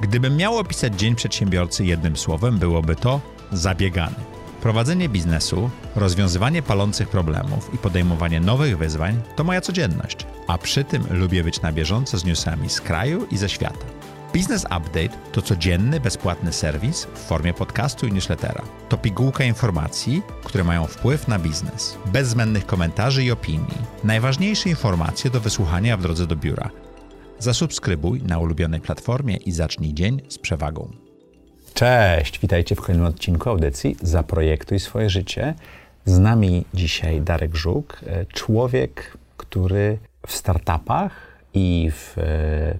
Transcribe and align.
Gdybym 0.00 0.36
miał 0.36 0.58
opisać 0.58 0.94
dzień 0.94 1.14
przedsiębiorcy 1.14 1.84
jednym 1.84 2.16
słowem, 2.16 2.58
byłoby 2.58 2.96
to 2.96 3.20
zabiegany. 3.52 4.16
Prowadzenie 4.62 5.08
biznesu, 5.08 5.70
rozwiązywanie 5.96 6.62
palących 6.62 7.08
problemów 7.08 7.74
i 7.74 7.78
podejmowanie 7.78 8.40
nowych 8.40 8.78
wyzwań 8.78 9.20
to 9.36 9.44
moja 9.44 9.60
codzienność, 9.60 10.26
a 10.46 10.58
przy 10.58 10.84
tym 10.84 11.04
lubię 11.10 11.44
być 11.44 11.62
na 11.62 11.72
bieżąco 11.72 12.18
z 12.18 12.24
newsami 12.24 12.70
z 12.70 12.80
kraju 12.80 13.26
i 13.30 13.36
ze 13.36 13.48
świata. 13.48 13.86
Business 14.34 14.64
Update 14.64 15.18
to 15.32 15.42
codzienny, 15.42 16.00
bezpłatny 16.00 16.52
serwis 16.52 17.04
w 17.14 17.18
formie 17.18 17.54
podcastu 17.54 18.06
i 18.06 18.12
newslettera. 18.12 18.62
To 18.88 18.98
pigułka 18.98 19.44
informacji, 19.44 20.22
które 20.44 20.64
mają 20.64 20.86
wpływ 20.86 21.28
na 21.28 21.38
biznes. 21.38 21.98
Bez 22.06 22.28
zbędnych 22.28 22.66
komentarzy 22.66 23.24
i 23.24 23.30
opinii. 23.30 23.78
Najważniejsze 24.04 24.68
informacje 24.68 25.30
do 25.30 25.40
wysłuchania 25.40 25.96
w 25.96 26.02
drodze 26.02 26.26
do 26.26 26.36
biura. 26.36 26.70
Zasubskrybuj 27.38 28.22
na 28.22 28.38
ulubionej 28.38 28.80
platformie 28.80 29.36
i 29.36 29.52
zacznij 29.52 29.94
dzień 29.94 30.20
z 30.28 30.38
przewagą. 30.38 30.90
Cześć, 31.74 32.38
witajcie 32.38 32.74
w 32.74 32.80
kolejnym 32.80 33.06
odcinku 33.06 33.50
audycji 33.50 33.96
Zaprojektuj 34.02 34.80
swoje 34.80 35.10
życie. 35.10 35.54
Z 36.04 36.18
nami 36.18 36.64
dzisiaj 36.74 37.20
Darek 37.20 37.56
Żuk, 37.56 38.00
e, 38.06 38.26
człowiek, 38.26 39.16
który 39.36 39.98
w 40.26 40.32
startupach 40.32 41.12
i 41.54 41.90
w 41.92 42.18
e, 42.18 42.78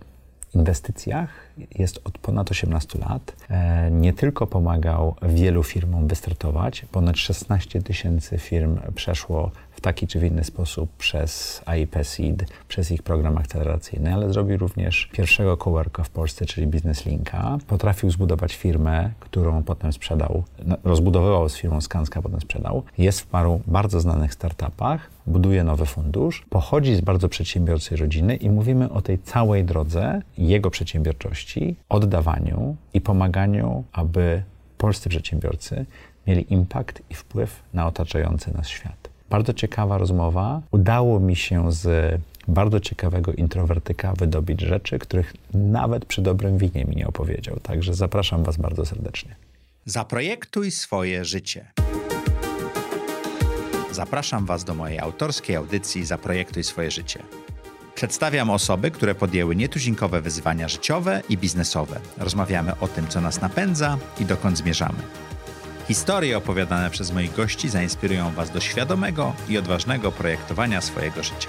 inwestycjach 0.54 1.30
jest 1.74 2.00
od 2.04 2.18
ponad 2.18 2.50
18 2.50 2.98
lat. 2.98 3.36
E, 3.50 3.90
nie 3.90 4.12
tylko 4.12 4.46
pomagał 4.46 5.14
wielu 5.22 5.62
firmom 5.62 6.08
wystartować, 6.08 6.86
ponad 6.92 7.16
16 7.16 7.82
tysięcy 7.82 8.38
firm 8.38 8.78
przeszło 8.94 9.50
w 9.78 9.80
taki 9.80 10.06
czy 10.06 10.20
w 10.20 10.24
inny 10.24 10.44
sposób 10.44 10.90
przez 10.96 11.62
AIP 11.66 11.96
Seed, 12.02 12.44
przez 12.68 12.90
ich 12.90 13.02
program 13.02 13.38
akceleracyjny, 13.38 14.14
ale 14.14 14.32
zrobił 14.32 14.56
również 14.56 15.08
pierwszego 15.12 15.56
coworka 15.56 16.04
w 16.04 16.10
Polsce, 16.10 16.46
czyli 16.46 16.66
Business 16.66 17.06
Linka. 17.06 17.58
Potrafił 17.66 18.10
zbudować 18.10 18.56
firmę, 18.56 19.10
którą 19.20 19.62
potem 19.62 19.92
sprzedał, 19.92 20.44
no, 20.64 20.76
rozbudowywał 20.84 21.48
z 21.48 21.56
firmą 21.56 21.80
Skanska, 21.80 22.22
potem 22.22 22.40
sprzedał. 22.40 22.82
Jest 22.98 23.20
w 23.20 23.26
paru 23.26 23.60
bardzo 23.66 24.00
znanych 24.00 24.34
startupach, 24.34 25.10
buduje 25.26 25.64
nowy 25.64 25.86
fundusz, 25.86 26.46
pochodzi 26.50 26.94
z 26.96 27.00
bardzo 27.00 27.28
przedsiębiorczej 27.28 27.98
rodziny 27.98 28.36
i 28.36 28.50
mówimy 28.50 28.90
o 28.90 29.02
tej 29.02 29.18
całej 29.18 29.64
drodze 29.64 30.22
jego 30.38 30.70
przedsiębiorczości, 30.70 31.76
oddawaniu 31.88 32.76
i 32.94 33.00
pomaganiu, 33.00 33.84
aby 33.92 34.42
polscy 34.78 35.08
przedsiębiorcy 35.08 35.86
mieli 36.26 36.52
impact 36.52 37.02
i 37.10 37.14
wpływ 37.14 37.62
na 37.74 37.86
otaczający 37.86 38.54
nas 38.54 38.68
świat. 38.68 39.07
Bardzo 39.30 39.52
ciekawa 39.52 39.98
rozmowa. 39.98 40.62
Udało 40.70 41.20
mi 41.20 41.36
się 41.36 41.72
z 41.72 42.14
bardzo 42.48 42.80
ciekawego 42.80 43.32
introwertyka 43.32 44.12
wydobyć 44.12 44.60
rzeczy, 44.60 44.98
których 44.98 45.34
nawet 45.54 46.04
przy 46.04 46.22
dobrym 46.22 46.58
winie 46.58 46.84
mi 46.84 46.96
nie 46.96 47.06
opowiedział. 47.06 47.60
Także 47.62 47.94
zapraszam 47.94 48.44
Was 48.44 48.56
bardzo 48.56 48.86
serdecznie. 48.86 49.36
Zaprojektuj 49.84 50.70
swoje 50.70 51.24
życie. 51.24 51.66
Zapraszam 53.92 54.46
Was 54.46 54.64
do 54.64 54.74
mojej 54.74 54.98
autorskiej 54.98 55.56
audycji 55.56 56.04
Zaprojektuj 56.04 56.64
swoje 56.64 56.90
życie. 56.90 57.22
Przedstawiam 57.94 58.50
osoby, 58.50 58.90
które 58.90 59.14
podjęły 59.14 59.56
nietuzinkowe 59.56 60.20
wyzwania 60.20 60.68
życiowe 60.68 61.22
i 61.28 61.38
biznesowe. 61.38 62.00
Rozmawiamy 62.18 62.72
o 62.80 62.88
tym, 62.88 63.08
co 63.08 63.20
nas 63.20 63.40
napędza 63.40 63.98
i 64.20 64.24
dokąd 64.24 64.58
zmierzamy. 64.58 64.98
Historie 65.88 66.36
opowiadane 66.36 66.90
przez 66.90 67.12
moich 67.12 67.34
gości 67.34 67.68
zainspirują 67.68 68.30
Was 68.30 68.50
do 68.50 68.60
świadomego 68.60 69.34
i 69.48 69.58
odważnego 69.58 70.12
projektowania 70.12 70.80
swojego 70.80 71.22
życia. 71.22 71.48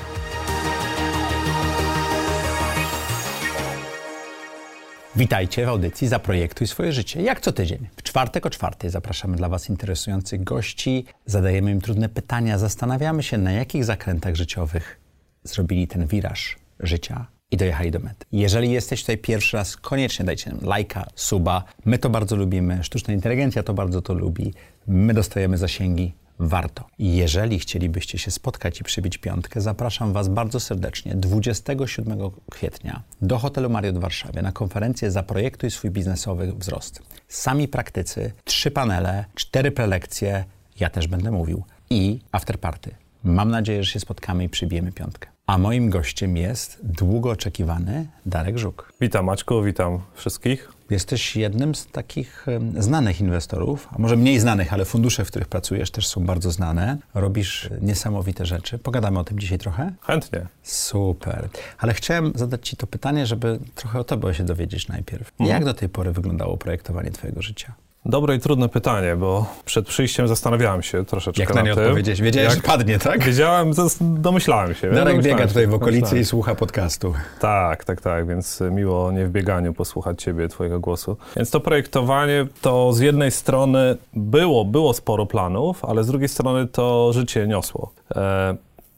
Witajcie 5.16 5.66
w 5.66 5.70
audycji 5.70 6.08
Zaprojektuj 6.08 6.68
swoje 6.68 6.92
życie. 6.92 7.22
Jak 7.22 7.42
co 7.42 7.52
tydzień, 7.52 7.88
w 7.96 8.04
czwartek 8.04 8.46
o 8.46 8.50
czwartej 8.50 8.90
zapraszamy 8.90 9.38
dla 9.38 9.50
Was 9.50 9.70
interesujących 9.70 10.44
gości, 10.44 11.06
zadajemy 11.26 11.72
im 11.72 11.82
trudne 11.82 12.10
pytania, 12.10 12.58
zastanawiamy 12.58 13.24
się, 13.24 13.38
na 13.38 13.52
jakich 13.52 13.86
zakrętach 13.86 14.36
życiowych 14.36 15.00
zrobili 15.44 15.88
ten 15.88 16.08
wiraż 16.08 16.56
życia 16.80 17.39
i 17.52 17.58
dojechali 17.58 17.92
do 17.92 18.00
mety. 18.00 18.26
Jeżeli 18.32 18.72
jesteś 18.72 19.02
tutaj 19.02 19.18
pierwszy 19.18 19.58
raz, 19.58 19.78
koniecznie 19.78 20.26
dajcie 20.26 20.50
nam 20.52 20.60
lajka, 20.64 21.08
suba. 21.16 21.64
My 21.86 21.98
to 21.98 22.10
bardzo 22.10 22.36
lubimy, 22.36 22.84
sztuczna 22.84 23.14
inteligencja 23.14 23.64
to 23.64 23.74
bardzo 23.74 24.02
to 24.02 24.14
lubi. 24.14 24.54
My 24.88 25.14
dostajemy 25.14 25.58
zasięgi, 25.58 26.14
warto. 26.40 26.88
Jeżeli 27.00 27.60
chcielibyście 27.60 28.18
się 28.18 28.32
spotkać 28.32 28.82
i 28.82 28.84
przybić 28.84 29.18
piątkę, 29.18 29.62
zapraszam 29.62 30.14
Was 30.14 30.28
bardzo 30.28 30.60
serdecznie 30.60 31.16
27 31.16 32.20
kwietnia 32.52 33.04
do 33.22 33.38
hotelu 33.38 33.70
Mariot 33.70 33.98
w 33.98 34.02
Warszawie 34.02 34.42
na 34.42 34.52
konferencję 34.52 35.12
Zaprojektuj 35.12 35.72
swój 35.72 35.92
biznesowy 35.92 36.54
wzrost. 36.54 37.02
Sami 37.28 37.68
praktycy, 37.68 38.32
trzy 38.44 38.72
panele, 38.72 39.26
cztery 39.36 39.72
prelekcje, 39.72 40.46
ja 40.80 40.90
też 40.90 41.08
będę 41.08 41.32
mówił 41.32 41.64
i 41.90 42.20
afterparty. 42.32 42.96
Mam 43.24 43.52
nadzieję, 43.52 43.84
że 43.84 43.92
się 43.92 44.00
spotkamy 44.00 44.44
i 44.44 44.50
przybijemy 44.50 44.92
piątkę. 44.92 45.30
A 45.50 45.58
moim 45.58 45.90
gościem 45.90 46.38
jest 46.38 46.80
długo 46.84 47.30
oczekiwany 47.30 48.08
Darek 48.26 48.58
Żuk. 48.58 48.94
Witam 49.02 49.26
Maćku, 49.26 49.64
witam 49.64 50.00
wszystkich. 50.14 50.72
Jesteś 50.90 51.36
jednym 51.36 51.76
z 51.76 51.88
takich 51.88 52.46
znanych 52.78 53.22
inwestorów, 53.22 53.88
a 53.92 54.00
może 54.00 54.16
mniej 54.16 54.40
znanych, 54.40 54.74
ale 54.74 54.86
fundusze, 54.86 55.26
w 55.26 55.28
których 55.28 55.48
pracujesz, 55.48 55.92
też 55.92 56.08
są 56.08 56.26
bardzo 56.26 56.52
znane. 56.52 56.98
Robisz 57.14 57.70
niesamowite 57.82 58.46
rzeczy. 58.46 58.78
Pogadamy 58.78 59.20
o 59.20 59.24
tym 59.24 59.40
dzisiaj 59.40 59.58
trochę? 59.58 59.94
Chętnie. 60.02 60.48
Super. 60.64 61.50
Ale 61.78 61.94
chciałem 61.94 62.32
zadać 62.36 62.70
Ci 62.70 62.78
to 62.78 62.88
pytanie, 62.88 63.26
żeby 63.26 63.60
trochę 63.76 64.00
o 64.00 64.04
Tobie 64.04 64.34
się 64.34 64.44
dowiedzieć 64.44 64.88
najpierw. 64.88 65.32
Mhm. 65.40 65.50
Jak 65.50 65.66
do 65.66 65.74
tej 65.74 65.90
pory 65.90 66.12
wyglądało 66.12 66.58
projektowanie 66.58 67.12
Twojego 67.12 67.42
życia? 67.42 67.74
Dobre 68.06 68.36
i 68.36 68.40
trudne 68.40 68.70
pytanie, 68.70 69.16
bo 69.16 69.46
przed 69.66 69.88
przyjściem 69.88 70.28
zastanawiałem 70.28 70.84
się 70.84 71.06
troszeczkę 71.06 71.42
Jak 71.42 71.56
na 71.56 71.62
nie 71.62 71.74
odpowiedzieć? 71.74 72.22
Wiedziałeś, 72.22 72.50
Jak- 72.50 72.64
że 72.64 72.68
padnie, 72.68 73.00
tak? 73.00 73.24
Wiedziałem, 73.24 73.72
domyślałem 74.02 74.74
się. 74.74 74.92
Darek 74.92 75.22
biega 75.22 75.48
tutaj 75.48 75.68
w 75.68 75.74
okolicy 75.74 76.20
i 76.20 76.26
słucha 76.26 76.56
podcastu. 76.56 77.14
Tak, 77.40 77.86
tak, 77.86 78.02
tak, 78.02 78.28
więc 78.28 78.64
miło 78.72 79.12
nie 79.12 79.26
w 79.26 79.32
bieganiu 79.32 79.74
posłuchać 79.74 80.24
Ciebie, 80.24 80.48
Twojego 80.48 80.80
głosu. 80.80 81.18
Więc 81.36 81.50
to 81.50 81.60
projektowanie 81.60 82.48
to 82.62 82.94
z 82.94 83.00
jednej 83.00 83.32
strony 83.32 83.98
było, 84.14 84.66
było 84.66 84.94
sporo 84.94 85.26
planów, 85.26 85.86
ale 85.86 86.04
z 86.04 86.08
drugiej 86.08 86.30
strony 86.30 86.68
to 86.68 87.14
życie 87.14 87.48
niosło. 87.48 87.92
E, 88.16 88.56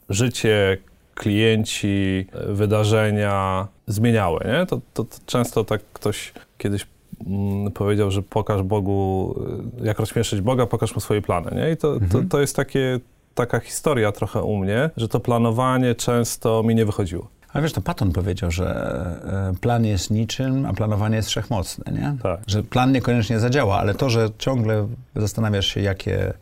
życie, 0.08 0.78
klienci, 1.14 2.26
e, 2.32 2.52
wydarzenia 2.52 3.66
zmieniały, 3.86 4.40
nie? 4.44 4.66
To, 4.66 4.80
to, 4.94 5.04
to 5.04 5.18
często 5.26 5.64
tak 5.64 5.80
ktoś 5.92 6.32
kiedyś 6.58 6.86
powiedział, 7.74 8.10
że 8.10 8.22
pokaż 8.22 8.62
Bogu, 8.62 9.34
e, 9.80 9.86
jak 9.86 9.98
rozśmieszyć 9.98 10.40
Boga, 10.40 10.66
pokaż 10.66 10.94
mu 10.94 11.00
swoje 11.00 11.22
plany, 11.22 11.50
nie? 11.56 11.70
I 11.70 11.76
to, 11.76 11.98
to, 12.12 12.22
to 12.30 12.40
jest 12.40 12.56
takie, 12.56 13.00
taka 13.34 13.60
historia 13.60 14.12
trochę 14.12 14.42
u 14.42 14.56
mnie, 14.56 14.90
że 14.96 15.08
to 15.08 15.20
planowanie 15.20 15.94
często 15.94 16.62
mi 16.62 16.74
nie 16.74 16.86
wychodziło. 16.86 17.28
Ale 17.52 17.62
wiesz, 17.62 17.72
to 17.72 17.80
Patton 17.80 18.12
powiedział, 18.12 18.50
że 18.50 18.66
e, 19.52 19.60
plan 19.60 19.84
jest 19.84 20.10
niczym, 20.10 20.66
a 20.66 20.72
planowanie 20.72 21.16
jest 21.16 21.28
wszechmocne, 21.28 21.92
nie? 21.92 22.16
Tak. 22.22 22.40
Że 22.46 22.62
plan 22.62 22.92
niekoniecznie 22.92 23.40
zadziała, 23.40 23.78
ale 23.78 23.94
to, 23.94 24.10
że 24.10 24.28
ciągle 24.38 24.88
zastanawiasz 25.16 25.66
się, 25.66 25.80
jakie 25.80 26.32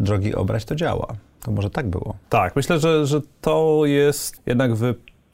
drogi 0.00 0.34
obrać, 0.34 0.64
to 0.64 0.74
działa. 0.74 1.06
To 1.42 1.50
może 1.50 1.70
tak 1.70 1.86
było. 1.86 2.16
Tak, 2.28 2.56
myślę, 2.56 2.78
że, 2.78 3.06
że 3.06 3.20
to 3.40 3.80
jest 3.84 4.42
jednak 4.46 4.76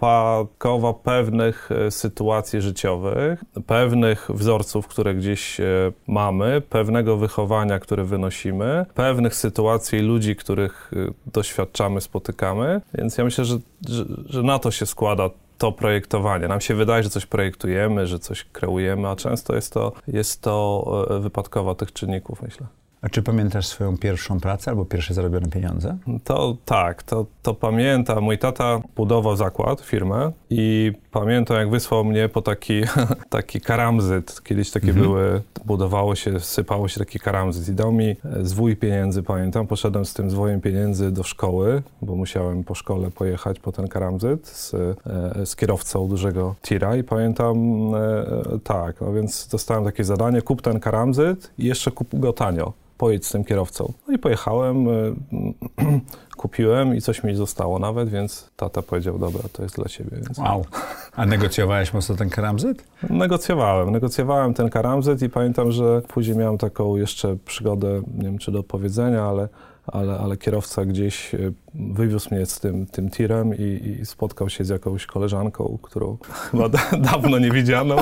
wypadkowa 0.02 0.94
pewnych 0.94 1.68
e, 1.72 1.90
sytuacji 1.90 2.60
życiowych, 2.60 3.44
pewnych 3.66 4.28
wzorców, 4.34 4.88
które 4.88 5.14
gdzieś 5.14 5.60
e, 5.60 5.64
mamy, 6.06 6.60
pewnego 6.60 7.16
wychowania, 7.16 7.78
które 7.78 8.04
wynosimy, 8.04 8.86
pewnych 8.94 9.34
sytuacji 9.34 9.98
ludzi, 9.98 10.36
których 10.36 10.90
e, 10.96 11.30
doświadczamy, 11.32 12.00
spotykamy. 12.00 12.80
Więc 12.94 13.18
ja 13.18 13.24
myślę, 13.24 13.44
że, 13.44 13.58
że, 13.88 14.04
że 14.26 14.42
na 14.42 14.58
to 14.58 14.70
się 14.70 14.86
składa 14.86 15.30
to 15.58 15.72
projektowanie. 15.72 16.48
Nam 16.48 16.60
się 16.60 16.74
wydaje, 16.74 17.02
że 17.02 17.10
coś 17.10 17.26
projektujemy, 17.26 18.06
że 18.06 18.18
coś 18.18 18.44
kreujemy, 18.44 19.08
a 19.08 19.16
często 19.16 19.54
jest 19.54 19.72
to, 19.72 19.92
jest 20.08 20.42
to 20.42 21.06
wypadkowa 21.20 21.74
tych 21.74 21.92
czynników, 21.92 22.42
myślę. 22.42 22.66
A 23.02 23.08
czy 23.08 23.22
pamiętasz 23.22 23.66
swoją 23.66 23.98
pierwszą 23.98 24.40
pracę 24.40 24.70
albo 24.70 24.84
pierwsze 24.84 25.14
zarobione 25.14 25.48
pieniądze? 25.48 25.98
To 26.24 26.56
tak, 26.64 27.02
to, 27.02 27.26
to 27.42 27.54
pamiętam. 27.54 28.24
Mój 28.24 28.38
tata 28.38 28.80
budował 28.96 29.36
zakład, 29.36 29.80
firmę 29.80 30.32
i 30.50 30.92
pamiętam, 31.12 31.56
jak 31.56 31.70
wysłał 31.70 32.04
mnie 32.04 32.28
po 32.28 32.42
taki, 32.42 32.82
taki 33.30 33.60
karamzyt. 33.60 34.42
Kiedyś 34.44 34.70
takie 34.70 34.92
były, 34.92 35.42
budowało 35.64 36.14
się, 36.14 36.40
sypało 36.40 36.88
się 36.88 36.98
taki 36.98 37.18
karamzyt 37.18 37.68
i 37.68 37.72
dał 37.72 37.92
mi 37.92 38.08
e, 38.08 38.16
zwój 38.42 38.76
pieniędzy, 38.76 39.22
pamiętam. 39.22 39.66
Poszedłem 39.66 40.04
z 40.04 40.14
tym 40.14 40.30
zwojem 40.30 40.60
pieniędzy 40.60 41.12
do 41.12 41.22
szkoły, 41.22 41.82
bo 42.02 42.16
musiałem 42.16 42.64
po 42.64 42.74
szkole 42.74 43.10
pojechać 43.10 43.60
po 43.60 43.72
ten 43.72 43.88
karamzyt 43.88 44.46
z, 44.46 44.74
e, 44.74 45.46
z 45.46 45.56
kierowcą 45.56 46.08
dużego 46.08 46.54
tira 46.62 46.96
i 46.96 47.04
pamiętam, 47.04 47.56
e, 47.94 48.58
tak, 48.64 49.00
no 49.00 49.12
więc 49.12 49.48
dostałem 49.48 49.84
takie 49.84 50.04
zadanie, 50.04 50.42
kup 50.42 50.62
ten 50.62 50.80
karamzyt 50.80 51.50
i 51.58 51.64
jeszcze 51.64 51.90
kup 51.90 52.08
go 52.12 52.32
tanio 52.32 52.72
pojedź 52.98 53.26
z 53.26 53.32
tym 53.32 53.44
kierowcą. 53.44 53.92
No 54.08 54.14
i 54.14 54.18
pojechałem, 54.18 54.86
kupiłem 56.42 56.94
i 56.94 57.00
coś 57.00 57.24
mi 57.24 57.34
zostało 57.34 57.78
nawet, 57.78 58.08
więc 58.08 58.50
tata 58.56 58.82
powiedział, 58.82 59.18
dobra, 59.18 59.42
to 59.52 59.62
jest 59.62 59.76
dla 59.76 59.84
ciebie. 59.84 60.10
Więc... 60.16 60.38
Wow. 60.38 60.64
A 61.16 61.26
negocjowałeś 61.26 61.94
mocno 61.94 62.16
ten 62.16 62.30
karamzyt? 62.30 62.84
Negocjowałem, 63.10 63.90
negocjowałem 63.90 64.54
ten 64.54 64.70
karamzyt 64.70 65.22
i 65.22 65.28
pamiętam, 65.28 65.72
że 65.72 66.02
później 66.08 66.36
miałem 66.36 66.58
taką 66.58 66.96
jeszcze 66.96 67.36
przygodę, 67.36 68.02
nie 68.14 68.24
wiem 68.24 68.38
czy 68.38 68.52
do 68.52 68.62
powiedzenia, 68.62 69.22
ale 69.22 69.48
ale, 69.86 70.18
ale 70.18 70.36
kierowca 70.36 70.84
gdzieś 70.84 71.34
e, 71.34 71.38
wywiózł 71.74 72.34
mnie 72.34 72.46
z 72.46 72.60
tym, 72.60 72.86
tym 72.86 73.10
tirem 73.10 73.54
i, 73.54 73.98
i 74.00 74.06
spotkał 74.06 74.48
się 74.48 74.64
z 74.64 74.68
jakąś 74.68 75.06
koleżanką, 75.06 75.78
którą 75.82 76.18
chyba 76.50 76.68
da, 76.68 76.78
dawno 76.98 77.38
nie 77.38 77.50
widziano. 77.50 77.96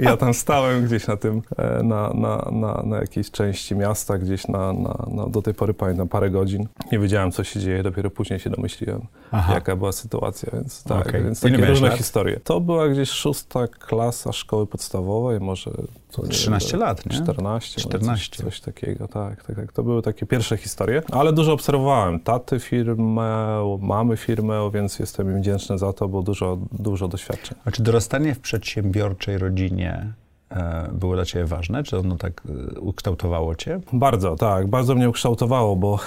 Ja 0.00 0.16
tam 0.16 0.34
stałem 0.34 0.84
gdzieś 0.84 1.06
na 1.06 1.16
tym, 1.16 1.42
e, 1.56 1.82
na, 1.82 2.10
na, 2.14 2.48
na, 2.52 2.82
na 2.86 2.96
jakiejś 2.96 3.30
części 3.30 3.76
miasta, 3.76 4.18
gdzieś 4.18 4.48
na, 4.48 4.72
na, 4.72 5.06
na, 5.10 5.26
do 5.26 5.42
tej 5.42 5.54
pory 5.54 5.74
pamiętam 5.74 6.08
parę 6.08 6.30
godzin. 6.30 6.68
Nie 6.92 6.98
wiedziałem, 6.98 7.32
co 7.32 7.44
się 7.44 7.60
dzieje, 7.60 7.82
dopiero 7.82 8.10
później 8.10 8.38
się 8.40 8.50
domyśliłem, 8.50 9.06
Aha. 9.32 9.54
jaka 9.54 9.76
była 9.76 9.92
sytuacja, 9.92 10.52
więc 10.52 10.84
tak, 10.84 11.08
okay. 11.08 11.22
więc 11.22 11.40
takie 11.40 11.66
różne 11.66 11.88
lat? 11.88 11.98
historie. 11.98 12.40
To 12.40 12.60
była 12.60 12.88
gdzieś 12.88 13.10
szósta 13.10 13.68
klasa 13.68 14.32
szkoły 14.32 14.66
podstawowej, 14.66 15.40
może... 15.40 15.70
To 16.10 16.22
13 16.22 16.76
lat, 16.76 17.06
nie? 17.06 17.12
14, 17.12 17.80
14. 17.80 18.36
Coś, 18.36 18.44
coś 18.44 18.60
takiego, 18.60 19.08
tak, 19.08 19.44
tak, 19.44 19.56
tak. 19.56 19.72
To 19.72 19.82
były 19.82 20.02
takie 20.02 20.26
pierwsze 20.26 20.56
historie, 20.56 21.02
ale 21.14 21.32
dużo 21.32 21.52
obserwowałem. 21.52 22.20
Taty 22.20 22.60
firmę, 22.60 23.78
mamy 23.80 24.16
firmę, 24.16 24.70
więc 24.74 24.98
jestem 24.98 25.30
im 25.30 25.40
wdzięczny 25.40 25.78
za 25.78 25.92
to, 25.92 26.08
bo 26.08 26.22
dużo, 26.22 26.58
dużo 26.72 27.08
doświadczeń. 27.08 27.58
A 27.64 27.70
czy 27.70 27.82
dorastanie 27.82 28.34
w 28.34 28.40
przedsiębiorczej 28.40 29.38
rodzinie 29.38 30.12
e, 30.50 30.88
było 30.92 31.14
dla 31.14 31.24
Ciebie 31.24 31.44
ważne? 31.44 31.82
Czy 31.82 31.98
ono 31.98 32.16
tak 32.16 32.42
e, 32.76 32.80
ukształtowało 32.80 33.54
Cię? 33.54 33.80
Bardzo, 33.92 34.36
tak. 34.36 34.66
Bardzo 34.66 34.94
mnie 34.94 35.08
ukształtowało, 35.08 35.76
bo 35.76 35.98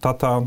tata 0.00 0.42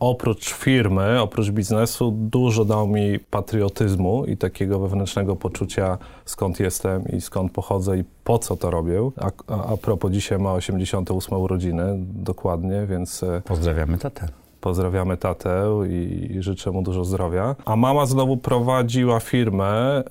oprócz 0.00 0.54
firmy, 0.54 1.20
oprócz 1.20 1.50
biznesu, 1.50 2.12
dużo 2.16 2.64
dał 2.64 2.86
mi 2.86 3.18
patriotyzmu 3.18 4.24
i 4.26 4.36
takiego 4.36 4.78
wewnętrznego 4.78 5.36
poczucia, 5.36 5.98
skąd 6.24 6.60
jestem 6.60 7.04
i 7.08 7.20
skąd 7.20 7.52
pochodzę 7.52 7.98
i 7.98 8.04
po 8.24 8.38
co 8.38 8.56
to 8.56 8.70
robię. 8.70 9.10
A, 9.16 9.30
a, 9.54 9.72
a 9.72 9.76
propos, 9.76 10.12
dzisiaj 10.12 10.38
ma 10.38 10.52
88 10.52 11.38
urodziny, 11.38 11.84
dokładnie, 11.98 12.86
więc... 12.86 13.22
E, 13.22 13.42
Pozdrawiamy 13.44 13.98
tatę. 13.98 14.41
Pozdrawiamy 14.62 15.16
tatę 15.16 15.64
i 15.88 16.36
życzę 16.40 16.70
mu 16.70 16.82
dużo 16.82 17.04
zdrowia. 17.04 17.56
A 17.64 17.76
mama 17.76 18.06
znowu 18.06 18.36
prowadziła 18.36 19.20
firmę 19.20 19.70
e, 19.70 20.02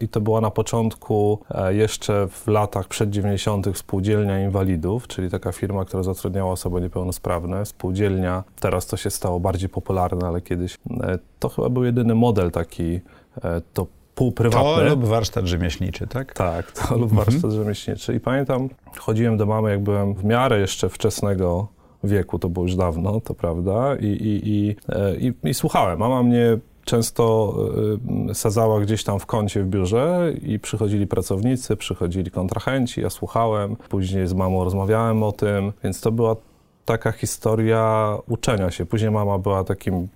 i 0.00 0.08
to 0.08 0.20
była 0.20 0.40
na 0.40 0.50
początku, 0.50 1.38
e, 1.50 1.74
jeszcze 1.74 2.28
w 2.28 2.46
latach 2.46 2.88
przed 2.88 3.10
90. 3.10 3.66
Spółdzielnia 3.74 4.44
Inwalidów, 4.44 5.06
czyli 5.08 5.30
taka 5.30 5.52
firma, 5.52 5.84
która 5.84 6.02
zatrudniała 6.02 6.52
osoby 6.52 6.80
niepełnosprawne. 6.80 7.66
Spółdzielnia, 7.66 8.44
teraz 8.60 8.86
to 8.86 8.96
się 8.96 9.10
stało 9.10 9.40
bardziej 9.40 9.68
popularne, 9.68 10.28
ale 10.28 10.40
kiedyś 10.40 10.78
e, 11.00 11.18
to 11.38 11.48
chyba 11.48 11.68
był 11.68 11.84
jedyny 11.84 12.14
model 12.14 12.50
taki, 12.50 13.00
to 13.74 13.86
półprywatny. 14.14 14.84
To 14.84 14.88
lub 14.88 15.04
warsztat 15.04 15.46
rzemieślniczy, 15.46 16.06
tak? 16.06 16.34
Tak, 16.34 16.72
to 16.72 16.96
lub 16.96 17.10
mhm. 17.10 17.24
warsztat 17.24 17.50
rzemieślniczy. 17.50 18.14
I 18.14 18.20
pamiętam, 18.20 18.68
chodziłem 18.98 19.36
do 19.36 19.46
mamy, 19.46 19.70
jak 19.70 19.82
byłem 19.82 20.14
w 20.14 20.24
miarę 20.24 20.60
jeszcze 20.60 20.88
wczesnego 20.88 21.68
wieku, 22.04 22.38
to 22.38 22.48
było 22.48 22.66
już 22.66 22.76
dawno, 22.76 23.20
to 23.20 23.34
prawda, 23.34 23.96
i, 23.96 24.06
i, 24.06 24.48
i, 24.48 24.76
e, 24.88 25.16
i, 25.16 25.32
i 25.44 25.54
słuchałem. 25.54 25.98
Mama 25.98 26.22
mnie 26.22 26.58
często 26.84 27.54
e, 28.30 28.34
sadzała 28.34 28.80
gdzieś 28.80 29.04
tam 29.04 29.18
w 29.18 29.26
kącie 29.26 29.62
w 29.62 29.68
biurze 29.68 30.32
i 30.42 30.58
przychodzili 30.58 31.06
pracownicy, 31.06 31.76
przychodzili 31.76 32.30
kontrahenci, 32.30 33.00
ja 33.00 33.10
słuchałem, 33.10 33.76
później 33.76 34.26
z 34.26 34.32
mamą 34.32 34.64
rozmawiałem 34.64 35.22
o 35.22 35.32
tym, 35.32 35.72
więc 35.84 36.00
to 36.00 36.12
była 36.12 36.36
taka 36.84 37.12
historia 37.12 38.16
uczenia 38.28 38.70
się. 38.70 38.86
Później 38.86 39.10
mama 39.10 39.38
była 39.38 39.64
takim 39.64 40.08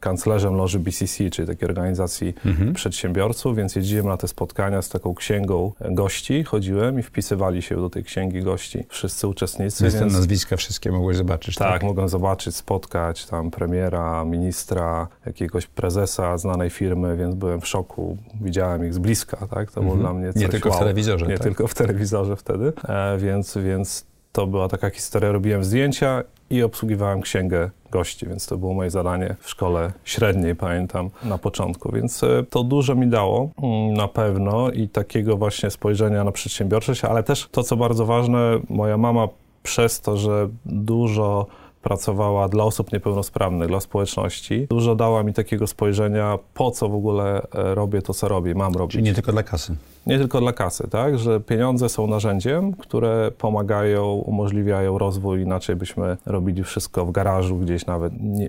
kanclerzem 0.00 0.54
loży 0.54 0.78
BCC, 0.78 1.30
czyli 1.30 1.48
takiej 1.48 1.68
organizacji 1.68 2.34
mhm. 2.46 2.72
przedsiębiorców, 2.72 3.56
więc 3.56 3.76
jeździłem 3.76 4.06
na 4.06 4.16
te 4.16 4.28
spotkania 4.28 4.82
z 4.82 4.88
taką 4.88 5.14
księgą 5.14 5.72
gości, 5.90 6.44
chodziłem 6.44 6.98
i 6.98 7.02
wpisywali 7.02 7.62
się 7.62 7.76
do 7.76 7.90
tej 7.90 8.04
księgi 8.04 8.42
gości 8.42 8.84
wszyscy 8.88 9.28
uczestnicy. 9.28 9.84
Więc, 9.84 9.94
więc... 9.94 10.12
nazwiska 10.12 10.56
wszystkie 10.56 10.92
mogłeś 10.92 11.16
zobaczyć, 11.16 11.54
tak? 11.54 11.68
Tak, 11.68 11.82
mogłem 11.82 12.08
zobaczyć, 12.08 12.56
spotkać 12.56 13.26
tam 13.26 13.50
premiera, 13.50 14.24
ministra, 14.24 15.08
jakiegoś 15.26 15.66
prezesa 15.66 16.38
znanej 16.38 16.70
firmy, 16.70 17.16
więc 17.16 17.34
byłem 17.34 17.60
w 17.60 17.66
szoku. 17.66 18.16
Widziałem 18.40 18.84
ich 18.84 18.94
z 18.94 18.98
bliska, 18.98 19.36
tak? 19.36 19.72
To 19.72 19.80
mhm. 19.80 19.86
było 19.86 19.96
dla 19.96 20.12
mnie 20.12 20.32
coś 20.32 20.42
Nie 20.42 20.48
tylko 20.48 20.68
wow. 20.68 20.78
w 20.78 20.80
telewizorze, 20.80 21.26
Nie 21.26 21.34
tak? 21.34 21.42
tylko 21.42 21.66
w 21.66 21.74
telewizorze 21.74 22.36
wtedy, 22.36 22.72
e, 22.88 23.18
więc, 23.18 23.58
więc 23.58 24.09
to 24.32 24.46
była 24.46 24.68
taka 24.68 24.90
historia, 24.90 25.32
robiłem 25.32 25.64
zdjęcia 25.64 26.22
i 26.50 26.62
obsługiwałem 26.62 27.20
księgę 27.20 27.70
gości, 27.90 28.26
więc 28.26 28.46
to 28.46 28.56
było 28.56 28.74
moje 28.74 28.90
zadanie 28.90 29.36
w 29.40 29.50
szkole 29.50 29.92
średniej, 30.04 30.56
pamiętam, 30.56 31.10
na 31.24 31.38
początku. 31.38 31.92
Więc 31.92 32.22
e, 32.22 32.44
to 32.50 32.64
dużo 32.64 32.94
mi 32.94 33.06
dało 33.06 33.50
mm, 33.62 33.94
na 33.94 34.08
pewno 34.08 34.70
i 34.70 34.88
takiego 34.88 35.36
właśnie 35.36 35.70
spojrzenia 35.70 36.24
na 36.24 36.32
przedsiębiorczość, 36.32 37.04
ale 37.04 37.22
też 37.22 37.48
to, 37.52 37.62
co 37.62 37.76
bardzo 37.76 38.06
ważne, 38.06 38.60
moja 38.68 38.96
mama 38.96 39.28
przez 39.62 40.00
to, 40.00 40.16
że 40.16 40.48
dużo 40.66 41.46
pracowała 41.82 42.48
dla 42.48 42.64
osób 42.64 42.92
niepełnosprawnych, 42.92 43.68
dla 43.68 43.80
społeczności. 43.80 44.66
Dużo 44.70 44.94
dała 44.94 45.22
mi 45.22 45.32
takiego 45.34 45.66
spojrzenia, 45.66 46.38
po 46.54 46.70
co 46.70 46.88
w 46.88 46.94
ogóle 46.94 47.42
e, 47.54 47.74
robię 47.74 48.02
to, 48.02 48.14
co 48.14 48.28
robię, 48.28 48.54
mam 48.54 48.74
robić. 48.74 48.92
Czyli 48.92 49.04
nie 49.04 49.14
tylko 49.14 49.32
dla 49.32 49.42
kasy. 49.42 49.76
Nie 50.06 50.18
tylko 50.18 50.40
dla 50.40 50.52
kasy, 50.52 50.88
tak? 50.90 51.18
Że 51.18 51.40
pieniądze 51.40 51.88
są 51.88 52.06
narzędziem, 52.06 52.72
które 52.72 53.30
pomagają, 53.38 54.06
umożliwiają 54.06 54.98
rozwój. 54.98 55.42
Inaczej 55.42 55.76
byśmy 55.76 56.16
robili 56.26 56.64
wszystko 56.64 57.06
w 57.06 57.10
garażu, 57.10 57.56
gdzieś 57.56 57.86
nawet 57.86 58.12
nie, 58.20 58.48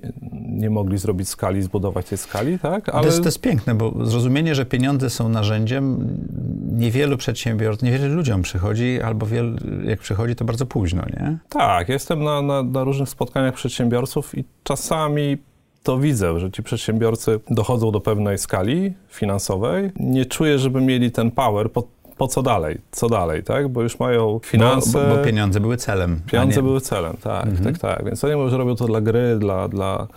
nie 0.50 0.70
mogli 0.70 0.98
zrobić 0.98 1.30
skali, 1.30 1.62
zbudować 1.62 2.06
tej 2.06 2.18
skali, 2.18 2.60
tak? 2.60 2.90
Ale... 2.90 3.02
To, 3.02 3.06
jest, 3.06 3.20
to 3.20 3.26
jest 3.26 3.42
piękne, 3.42 3.76
bo 3.76 4.06
zrozumienie, 4.06 4.56
że 4.56 4.66
pieniądze 4.66 5.10
są 5.10 5.30
narzędziem, 5.30 6.08
niewielu 6.72 7.18
przedsiębiorców, 7.18 7.84
niewielu 7.84 8.16
ludziom 8.16 8.42
przychodzi, 8.42 9.02
albo 9.02 9.26
jak 9.86 10.00
przychodzi, 10.00 10.36
to 10.36 10.46
bardzo 10.46 10.66
późno, 10.66 11.02
nie? 11.10 11.38
Tak, 11.50 11.90
jestem 11.90 12.24
na, 12.24 12.42
na, 12.42 12.64
na 12.64 12.84
różnych 12.84 13.10
spotkaniach 13.10 13.54
przedsiębiorców 13.54 14.38
i 14.38 14.44
czasami 14.64 15.38
to 15.84 15.98
widzę, 15.98 16.40
że 16.40 16.52
ci 16.52 16.64
przedsiębiorcy 16.64 17.40
dochodzą 17.50 17.92
do 17.92 18.02
pewnej 18.02 18.38
skali 18.38 18.94
finansowej. 19.10 19.92
Nie 20.00 20.26
czuję, 20.26 20.60
żeby 20.60 20.82
mieli 20.82 21.12
ten 21.12 21.32
power. 21.32 21.72
Po, 21.72 21.84
po 22.18 22.28
co 22.28 22.42
dalej? 22.42 22.78
Co 22.92 23.10
dalej, 23.10 23.44
tak? 23.44 23.68
Bo 23.68 23.82
już 23.82 24.00
mają 24.00 24.40
finanse. 24.44 25.04
Bo, 25.04 25.10
bo, 25.10 25.16
bo 25.16 25.24
pieniądze 25.24 25.60
były 25.60 25.78
celem. 25.78 26.22
Pieniądze 26.32 26.62
były 26.62 26.82
celem, 26.82 27.18
tak, 27.24 27.48
mhm. 27.48 27.64
tak, 27.64 27.78
tak. 27.78 28.06
Więc 28.06 28.24
oni 28.24 28.36
może 28.36 28.58
robią 28.58 28.76
to 28.76 28.86
dla 28.86 29.02
gry, 29.02 29.38
dla, 29.40 29.68
dla 29.68 30.08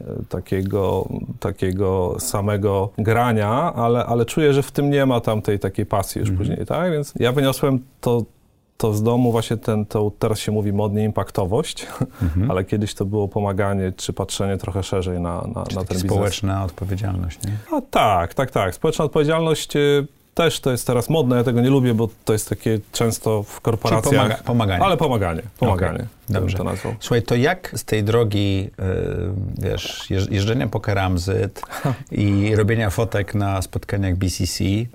e, 0.00 0.04
takiego, 0.28 1.08
takiego 1.40 2.16
samego 2.18 2.90
grania, 2.98 3.72
ale, 3.74 4.06
ale 4.06 4.24
czuję, 4.24 4.52
że 4.52 4.62
w 4.62 4.72
tym 4.72 4.90
nie 4.90 5.06
ma 5.06 5.20
tam 5.20 5.42
tej 5.42 5.58
takiej 5.58 5.86
pasji 5.86 6.18
już 6.18 6.28
mhm. 6.28 6.48
później, 6.48 6.66
tak? 6.66 6.92
Więc 6.92 7.12
ja 7.16 7.32
wyniosłem 7.32 7.78
to 8.00 8.24
to 8.82 8.94
z 8.94 9.02
domu 9.02 9.32
właśnie 9.32 9.56
ten, 9.56 9.86
to 9.86 10.12
teraz 10.18 10.38
się 10.38 10.52
mówi 10.52 10.72
modnie 10.72 11.04
impaktowość, 11.04 11.86
mhm. 12.22 12.50
ale 12.50 12.64
kiedyś 12.64 12.94
to 12.94 13.04
było 13.04 13.28
pomaganie 13.28 13.92
czy 13.96 14.12
patrzenie 14.12 14.56
trochę 14.56 14.82
szerzej 14.82 15.20
na, 15.20 15.42
na, 15.54 15.60
na 15.60 15.64
ten 15.64 15.84
biznes. 15.84 16.02
społeczna 16.02 16.64
odpowiedzialność, 16.64 17.38
nie? 17.44 17.76
A 17.76 17.80
tak, 17.80 18.34
tak, 18.34 18.50
tak. 18.50 18.74
Społeczna 18.74 19.04
odpowiedzialność 19.04 19.76
y, 19.76 20.06
też 20.34 20.60
to 20.60 20.70
jest 20.70 20.86
teraz 20.86 21.10
modne, 21.10 21.36
ja 21.36 21.44
tego 21.44 21.60
nie 21.60 21.70
lubię, 21.70 21.94
bo 21.94 22.08
to 22.24 22.32
jest 22.32 22.48
takie 22.48 22.78
często 22.92 23.42
w 23.42 23.60
korporacjach... 23.60 24.12
Pomaga, 24.12 24.36
pomaganie. 24.44 24.84
Ale 24.84 24.96
pomaganie, 24.96 25.42
pomaganie. 25.58 25.94
Okay. 25.94 26.06
Dobrze. 26.28 26.58
To 26.58 26.64
nazwał. 26.64 26.94
Słuchaj, 27.00 27.22
to 27.22 27.34
jak 27.34 27.72
z 27.76 27.84
tej 27.84 28.04
drogi, 28.04 28.58
yy, 28.58 28.70
wiesz, 29.58 30.10
jeżdżenia 30.10 30.66
po 30.68 30.80
Keramzyt 30.80 31.62
i 32.10 32.56
robienia 32.56 32.90
fotek 32.90 33.34
na 33.34 33.62
spotkaniach 33.62 34.16
BCC 34.16 34.64
yy, 34.64 34.88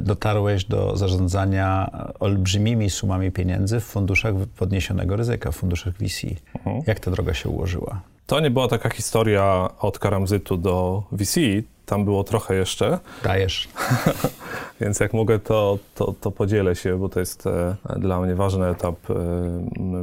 dotarłeś 0.00 0.64
do 0.64 0.96
zarządzania 0.96 1.90
olbrzymimi 2.20 2.90
sumami 2.90 3.30
pieniędzy 3.30 3.80
w 3.80 3.84
funduszach 3.84 4.34
podniesionego 4.56 5.16
ryzyka, 5.16 5.52
w 5.52 5.56
funduszach 5.56 5.94
VC? 5.94 6.26
Mhm. 6.56 6.82
Jak 6.86 7.00
ta 7.00 7.10
droga 7.10 7.34
się 7.34 7.48
ułożyła? 7.48 8.00
To 8.30 8.40
nie 8.40 8.50
była 8.50 8.68
taka 8.68 8.90
historia 8.90 9.70
od 9.80 9.98
Karamzytu 9.98 10.56
do 10.56 11.02
VC, 11.12 11.40
tam 11.86 12.04
było 12.04 12.24
trochę 12.24 12.54
jeszcze. 12.54 12.98
Dajesz. 13.24 13.68
Więc 14.80 15.00
jak 15.00 15.12
mogę, 15.12 15.38
to, 15.38 15.78
to, 15.94 16.14
to, 16.20 16.30
podzielę 16.30 16.76
się, 16.76 16.98
bo 16.98 17.08
to 17.08 17.20
jest 17.20 17.46
e, 17.46 17.76
dla 17.96 18.20
mnie 18.20 18.34
ważny 18.34 18.66
etap 18.66 19.10
e, 19.10 19.14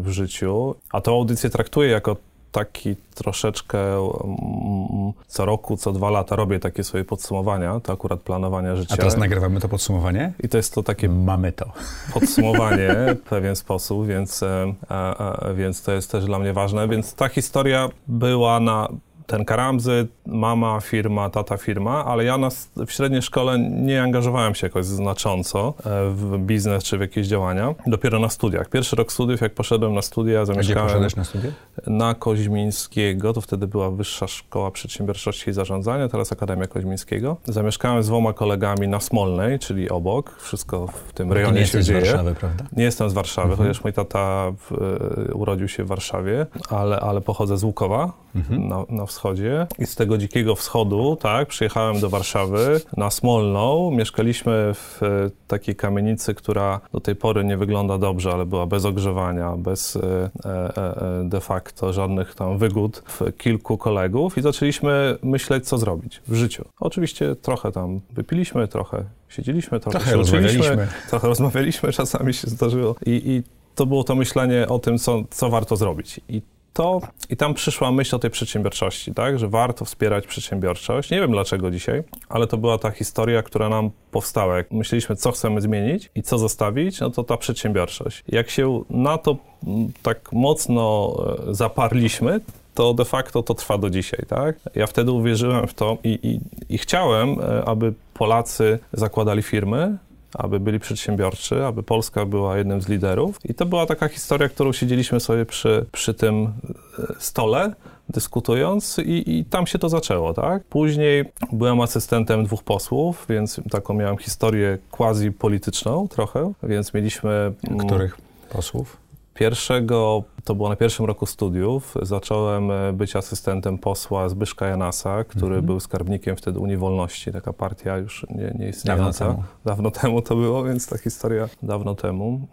w 0.02 0.10
życiu. 0.10 0.76
A 0.92 1.02
tą 1.02 1.14
audycję 1.14 1.50
traktuję 1.50 1.90
jako 1.90 2.16
taki 2.58 2.96
troszeczkę 3.16 3.80
mm, 3.80 5.14
co 5.28 5.46
roku, 5.46 5.78
co 5.78 5.92
dwa 5.92 6.10
lata 6.10 6.36
robię 6.36 6.60
takie 6.60 6.84
swoje 6.84 7.06
podsumowania, 7.06 7.80
to 7.80 7.94
akurat 7.94 8.20
planowania 8.20 8.76
życia. 8.76 8.94
A 8.94 8.98
teraz 8.98 9.18
nagrywamy 9.18 9.60
to 9.60 9.70
podsumowanie? 9.70 10.34
I 10.44 10.50
to 10.50 10.58
jest 10.58 10.74
to 10.74 10.84
takie... 10.84 11.10
Mamy 11.10 11.52
to. 11.52 11.72
Podsumowanie 12.14 12.96
w 13.26 13.30
pewien 13.30 13.56
sposób, 13.56 14.08
więc, 14.08 14.44
a, 14.44 14.46
e, 14.94 15.48
a, 15.50 15.54
więc 15.54 15.82
to 15.82 15.92
jest 15.92 16.12
też 16.12 16.26
dla 16.26 16.40
mnie 16.40 16.54
ważne. 16.54 16.88
Więc 16.88 17.14
ta 17.14 17.30
historia 17.30 17.90
była 18.08 18.60
na 18.60 18.90
ten 19.28 19.46
Karamzy, 19.46 20.08
mama 20.26 20.80
firma, 20.80 21.30
tata 21.30 21.58
firma, 21.58 22.06
ale 22.06 22.24
ja 22.24 22.38
na, 22.38 22.50
w 22.88 22.92
średniej 22.92 23.22
szkole 23.22 23.60
nie 23.60 24.04
angażowałem 24.04 24.56
się 24.56 24.68
jakoś 24.68 24.86
znacząco 24.86 25.74
e, 25.80 26.10
w 26.10 26.38
biznes 26.40 26.84
czy 26.84 26.98
w 26.98 27.02
jakieś 27.02 27.28
działania. 27.28 27.76
Dopiero 27.88 28.20
na 28.20 28.30
studiach. 28.30 28.70
Pierwszy 28.70 28.96
rok 28.96 29.12
studiów, 29.12 29.42
jak 29.42 29.54
poszedłem 29.54 29.94
na 29.94 30.02
studia, 30.02 30.46
zamieszkałem... 30.46 30.86
Gdzie 30.86 30.94
poszedłeś 30.94 31.16
na 31.16 31.24
studia? 31.24 31.52
Na 31.88 32.14
Koźmińskiego, 32.14 33.34
to 33.34 33.42
wtedy 33.42 33.68
była 33.68 33.92
Wyższa 33.92 34.28
Szkoła 34.28 34.72
Przedsiębiorczości 34.72 35.50
i 35.50 35.54
Zarządzania, 35.54 36.08
teraz 36.08 36.32
Akademia 36.32 36.68
Koźmińskiego. 36.68 37.38
Zamieszkałem 37.46 38.04
z 38.04 38.08
dwoma 38.08 38.34
kolegami 38.34 38.88
na 38.88 39.00
Smolnej, 39.00 39.60
czyli 39.60 39.90
obok. 39.90 40.36
Wszystko 40.40 40.88
w 40.88 41.14
tym 41.14 41.34
rejonie 41.34 41.60
nie 41.60 41.68
się 41.68 41.84
dzieje. 41.84 42.02
z 42.02 42.04
Warszawy, 42.04 42.36
prawda? 42.36 42.66
Nie 42.72 42.84
jestem 42.84 43.10
z 43.10 43.14
Warszawy, 43.14 43.50
mhm. 43.50 43.68
chociaż 43.68 43.84
mój 43.84 43.94
tata 43.94 44.52
w, 44.52 44.72
e, 44.72 45.34
urodził 45.34 45.68
się 45.68 45.84
w 45.84 45.88
Warszawie, 45.88 46.46
ale, 46.70 47.00
ale 47.00 47.22
pochodzę 47.22 47.58
z 47.58 47.64
Łukowa 47.64 48.12
mhm. 48.36 48.68
na, 48.68 48.84
na 48.90 49.06
wschodzie. 49.18 49.68
I 49.80 49.86
z 49.86 49.96
tego 49.96 50.18
dzikiego 50.18 50.56
wschodu, 50.56 51.18
tak, 51.22 51.48
przyjechałem 51.48 52.00
do 52.00 52.10
Warszawy 52.10 52.82
na 52.98 53.12
Smolną. 53.12 53.92
Mieszkaliśmy 53.92 54.74
w 54.74 55.04
e, 55.04 55.08
takiej 55.48 55.76
kamienicy, 55.76 56.34
która 56.34 56.80
do 56.94 57.00
tej 57.00 57.16
pory 57.16 57.44
nie 57.44 57.58
wygląda 57.58 57.98
dobrze, 57.98 58.32
ale 58.32 58.46
była 58.46 58.66
bez 58.66 58.86
ogrzewania, 58.86 59.58
bez 59.58 59.96
e, 59.96 60.30
e, 60.46 61.30
de 61.30 61.42
facto 61.42 61.94
żadnych 61.94 62.36
tam 62.36 62.58
wygód 62.58 63.04
w 63.08 63.38
kilku 63.38 63.78
kolegów 63.78 64.38
i 64.38 64.42
zaczęliśmy 64.42 65.18
myśleć, 65.24 65.68
co 65.68 65.78
zrobić 65.78 66.22
w 66.28 66.36
życiu. 66.36 66.66
Oczywiście 66.80 67.36
trochę 67.36 67.72
tam 67.72 68.02
wypiliśmy, 68.12 68.68
trochę 68.68 69.04
siedzieliśmy, 69.30 69.80
trochę, 69.80 70.00
trochę 70.00 70.16
rozmawialiśmy. 70.16 70.88
Trochę 71.10 71.28
rozmawialiśmy, 71.28 71.94
czasami 72.02 72.34
się 72.34 72.48
zdarzyło. 72.48 72.96
I, 73.06 73.22
i 73.26 73.44
to 73.76 73.86
było 73.86 74.04
to 74.04 74.16
myślenie 74.16 74.68
o 74.68 74.80
tym, 74.80 74.98
co, 74.98 75.24
co 75.30 75.50
warto 75.50 75.76
zrobić. 75.76 76.22
I 76.30 76.42
to, 76.78 77.02
i 77.30 77.38
tam 77.38 77.54
przyszła 77.54 77.92
myśl 77.92 78.16
o 78.16 78.20
tej 78.20 78.32
przedsiębiorczości, 78.32 79.14
tak, 79.14 79.40
że 79.40 79.48
warto 79.48 79.86
wspierać 79.86 80.28
przedsiębiorczość. 80.28 81.12
Nie 81.12 81.20
wiem 81.20 81.32
dlaczego 81.32 81.72
dzisiaj, 81.72 82.04
ale 82.30 82.48
to 82.48 82.58
była 82.58 82.78
ta 82.78 82.92
historia, 82.92 83.44
która 83.44 83.70
nam 83.70 83.92
powstała. 84.12 84.58
Jak 84.58 84.72
myśleliśmy, 84.72 85.16
co 85.16 85.32
chcemy 85.32 85.62
zmienić 85.62 86.10
i 86.16 86.24
co 86.24 86.38
zostawić, 86.38 87.00
no 87.00 87.10
to 87.10 87.24
ta 87.24 87.38
przedsiębiorczość. 87.38 88.24
Jak 88.28 88.50
się 88.50 88.84
na 88.90 89.18
to 89.18 89.38
mm, 89.68 89.92
tak 90.04 90.34
mocno 90.34 91.16
e, 91.50 91.54
zaparliśmy, 91.54 92.40
to 92.74 92.94
de 92.94 93.06
facto 93.06 93.44
to 93.44 93.54
trwa 93.54 93.78
do 93.78 93.90
dzisiaj, 93.90 94.26
tak? 94.28 94.60
Ja 94.76 94.88
wtedy 94.88 95.12
uwierzyłem 95.12 95.68
w 95.68 95.74
to 95.74 95.98
i, 96.04 96.20
i, 96.24 96.40
i 96.74 96.78
chciałem, 96.78 97.40
e, 97.40 97.66
aby 97.66 97.94
Polacy 98.14 98.80
zakładali 98.94 99.42
firmy, 99.44 99.98
aby 100.38 100.60
byli 100.60 100.80
przedsiębiorczy, 100.80 101.66
aby 101.66 101.84
Polska 101.84 102.26
była 102.26 102.58
jednym 102.58 102.82
z 102.82 102.88
liderów. 102.88 103.40
I 103.46 103.54
to 103.54 103.66
była 103.66 103.86
taka 103.86 104.08
historia, 104.08 104.50
którą 104.50 104.74
siedzieliśmy 104.74 105.20
sobie 105.20 105.46
przy, 105.46 105.86
przy 105.92 106.14
tym 106.14 106.54
e, 107.00 107.14
stole, 107.20 107.74
dyskutując 108.10 108.98
i, 109.00 109.38
i, 109.38 109.46
tam 109.46 109.68
się 109.68 109.80
to 109.80 109.90
zaczęło, 109.90 110.34
tak? 110.34 110.64
Później 110.64 111.26
byłem 111.52 111.82
asystentem 111.82 112.46
dwóch 112.46 112.64
posłów, 112.64 113.26
więc 113.30 113.62
taką 113.72 113.94
miałem 113.94 114.18
historię 114.18 114.78
quasi 114.92 115.32
polityczną 115.32 116.08
trochę, 116.08 116.54
więc 116.64 116.94
mieliśmy... 116.94 117.54
Mm, 117.68 117.88
Których 117.88 118.18
posłów? 118.50 118.98
Pierwszego, 119.38 120.24
to 120.44 120.56
było 120.56 120.70
na 120.70 120.76
pierwszym 120.76 121.06
roku 121.06 121.26
studiów, 121.26 121.96
zacząłem 122.02 122.72
e, 122.72 122.94
być 122.94 123.16
asystentem 123.16 123.78
posła 123.78 124.30
Zbyszka 124.30 124.68
Janasa, 124.68 125.24
który 125.24 125.54
mm 125.54 125.62
-hmm. 125.62 125.66
był 125.66 125.80
skarbnikiem 125.80 126.36
wtedy 126.36 126.60
Unii 126.60 126.78
Wolności, 126.78 127.32
taka 127.32 127.54
partia 127.54 127.98
już 127.98 128.26
nie, 128.30 128.56
nie 128.60 128.70
istniejąca. 128.70 129.26
Dawno 129.26 129.44
temu. 129.44 129.48
Dawno 129.66 129.92
temu 129.92 130.22
to 130.22 130.36
było, 130.36 130.64
więc 130.64 130.88
ta 130.88 130.98
historia 130.98 131.50
dawno 131.64 131.96
temu. 131.96 132.48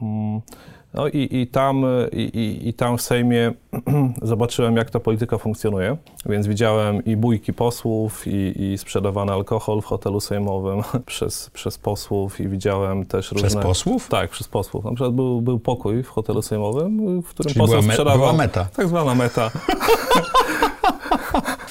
No 0.95 1.09
i, 1.09 1.29
i, 1.31 1.47
tam, 1.47 1.85
i, 2.13 2.61
i 2.65 2.75
tam 2.75 2.99
w 2.99 3.03
Sejmie 3.03 3.53
zobaczyłem, 4.23 4.77
jak 4.77 4.91
ta 4.91 5.01
polityka 5.01 5.39
funkcjonuje, 5.39 5.97
więc 6.27 6.47
widziałem 6.47 7.05
i 7.05 7.17
bójki 7.17 7.53
posłów, 7.53 8.27
i, 8.27 8.63
i 8.63 8.79
sprzedawany 8.79 9.33
alkohol 9.33 9.81
w 9.81 9.85
hotelu 9.85 10.21
sejmowym 10.21 10.83
przez, 11.07 11.51
przez 11.51 11.79
posłów 11.79 12.41
i 12.41 12.49
widziałem 12.49 13.07
też 13.07 13.33
różne... 13.33 13.49
Przez 13.49 13.63
posłów? 13.63 14.09
Tak, 14.09 14.31
przez 14.31 14.49
posłów. 14.49 14.85
Na 14.85 14.91
przykład 14.91 15.15
był, 15.15 15.41
był 15.41 15.59
pokój 15.59 16.03
w 16.03 16.09
hotelu 16.09 16.43
sejmowym, 16.43 17.23
w 17.23 17.29
którym 17.29 17.53
Czyli 17.53 17.61
poseł 17.61 17.75
była 17.75 17.87
me, 17.87 17.93
sprzedawał... 17.93 18.19
Była 18.19 18.33
meta. 18.33 18.67
Tak 18.77 18.89
zwana 18.89 19.15
meta. 19.15 19.51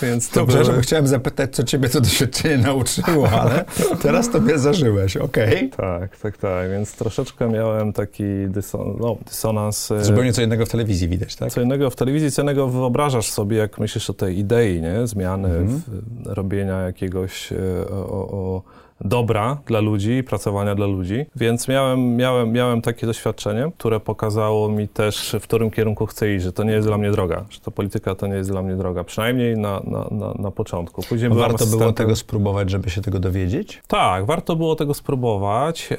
Więc 0.02 0.30
to 0.30 0.40
Dobrze, 0.40 0.64
były... 0.64 0.82
chciałem 0.82 1.08
zapytać, 1.08 1.56
co 1.56 1.64
ciebie 1.64 1.90
to 1.90 2.02
doświadczenie 2.02 2.58
nauczyło, 2.58 3.30
ale 3.30 3.66
teraz 4.04 4.30
tobie 4.30 4.60
zażyłeś, 4.60 5.18
okej? 5.18 5.58
Okay. 5.58 5.70
Tak, 5.70 6.18
tak, 6.18 6.38
tak, 6.38 6.70
więc 6.70 6.96
troszeczkę 6.96 7.50
miałem 7.50 7.94
taki 7.94 8.24
dyson, 8.48 8.98
no, 9.00 9.18
dysonans. 9.28 9.92
E, 9.92 10.04
Zupełnie 10.04 10.34
co 10.34 10.42
innego 10.42 10.66
w 10.66 10.70
telewizji 10.70 11.08
widać, 11.08 11.36
tak? 11.36 11.52
Co 11.52 11.62
innego 11.62 11.90
w 11.90 11.96
telewizji, 11.96 12.32
co 12.32 12.42
innego 12.42 12.68
wyobrażasz 12.68 13.32
sobie, 13.32 13.58
jak 13.58 13.80
myślisz 13.80 14.10
o 14.10 14.14
tej 14.14 14.40
idei, 14.40 14.82
nie? 14.82 15.08
Zmiany, 15.08 15.50
mhm. 15.50 15.82
w, 15.88 16.28
robienia 16.28 16.82
jakiegoś 16.82 17.52
e, 17.52 17.58
o, 17.90 18.30
o 18.32 18.64
dobra 19.04 19.58
dla 19.66 19.80
ludzi, 19.80 20.24
pracowania 20.24 20.76
dla 20.76 20.86
ludzi. 20.86 21.26
Więc 21.36 21.68
miałem, 21.68 22.16
miałem, 22.16 22.52
miałem 22.52 22.82
takie 22.82 23.08
doświadczenie, 23.08 23.72
które 23.78 24.00
pokazało 24.00 24.70
mi 24.70 24.88
też, 24.88 25.36
w 25.40 25.44
którym 25.44 25.72
kierunku 25.72 26.06
chcę 26.06 26.34
iść, 26.34 26.44
że 26.44 26.54
to 26.54 26.64
nie 26.64 26.72
jest 26.72 26.88
dla 26.88 26.98
mnie 26.98 27.12
droga, 27.12 27.46
że 27.50 27.60
to 27.60 27.72
polityka 27.72 28.16
to 28.16 28.28
nie 28.28 28.36
jest 28.36 28.50
dla 28.50 28.62
mnie 28.62 28.76
droga, 28.76 29.04
przynajmniej 29.04 29.58
na, 29.58 29.82
na, 29.84 30.08
na, 30.12 30.34
na 30.40 30.52
początku. 30.52 31.02
Później 31.10 31.30
warto 31.30 31.66
było 31.66 31.94
tego 31.94 32.16
spróbować, 32.16 32.70
żeby 32.70 32.90
się 32.90 33.02
tego 33.02 33.20
dowiedzieć? 33.20 33.82
Tak, 33.88 34.26
warto 34.26 34.56
było 34.56 34.76
tego 34.76 34.94
spróbować. 34.94 35.90
E, 35.92 35.98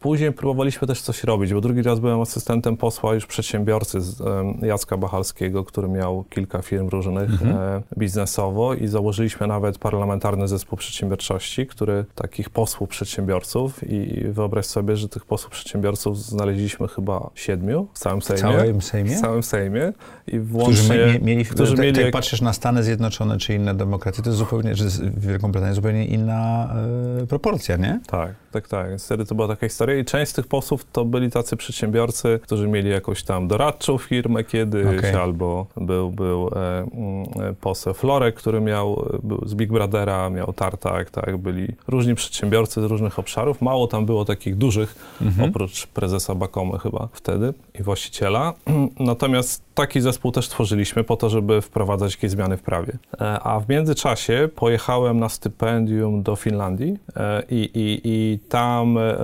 później 0.00 0.32
próbowaliśmy 0.32 0.88
też 0.88 1.00
coś 1.00 1.24
robić, 1.24 1.54
bo 1.54 1.60
drugi 1.60 1.82
raz 1.82 2.00
byłem 2.00 2.20
asystentem 2.20 2.76
posła 2.76 3.14
już 3.14 3.26
przedsiębiorcy 3.26 4.00
z 4.00 4.22
Jacka 4.62 4.96
Bachalskiego, 4.96 5.64
który 5.64 5.88
miał 5.88 6.24
kilka 6.30 6.62
firm 6.62 6.88
różnych 6.88 7.30
mhm. 7.30 7.56
E, 7.56 7.82
biznesowo 7.98 8.74
i 8.74 8.86
założyliśmy 8.86 9.46
nawet 9.46 9.78
parlamentarny 9.78 10.48
zespół 10.48 10.78
przedsiębiorczości, 10.78 11.66
który 11.66 12.04
taki 12.14 12.43
takich 12.44 12.50
posłów 12.50 12.88
przedsiębiorców 12.88 13.90
i 13.90 14.24
wyobraź 14.28 14.66
sobie, 14.66 14.96
że 14.96 15.08
tych 15.08 15.24
posłów 15.24 15.50
przedsiębiorców 15.50 16.18
znaleźliśmy 16.18 16.88
chyba 16.88 17.30
siedmiu 17.34 17.88
w 17.94 17.98
całym 17.98 18.22
Sejmie. 18.22 18.42
W 18.42 18.42
całym 18.42 18.82
Sejmie? 18.82 19.16
W 19.16 19.20
całym 19.20 19.42
Sejmie. 19.42 19.92
I 20.26 20.38
włącznie, 20.38 20.74
którzy 20.74 21.20
mieli, 21.22 21.44
którzy 21.44 21.76
mieli 21.76 22.00
jak 22.00 22.12
patrzysz 22.12 22.40
na 22.40 22.52
Stany 22.52 22.82
Zjednoczone 22.82 23.38
czy 23.38 23.54
inne 23.54 23.74
demokracje, 23.74 24.24
to 24.24 24.30
jest 24.30 24.38
zupełnie, 24.38 24.74
że 24.74 24.84
Wielką 25.16 25.52
Brytanię 25.52 25.74
zupełnie 25.74 26.06
inna 26.06 26.74
y, 27.22 27.26
proporcja, 27.26 27.76
nie? 27.76 28.00
Tak, 28.06 28.34
tak, 28.52 28.68
tak. 28.68 28.88
Więc 28.88 29.04
wtedy 29.04 29.24
to 29.24 29.34
była 29.34 29.48
taka 29.48 29.68
historia 29.68 29.98
i 29.98 30.04
część 30.04 30.30
z 30.30 30.34
tych 30.34 30.46
posłów 30.46 30.86
to 30.92 31.04
byli 31.04 31.30
tacy 31.30 31.56
przedsiębiorcy, 31.56 32.40
którzy 32.42 32.68
mieli 32.68 32.90
jakąś 32.90 33.22
tam 33.22 33.48
doradczą 33.48 33.98
firmę 33.98 34.44
kiedyś, 34.44 34.98
okay. 34.98 35.20
albo 35.20 35.66
był, 35.76 36.10
był 36.10 36.48
e, 36.48 36.78
mm, 36.78 37.54
poseł 37.60 37.94
Florek, 37.94 38.34
który 38.34 38.60
miał, 38.60 39.08
był 39.22 39.42
z 39.46 39.54
Big 39.54 39.72
Brothera, 39.72 40.30
miał 40.30 40.52
tartak, 40.52 41.10
tak, 41.10 41.36
byli 41.36 41.68
różni 41.88 42.14
przedsiębiorcy 42.24 42.80
z 42.80 42.84
różnych 42.84 43.18
obszarów. 43.18 43.62
Mało 43.62 43.86
tam 43.86 44.06
było 44.06 44.24
takich 44.24 44.56
dużych, 44.56 44.94
mhm. 45.22 45.50
oprócz 45.50 45.86
prezesa 45.86 46.34
Bakomy 46.34 46.78
chyba 46.78 47.08
wtedy 47.12 47.54
i 47.80 47.82
właściciela. 47.82 48.54
Natomiast 49.00 49.62
taki 49.74 50.00
zespół 50.00 50.32
też 50.32 50.48
tworzyliśmy 50.48 51.04
po 51.04 51.16
to, 51.16 51.30
żeby 51.30 51.60
wprowadzać 51.60 52.14
jakieś 52.14 52.30
zmiany 52.30 52.56
w 52.56 52.62
prawie. 52.62 52.98
E, 53.20 53.40
a 53.40 53.60
w 53.60 53.68
międzyczasie 53.68 54.48
pojechałem 54.56 55.20
na 55.20 55.28
stypendium 55.28 56.22
do 56.22 56.36
Finlandii 56.36 56.98
e, 57.16 57.42
i, 57.50 57.70
i, 57.74 58.00
i 58.04 58.38
tam 58.48 58.98
e, 58.98 59.14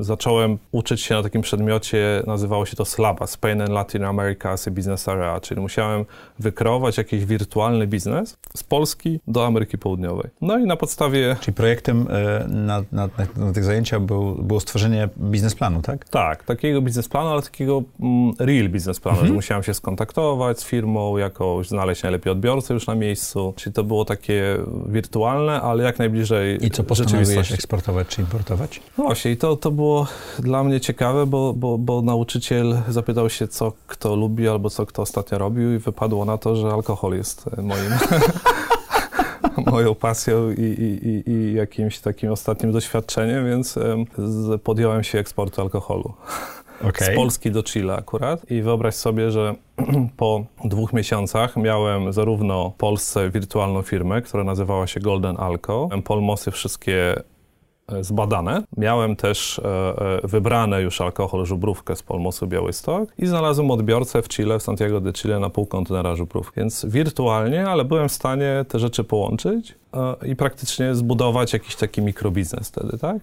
zacząłem 0.00 0.58
uczyć 0.72 1.00
się 1.00 1.14
na 1.14 1.22
takim 1.22 1.42
przedmiocie, 1.42 2.22
nazywało 2.26 2.66
się 2.66 2.76
to 2.76 2.84
SLABA, 2.84 3.26
Spain 3.26 3.60
and 3.60 3.70
Latin 3.70 4.04
America 4.04 4.50
as 4.50 4.68
a 4.68 4.70
Business 4.70 5.08
Area, 5.08 5.40
czyli 5.40 5.60
musiałem 5.60 6.04
wykreować 6.38 6.98
jakiś 6.98 7.24
wirtualny 7.24 7.86
biznes 7.86 8.36
z 8.56 8.62
Polski 8.62 9.20
do 9.26 9.46
Ameryki 9.46 9.78
Południowej. 9.78 10.30
No 10.40 10.58
i 10.58 10.66
na 10.66 10.76
podstawie... 10.76 11.36
Czyli 11.40 11.54
projektem 11.54 12.06
na, 12.48 12.82
na, 12.92 13.08
na 13.36 13.52
tych 13.52 13.64
zajęciach 13.64 14.00
był, 14.00 14.34
było 14.34 14.60
stworzenie 14.60 15.08
biznesplanu, 15.18 15.82
tak? 15.82 16.08
Tak, 16.08 16.44
takiego 16.44 16.82
biznesplanu, 16.82 17.28
ale 17.28 17.42
takiego 17.42 17.82
mm, 18.00 18.32
real 18.38 18.68
biznesplanu. 18.68 19.25
Że 19.26 19.32
musiałem 19.32 19.62
się 19.62 19.74
skontaktować 19.74 20.60
z 20.60 20.64
firmą 20.64 21.16
jakoś, 21.16 21.68
znaleźć 21.68 22.02
najlepiej 22.02 22.32
odbiorcę 22.32 22.74
już 22.74 22.86
na 22.86 22.94
miejscu, 22.94 23.54
czyli 23.56 23.74
to 23.74 23.84
było 23.84 24.04
takie 24.04 24.58
wirtualne, 24.86 25.60
ale 25.60 25.84
jak 25.84 25.98
najbliżej 25.98 26.66
I 26.66 26.70
co 26.70 26.84
postanowiłeś 26.84 27.52
eksportować 27.52 28.08
czy 28.08 28.20
importować? 28.20 28.80
No 28.98 29.04
właśnie, 29.04 29.30
i 29.30 29.36
to, 29.36 29.56
to 29.56 29.70
było 29.70 30.06
dla 30.38 30.64
mnie 30.64 30.80
ciekawe, 30.80 31.26
bo, 31.26 31.52
bo, 31.52 31.78
bo 31.78 32.02
nauczyciel 32.02 32.78
zapytał 32.88 33.30
się, 33.30 33.48
co 33.48 33.72
kto 33.86 34.16
lubi 34.16 34.48
albo 34.48 34.70
co 34.70 34.86
kto 34.86 35.02
ostatnio 35.02 35.38
robił 35.38 35.74
i 35.74 35.78
wypadło 35.78 36.24
na 36.24 36.38
to, 36.38 36.56
że 36.56 36.68
alkohol 36.68 37.16
jest 37.16 37.44
e, 37.58 37.62
moim... 37.62 37.90
moją 39.66 39.94
pasją 39.94 40.50
i, 40.50 40.62
i, 40.62 41.30
i, 41.30 41.54
jakimś 41.54 41.98
takim 41.98 42.32
ostatnim 42.32 42.72
doświadczeniem, 42.72 43.46
więc 43.46 43.78
podjąłem 44.64 45.04
się 45.04 45.18
eksportu 45.18 45.60
alkoholu. 45.60 46.14
Okay. 46.84 47.12
Z 47.12 47.16
Polski 47.16 47.50
do 47.50 47.62
Chile 47.62 47.94
akurat. 47.94 48.50
I 48.50 48.62
wyobraź 48.62 48.94
sobie, 48.94 49.30
że 49.30 49.54
po 50.16 50.44
dwóch 50.64 50.92
miesiącach 50.92 51.56
miałem 51.56 52.12
zarówno 52.12 52.70
w 52.70 52.74
Polsce 52.74 53.30
wirtualną 53.30 53.82
firmę, 53.82 54.22
która 54.22 54.44
nazywała 54.44 54.86
się 54.86 55.00
Golden 55.00 55.36
Alco. 55.38 55.88
Polmosy 56.04 56.50
wszystkie 56.50 57.22
e, 57.88 58.04
zbadane. 58.04 58.62
Miałem 58.76 59.16
też 59.16 59.58
e, 59.58 59.64
e, 60.24 60.28
wybrane 60.28 60.82
już 60.82 61.00
alkohol, 61.00 61.46
żubrówkę 61.46 61.96
z 61.96 62.02
Polmosu 62.02 62.46
Białystok 62.46 63.08
i 63.18 63.26
znalazłem 63.26 63.70
odbiorcę 63.70 64.22
w 64.22 64.28
Chile, 64.28 64.58
w 64.58 64.62
Santiago 64.62 65.00
de 65.00 65.12
Chile 65.12 65.38
na 65.38 65.50
pół 65.50 65.66
kontenera 65.66 66.16
żubrów. 66.16 66.52
Więc 66.56 66.86
wirtualnie, 66.88 67.68
ale 67.68 67.84
byłem 67.84 68.08
w 68.08 68.12
stanie 68.12 68.64
te 68.68 68.78
rzeczy 68.78 69.04
połączyć 69.04 69.74
i 70.26 70.36
praktycznie 70.36 70.94
zbudować 70.94 71.52
jakiś 71.52 71.76
taki 71.76 72.02
mikrobiznes 72.02 72.68
wtedy, 72.68 72.98
tak? 72.98 73.16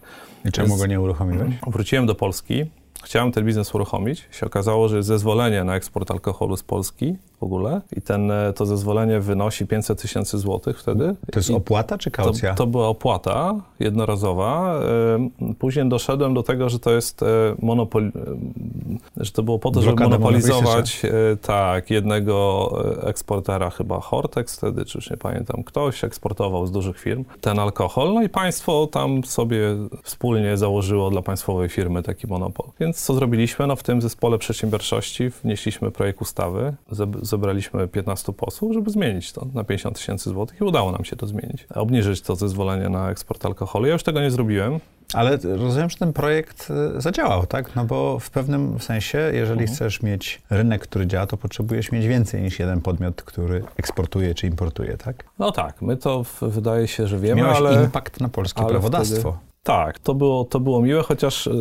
I 0.46 0.52
czemu 0.52 0.68
Więc- 0.68 0.82
go 0.82 0.88
nie 0.88 1.02
uruchomiłeś? 1.02 1.54
Wróciłem 1.68 2.06
do 2.06 2.16
Polski, 2.16 2.66
chciałem 3.04 3.32
ten 3.32 3.46
biznes 3.46 3.76
uruchomić. 3.76 4.28
Się 4.32 4.46
okazało, 4.46 4.90
że 4.90 5.04
zezwolenie 5.04 5.64
na 5.64 5.76
eksport 5.76 6.12
alkoholu 6.12 6.58
z 6.58 6.64
Polski 6.64 7.16
w 7.40 7.44
ogóle 7.44 7.82
i 7.98 8.02
ten, 8.02 8.32
e, 8.32 8.54
to 8.54 8.66
zezwolenie 8.66 9.20
wynosi 9.20 9.68
500 9.68 10.02
tysięcy 10.02 10.38
złotych 10.38 10.80
wtedy. 10.80 11.16
To 11.32 11.40
jest 11.40 11.50
I 11.50 11.54
opłata 11.54 11.98
czy 11.98 12.12
to, 12.12 12.24
kaucja? 12.24 12.54
to 12.54 12.68
była 12.68 12.88
opłata 12.88 13.56
jednorazowa. 13.80 14.80
E, 14.80 15.54
Później 15.60 15.90
doszedłem 15.90 16.34
do 16.34 16.44
tego, 16.44 16.70
że 16.70 16.80
to 16.80 16.92
jest 16.92 17.24
e, 17.24 17.26
monopol... 17.62 18.12
że 19.18 19.32
to 19.32 19.44
było 19.44 19.60
po 19.60 19.72
to, 19.72 19.82
żeby 19.82 19.96
Blokada 19.96 20.20
monopolizować 20.20 21.06
e, 21.06 21.38
tak, 21.38 21.90
jednego 21.90 22.70
eksportera, 23.04 23.70
chyba 23.70 24.00
Hortex 24.00 24.58
wtedy, 24.58 24.86
czy 24.86 24.98
już 24.98 25.10
nie 25.10 25.18
pamiętam, 25.18 25.64
ktoś 25.64 26.04
eksportował 26.04 26.68
z 26.68 26.72
dużych 26.72 27.00
firm 27.00 27.26
ten 27.42 27.60
alkohol, 27.60 28.14
no 28.14 28.24
i 28.24 28.30
państwo 28.30 28.88
tam 28.88 29.24
sobie 29.24 29.60
wspólnie 30.04 30.58
założyło 30.58 31.10
dla 31.10 31.22
państwowej 31.22 31.70
firmy 31.70 32.04
taki 32.04 32.28
monopol. 32.28 32.68
Więc 32.80 33.02
co 33.02 33.14
zrobiliśmy? 33.14 33.68
No 33.68 33.76
w 33.76 33.84
tym 33.84 34.02
zespole 34.02 34.38
przedsiębiorczości 34.38 35.30
wnieśliśmy 35.30 35.92
projekt 35.92 36.22
ustawy, 36.22 36.74
zebraliśmy 37.38 37.88
15 37.88 38.34
posłów, 38.34 38.74
żeby 38.74 38.92
zmienić 38.92 39.32
to 39.34 39.48
na 39.54 39.64
50 39.64 39.98
tysięcy 39.98 40.30
złotych 40.30 40.62
i 40.62 40.64
udało 40.64 40.92
nam 40.92 41.06
się 41.06 41.16
to 41.16 41.28
zmienić. 41.28 41.66
Obniżyć 41.76 42.22
to 42.22 42.36
zezwolenie 42.36 42.90
na 42.90 43.10
eksport 43.12 43.46
alkoholu. 43.46 43.86
Ja 43.88 43.94
już 43.94 44.04
tego 44.04 44.22
nie 44.22 44.32
zrobiłem. 44.32 44.80
Ale 45.14 45.38
rozumiem, 45.44 45.90
że 45.90 45.98
ten 45.98 46.14
projekt 46.14 46.68
e, 46.98 47.02
zadziałał, 47.02 47.46
tak? 47.46 47.76
No 47.76 47.86
bo 47.86 48.20
w 48.20 48.30
pewnym 48.30 48.80
sensie, 48.80 49.18
jeżeli 49.34 49.60
Mhm. 49.62 49.76
chcesz 49.76 50.02
mieć 50.02 50.42
rynek, 50.50 50.82
który 50.82 51.08
działa, 51.08 51.28
to 51.28 51.38
potrzebujesz 51.38 51.92
mieć 51.92 52.08
więcej 52.08 52.42
niż 52.42 52.60
jeden 52.60 52.82
podmiot, 52.82 53.22
który 53.22 53.64
eksportuje 53.78 54.36
czy 54.36 54.48
importuje, 54.48 54.98
tak? 54.98 55.24
No 55.40 55.52
tak, 55.52 55.82
my 55.82 55.98
to 55.98 56.24
w, 56.24 56.40
wydaje 56.42 56.88
się, 56.88 57.08
że 57.08 57.20
wiemy, 57.20 57.42
Miałeś 57.42 57.58
ale... 57.58 57.84
impact 57.84 58.20
na 58.22 58.30
polskie 58.30 58.66
prawodawstwo. 58.66 59.32
wtedy- 59.32 59.53
Tak, 59.66 60.00
to 60.00 60.14
było, 60.14 60.46
to 60.46 60.60
było 60.60 60.82
miłe, 60.82 61.04
chociaż 61.04 61.48
y, 61.48 61.52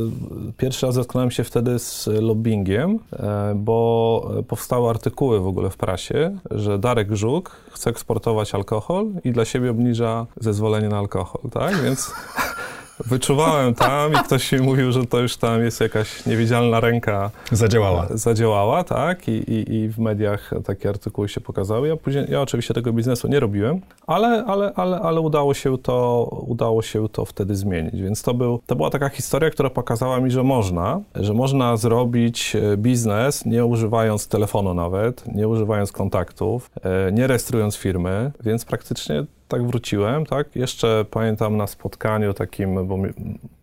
pierwszy 0.56 0.87
raz 0.87 0.94
zetknąłem 0.94 1.30
się 1.30 1.44
wtedy 1.44 1.78
z 1.78 2.06
lobbyingiem, 2.06 2.99
e, 3.12 3.52
bo 3.56 4.30
e, 4.38 4.42
powstały 4.42 4.90
artykuły 4.90 5.40
w 5.40 5.47
ogóle 5.47 5.71
w 5.71 5.76
prasie, 5.76 6.38
że 6.50 6.78
Darek 6.78 7.12
Żuk 7.12 7.50
chce 7.71 7.90
eksportować 7.90 8.54
alkohol 8.54 9.06
i 9.25 9.32
dla 9.32 9.44
siebie 9.44 9.71
obniża 9.71 10.26
zezwolenie 10.40 10.88
na 10.88 10.99
alkohol, 10.99 11.50
tak? 11.50 11.82
Więc 11.82 12.12
wyczuwałem 13.07 13.75
tam 13.75 14.13
i 14.13 14.17
ktoś 14.17 14.53
mi 14.53 14.61
mówił, 14.61 14.93
że 14.93 15.07
to 15.07 15.21
już 15.21 15.37
tam 15.37 15.65
jest 15.65 15.81
jakaś 15.81 16.27
niewidzialna 16.27 16.81
ręka 16.81 17.31
Zadziałała. 17.53 18.07
zadziałała, 18.11 18.85
tak, 18.85 19.29
I, 19.29 19.33
i, 19.33 19.75
i 19.75 19.89
w 19.89 19.99
mediach 19.99 20.51
takie 20.65 20.89
artykuły 20.89 21.29
się 21.29 21.41
pokazały. 21.41 21.89
Ja 21.89 21.97
później, 21.97 22.25
ja 22.29 22.41
oczywiście 22.41 22.75
tego 22.75 22.93
biznesu 22.93 23.29
nie 23.29 23.41
robiłem, 23.41 23.81
ale, 24.07 24.45
ale, 24.47 24.73
ale, 24.75 25.01
ale 25.01 25.21
udało, 25.21 25.55
się 25.55 25.79
to, 25.79 26.25
udało 26.47 26.83
się 26.83 27.09
to 27.09 27.25
wtedy 27.25 27.57
zmienić. 27.57 28.03
Więc 28.03 28.23
to, 28.23 28.35
był, 28.35 28.61
to 28.67 28.77
była 28.77 28.91
taka 28.91 29.09
historia, 29.09 29.51
która 29.51 29.71
pokazała 29.71 30.21
mi, 30.21 30.31
że 30.31 30.43
można, 30.43 31.01
że 31.15 31.35
można 31.35 31.77
zrobić 31.77 32.57
e, 32.57 32.77
biznes 32.77 33.45
nie 33.47 33.65
używając 33.65 34.29
telefonu 34.29 34.75
nawet, 34.75 35.35
nie 35.35 35.49
używając 35.49 35.93
kontaktów, 35.93 36.71
e, 36.83 37.13
nie 37.13 37.27
rejestrując 37.27 37.77
firmy, 37.77 38.31
więc 38.45 38.65
praktycznie 38.65 39.25
tak 39.52 39.66
wróciłem, 39.66 40.26
tak. 40.26 40.56
Jeszcze 40.56 41.04
pamiętam 41.11 41.56
na 41.56 41.66
spotkaniu 41.66 42.35
takim, 42.35 42.87
bo 42.87 42.97
mi, 42.97 43.09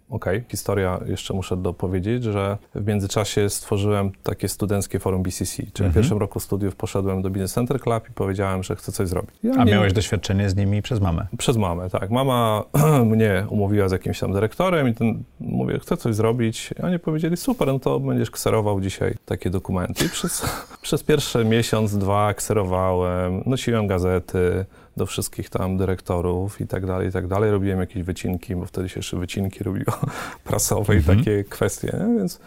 Okej, 0.10 0.44
historia, 0.52 1.00
jeszcze 1.06 1.34
muszę 1.34 1.58
dopowiedzieć, 1.58 2.24
że 2.24 2.58
w 2.76 2.88
międzyczasie 2.88 3.50
stworzyłem 3.50 4.12
takie 4.24 4.48
studenckie 4.48 5.00
forum 5.00 5.24
BCC, 5.24 5.56
czyli 5.56 5.68
Mhm. 5.70 5.92
w 5.92 5.96
pierwszym 5.96 6.18
roku 6.18 6.40
studiów 6.40 6.76
poszedłem 6.76 7.22
do 7.22 7.30
Business 7.30 7.54
Center 7.54 7.80
Club 7.80 8.10
i 8.10 8.14
powiedziałem, 8.14 8.64
że 8.64 8.76
chcę 8.76 8.92
coś 8.92 9.08
zrobić. 9.08 9.32
Ja 9.44 9.54
A 9.58 9.64
nie- 9.64 9.72
miałeś 9.72 9.94
doświadczenie 9.94 10.50
z 10.50 10.56
nimi 10.56 10.82
przez 10.82 11.00
mamę. 11.02 11.28
Przez 11.38 11.58
mamę, 11.58 11.90
tak. 11.90 12.10
Mama 12.12 12.64
mnie 13.06 13.46
umówiła 13.50 13.90
z 13.90 13.92
jakimś 13.92 14.20
tam 14.20 14.34
dyrektorem 14.34 14.88
i 14.88 14.94
ten, 14.94 15.24
mówię, 15.40 15.80
chcę 15.80 15.98
coś 15.98 16.16
zrobić. 16.16 16.74
I 16.80 16.82
oni 16.82 17.00
powiedzieli, 17.00 17.38
super, 17.38 17.68
no 17.68 17.80
to 17.80 18.00
będziesz 18.00 18.32
kserował 18.32 18.82
dzisiaj 18.82 19.14
takie 19.26 19.50
dokumenty. 19.50 20.06
I 20.06 20.10
przez, 20.10 20.46
przez 20.82 21.04
pierwszy 21.04 21.46
miesiąc, 21.46 21.98
dwa 21.98 22.34
kserowałem, 22.34 23.44
nosiłem 23.46 23.88
gazety 23.88 24.66
do 25.00 25.06
wszystkich 25.06 25.50
tam 25.50 25.78
dyrektorów 25.78 26.62
i 26.62 26.68
tak 26.68 26.86
dalej, 26.86 27.10
i 27.10 27.12
tak 27.12 27.28
dalej. 27.28 27.52
Robiłem 27.52 27.80
jakieś 27.80 28.04
wycinki, 28.04 28.56
bo 28.56 28.66
wtedy 28.66 28.90
się 28.90 29.00
jeszcze 29.00 29.18
wycinki 29.18 29.64
robiło 29.64 29.94
prasowe 30.44 30.94
Mhm. 30.94 31.00
i 31.00 31.18
takie 31.22 31.44
kwestie, 31.44 31.88
nie? 32.00 32.18
więc... 32.18 32.40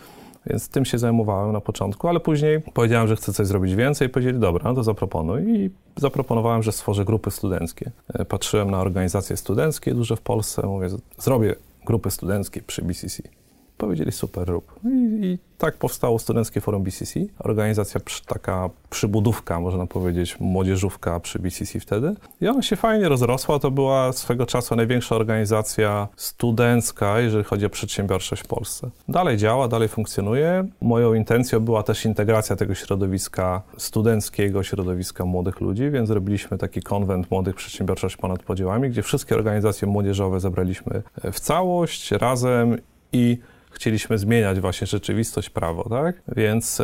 Więc 0.47 0.68
tym 0.68 0.85
się 0.85 0.99
zajmowałem 0.99 1.52
na 1.52 1.61
początku, 1.61 2.09
ale 2.09 2.21
później 2.21 2.61
powiedziałem, 2.75 3.09
że 3.09 3.16
chcę 3.16 3.32
coś 3.32 3.47
zrobić 3.47 3.74
więcej. 3.74 4.09
Powiedzieli, 4.09 4.38
dobra, 4.38 4.64
no 4.64 4.74
to 4.74 4.83
zaproponuj. 4.83 5.42
I 5.48 5.70
zaproponowałem, 5.96 6.62
że 6.62 6.72
stworzę 6.72 7.05
grupy 7.05 7.31
studenckie. 7.31 7.90
E, 8.14 8.24
Patrzyłem 8.24 8.70
na 8.70 8.81
organizacje 8.81 9.37
studenckie 9.37 9.94
duże 9.94 10.16
w 10.16 10.20
Polsce. 10.20 10.66
Mówię, 10.66 10.88
zrobię 11.18 11.55
grupy 11.87 12.11
studenckie 12.11 12.62
przy 12.62 12.83
BCC. 12.83 13.22
Powiedzieli, 13.78 14.12
super, 14.12 14.48
rób. 14.48 14.72
I, 14.85 15.24
I 15.26 15.38
tak 15.58 15.76
powstało 15.76 16.18
Studenckie 16.18 16.61
Forum 16.61 16.82
BCC. 16.82 17.20
Organizacja 17.38 18.00
przy, 18.00 18.24
taka 18.24 18.70
przybudówka, 18.90 19.61
można 19.61 19.87
powiedzieć, 19.87 20.40
młodzieżówka 20.40 21.20
przy 21.20 21.38
BCC 21.38 21.80
wtedy. 21.80 22.14
I 22.40 22.48
ona 22.48 22.62
się 22.62 22.76
fajnie 22.76 23.08
rozrosła. 23.08 23.58
To 23.58 23.70
była 23.70 24.12
swego 24.12 24.46
czasu 24.46 24.76
największa 24.76 25.16
organizacja 25.16 26.08
studencka, 26.16 27.20
jeżeli 27.20 27.44
chodzi 27.44 27.66
o 27.66 27.70
przedsiębiorczość 27.70 28.42
w 28.42 28.46
Polsce. 28.46 28.90
Dalej 29.08 29.37
działa, 29.37 29.68
dalej 29.68 29.88
funkcjonuje. 29.88 30.68
Moją 30.80 31.14
intencją 31.14 31.61
była 31.61 31.82
też 31.82 32.04
integracja 32.04 32.56
tego 32.56 32.74
środowiska 32.74 33.62
studenckiego, 33.76 34.62
środowiska 34.62 35.24
młodych 35.24 35.61
ludzi, 35.61 35.90
więc 35.90 36.08
zrobiliśmy 36.08 36.58
taki 36.58 36.82
konwent 36.82 37.30
młodych 37.30 37.54
przedsiębiorczość 37.54 38.16
ponad 38.16 38.42
podziałami, 38.42 38.90
gdzie 38.90 39.02
wszystkie 39.02 39.35
organizacje 39.35 39.88
młodzieżowe 39.88 40.40
zebraliśmy 40.40 41.02
w 41.32 41.40
całość, 41.40 42.11
razem 42.11 42.78
i 43.12 43.38
chcieliśmy 43.72 44.18
zmieniać 44.18 44.61
właśnie 44.61 44.87
rzeczywistość, 44.87 45.50
prawo, 45.50 45.88
tak? 45.88 46.22
Więc 46.37 46.82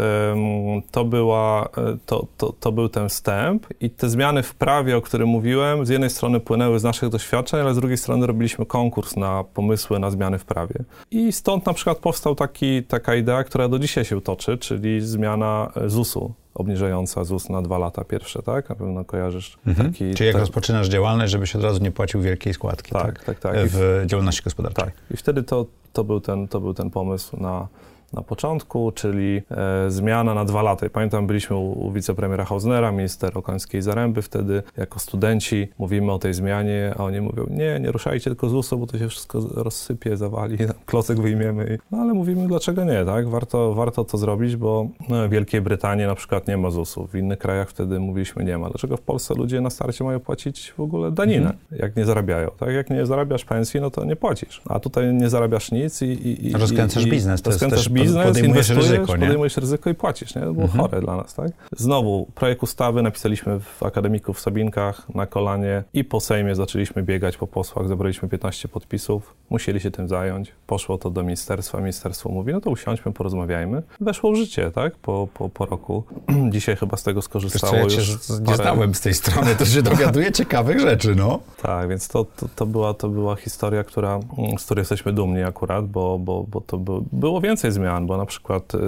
to, 0.90 1.04
była, 1.04 1.68
e, 1.76 1.96
to, 2.06 2.26
to, 2.36 2.52
to 2.60 2.72
był 2.72 2.88
ten 2.88 3.08
wstęp 3.08 3.66
i 3.80 3.90
te 3.90 4.08
zmiany 4.08 4.42
w 4.42 4.54
prawie, 4.54 4.96
o 4.96 5.02
którym 5.02 5.28
mówiłem, 5.28 5.86
z 5.86 5.88
jednej 5.88 6.10
strony 6.10 6.40
płynęły 6.40 6.78
z 6.78 6.84
naszych 6.84 7.08
doświadczeń, 7.08 7.60
ale 7.60 7.74
z 7.74 7.76
drugiej 7.76 7.98
strony 7.98 8.26
robiliśmy 8.26 8.66
konkurs 8.66 9.16
na 9.16 9.44
pomysły 9.44 9.98
na 9.98 10.10
zmiany 10.10 10.38
w 10.38 10.44
prawie. 10.44 10.74
I 11.10 11.32
stąd 11.32 11.66
na 11.66 11.72
przykład 11.72 11.98
powstał 11.98 12.34
taki, 12.34 12.82
taka 12.82 13.14
idea, 13.14 13.44
która 13.44 13.68
do 13.68 13.78
dzisiaj 13.78 14.04
się 14.04 14.20
toczy, 14.20 14.58
czyli 14.58 15.00
zmiana 15.00 15.72
e, 15.76 15.88
ZUS-u 15.88 16.32
obniżająca 16.54 17.24
ZUS 17.24 17.48
na 17.48 17.62
dwa 17.62 17.78
lata 17.78 18.04
pierwsze, 18.04 18.42
tak? 18.42 18.68
Na 18.68 18.74
pewno 18.76 19.04
kojarzysz 19.04 19.58
Mhm. 19.66 19.92
taki... 19.92 20.14
Czyli 20.14 20.26
jak 20.26 20.34
tak, 20.34 20.40
rozpoczynasz 20.40 20.88
działalność, 20.88 21.32
żebyś 21.32 21.56
od 21.56 21.62
razu 21.62 21.82
nie 21.82 21.90
płacił 21.90 22.20
wielkiej 22.20 22.54
składki, 22.54 22.90
tak? 22.92 23.02
tak, 23.24 23.24
tak, 23.24 23.38
tak. 23.38 23.68
W- 23.68 24.02
W 24.02 24.06
działalności 24.06 24.42
gospodarczej. 24.42 24.84
Tak. 24.84 24.94
I 25.10 25.16
wtedy 25.16 25.42
to, 25.42 25.66
to, 25.92 26.04
był, 26.04 26.20
ten, 26.20 26.48
to 26.48 26.60
był 26.60 26.74
ten 26.74 26.90
pomysł 26.90 27.36
na, 27.40 27.68
na 28.12 28.22
początku, 28.22 28.92
czyli 28.92 29.42
e, 29.50 29.90
zmiana 29.90 30.34
na 30.34 30.44
dwa 30.44 30.62
lata. 30.62 30.86
I 30.86 30.90
pamiętam, 30.90 31.26
byliśmy 31.26 31.56
u, 31.56 31.86
u 31.86 31.92
wicepremiera 31.92 32.44
Hausnera, 32.44 32.92
minister 32.92 33.38
Okońskiej 33.38 33.82
Zaręby 33.82 34.22
wtedy, 34.22 34.62
jako 34.76 34.98
studenci 34.98 35.68
mówimy 35.78 36.12
o 36.12 36.18
tej 36.18 36.34
zmianie, 36.34 36.94
a 36.98 37.04
oni 37.04 37.20
mówią, 37.20 37.46
nie, 37.50 37.80
nie 37.80 37.92
ruszajcie 37.92 38.30
tylko 38.30 38.48
ZUS-u, 38.48 38.78
bo 38.78 38.86
to 38.86 38.98
się 38.98 39.08
wszystko 39.08 39.40
rozsypie, 39.54 40.16
zawali, 40.16 40.58
klocek 40.86 41.20
wyjmiemy. 41.20 41.78
No 41.90 41.98
ale 41.98 42.14
mówimy, 42.14 42.48
dlaczego 42.48 42.84
nie, 42.84 43.04
tak? 43.04 43.28
Warto, 43.28 43.74
warto 43.74 44.04
to 44.04 44.18
zrobić, 44.18 44.56
bo 44.56 44.88
no, 45.08 45.28
w 45.28 45.30
Wielkiej 45.30 45.60
Brytanii 45.60 46.06
na 46.06 46.14
przykład 46.14 46.48
nie 46.48 46.56
ma 46.56 46.70
ZUS-u. 46.70 47.06
W 47.06 47.14
innych 47.14 47.38
krajach 47.38 47.68
wtedy 47.68 48.00
mówiliśmy, 48.00 48.44
nie 48.44 48.58
ma. 48.58 48.68
Dlaczego 48.68 48.96
w 48.96 49.00
Polsce 49.00 49.34
ludzie 49.34 49.60
na 49.60 49.70
starcie 49.70 50.04
mają 50.04 50.20
płacić 50.20 50.72
w 50.72 50.80
ogóle 50.80 51.12
daninę, 51.12 51.52
jak 51.72 51.96
nie 51.96 52.04
zarabiają, 52.04 52.50
tak? 52.58 52.68
Jak 52.68 52.90
nie 52.90 53.06
zarabiasz 53.06 53.44
pensji, 53.44 53.80
no 53.80 53.90
to 53.90 54.04
nie 54.04 54.16
płacisz. 54.16 54.62
A 54.68 54.80
tutaj 54.80 55.14
nie 55.14 55.28
zarabiasz 55.28 55.72
nic 55.72 56.02
i... 56.02 56.06
i, 56.06 56.46
i 56.46 56.52
Rozkręcasz 56.52 57.06
i, 57.06 57.10
biznes, 57.10 57.42
to 57.42 57.50
jest 57.50 57.62
Rozkręcasz 57.62 57.88
biznes, 58.02 58.26
podejmujesz 58.26 58.68
inwestujesz, 58.68 58.90
ryzyko, 58.98 59.16
nie? 59.16 59.20
podejmujesz 59.22 59.56
ryzyko 59.56 59.90
i 59.90 59.94
płacisz, 59.94 60.34
nie? 60.34 60.42
To 60.42 60.52
było 60.52 60.64
Mhm. 60.64 60.80
chore 60.84 61.00
dla 61.00 61.16
nas, 61.16 61.34
tak? 61.34 61.48
Znowu, 61.76 62.26
projekt 62.34 62.62
ustawy 62.62 63.02
napisaliśmy 63.02 63.60
w 63.60 63.82
Akademiku 63.82 64.32
w 64.32 64.40
Sabinkach 64.40 65.14
na 65.14 65.26
kolanie 65.26 65.84
i 65.94 66.04
po 66.04 66.20
Sejmie 66.20 66.54
zaczęliśmy 66.54 67.02
biegać 67.02 67.36
po 67.36 67.46
posłach, 67.46 67.88
zebraliśmy 67.88 68.28
15 68.28 68.68
podpisów, 68.68 69.34
musieli 69.50 69.80
się 69.80 69.90
tym 69.90 70.08
zająć, 70.08 70.52
poszło 70.66 70.98
to 70.98 71.10
do 71.10 71.22
ministerstwa, 71.22 71.78
ministerstwo 71.80 72.28
mówi, 72.28 72.52
no 72.52 72.60
to 72.60 72.70
usiądźmy, 72.70 73.12
porozmawiajmy. 73.12 73.82
Weszło 74.00 74.32
w 74.32 74.36
życie, 74.36 74.70
tak? 74.70 74.94
Po, 74.96 75.28
po, 75.34 75.48
po 75.48 75.66
roku. 75.66 76.04
Dzisiaj 76.50 76.76
chyba 76.76 76.96
z 76.96 77.02
tego 77.02 77.22
skorzystało 77.22 77.76
ja 77.76 77.82
już 77.82 77.94
z- 77.94 78.40
nie 78.40 78.46
parę- 78.46 78.56
znałem 78.62 78.94
z 78.94 79.00
tej 79.00 79.14
strony, 79.14 79.56
to 79.56 79.64
się 79.64 79.82
dowiaduję 79.82 80.32
ciekawych 80.32 80.80
rzeczy, 80.80 81.14
no. 81.14 81.38
tak, 81.62 81.88
więc 81.88 82.08
to, 82.08 82.24
to, 82.24 82.46
to, 82.56 82.66
była, 82.66 82.94
to 82.94 83.08
była 83.08 83.36
historia, 83.36 83.84
która, 83.84 84.20
z 84.58 84.64
której 84.64 84.80
jesteśmy 84.80 85.12
dumni 85.12 85.42
akurat, 85.42 85.86
bo, 85.86 86.18
bo, 86.18 86.44
bo 86.50 86.60
to 86.60 86.78
by, 86.78 86.92
było 87.12 87.40
więcej 87.40 87.72
zmian. 87.72 87.87
Bo 88.06 88.16
na 88.16 88.26
przykład 88.26 88.74
y, 88.74 88.78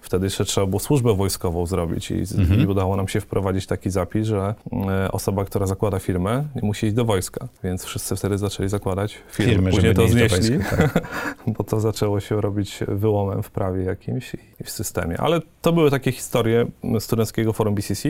wtedy 0.00 0.26
jeszcze 0.26 0.44
trzeba 0.44 0.66
było 0.66 0.80
służbę 0.80 1.14
wojskową 1.14 1.66
zrobić 1.66 2.10
i, 2.10 2.14
Mhm. 2.38 2.60
i 2.60 2.66
udało 2.66 2.96
nam 2.96 3.08
się 3.08 3.20
wprowadzić 3.20 3.66
taki 3.66 3.90
zapis, 3.90 4.26
że 4.26 4.54
y, 5.06 5.12
osoba, 5.12 5.44
która 5.44 5.66
zakłada 5.66 5.98
firmę, 5.98 6.44
nie 6.54 6.62
musi 6.62 6.86
iść 6.86 6.94
do 6.96 7.04
wojska, 7.04 7.48
więc 7.64 7.84
wszyscy 7.84 8.16
wtedy 8.16 8.38
zaczęli 8.38 8.68
zakładać 8.68 9.18
firmy. 9.30 9.52
Firmy, 9.52 9.70
Później 9.70 9.94
to 9.94 10.08
znieśli, 10.08 10.58
wojska, 10.58 10.76
tak. 10.76 11.02
bo 11.58 11.64
to 11.64 11.80
zaczęło 11.80 12.20
się 12.20 12.40
robić 12.40 12.78
wyłomem 12.88 13.42
w 13.42 13.50
prawie 13.50 13.82
jakimś 13.84 14.34
i 14.60 14.64
w 14.64 14.70
systemie. 14.70 15.20
Ale 15.20 15.40
to 15.62 15.72
były 15.72 15.90
takie 15.90 16.12
historie 16.12 16.66
studenckiego 16.98 17.52
forum 17.52 17.74
BCC, 17.74 18.08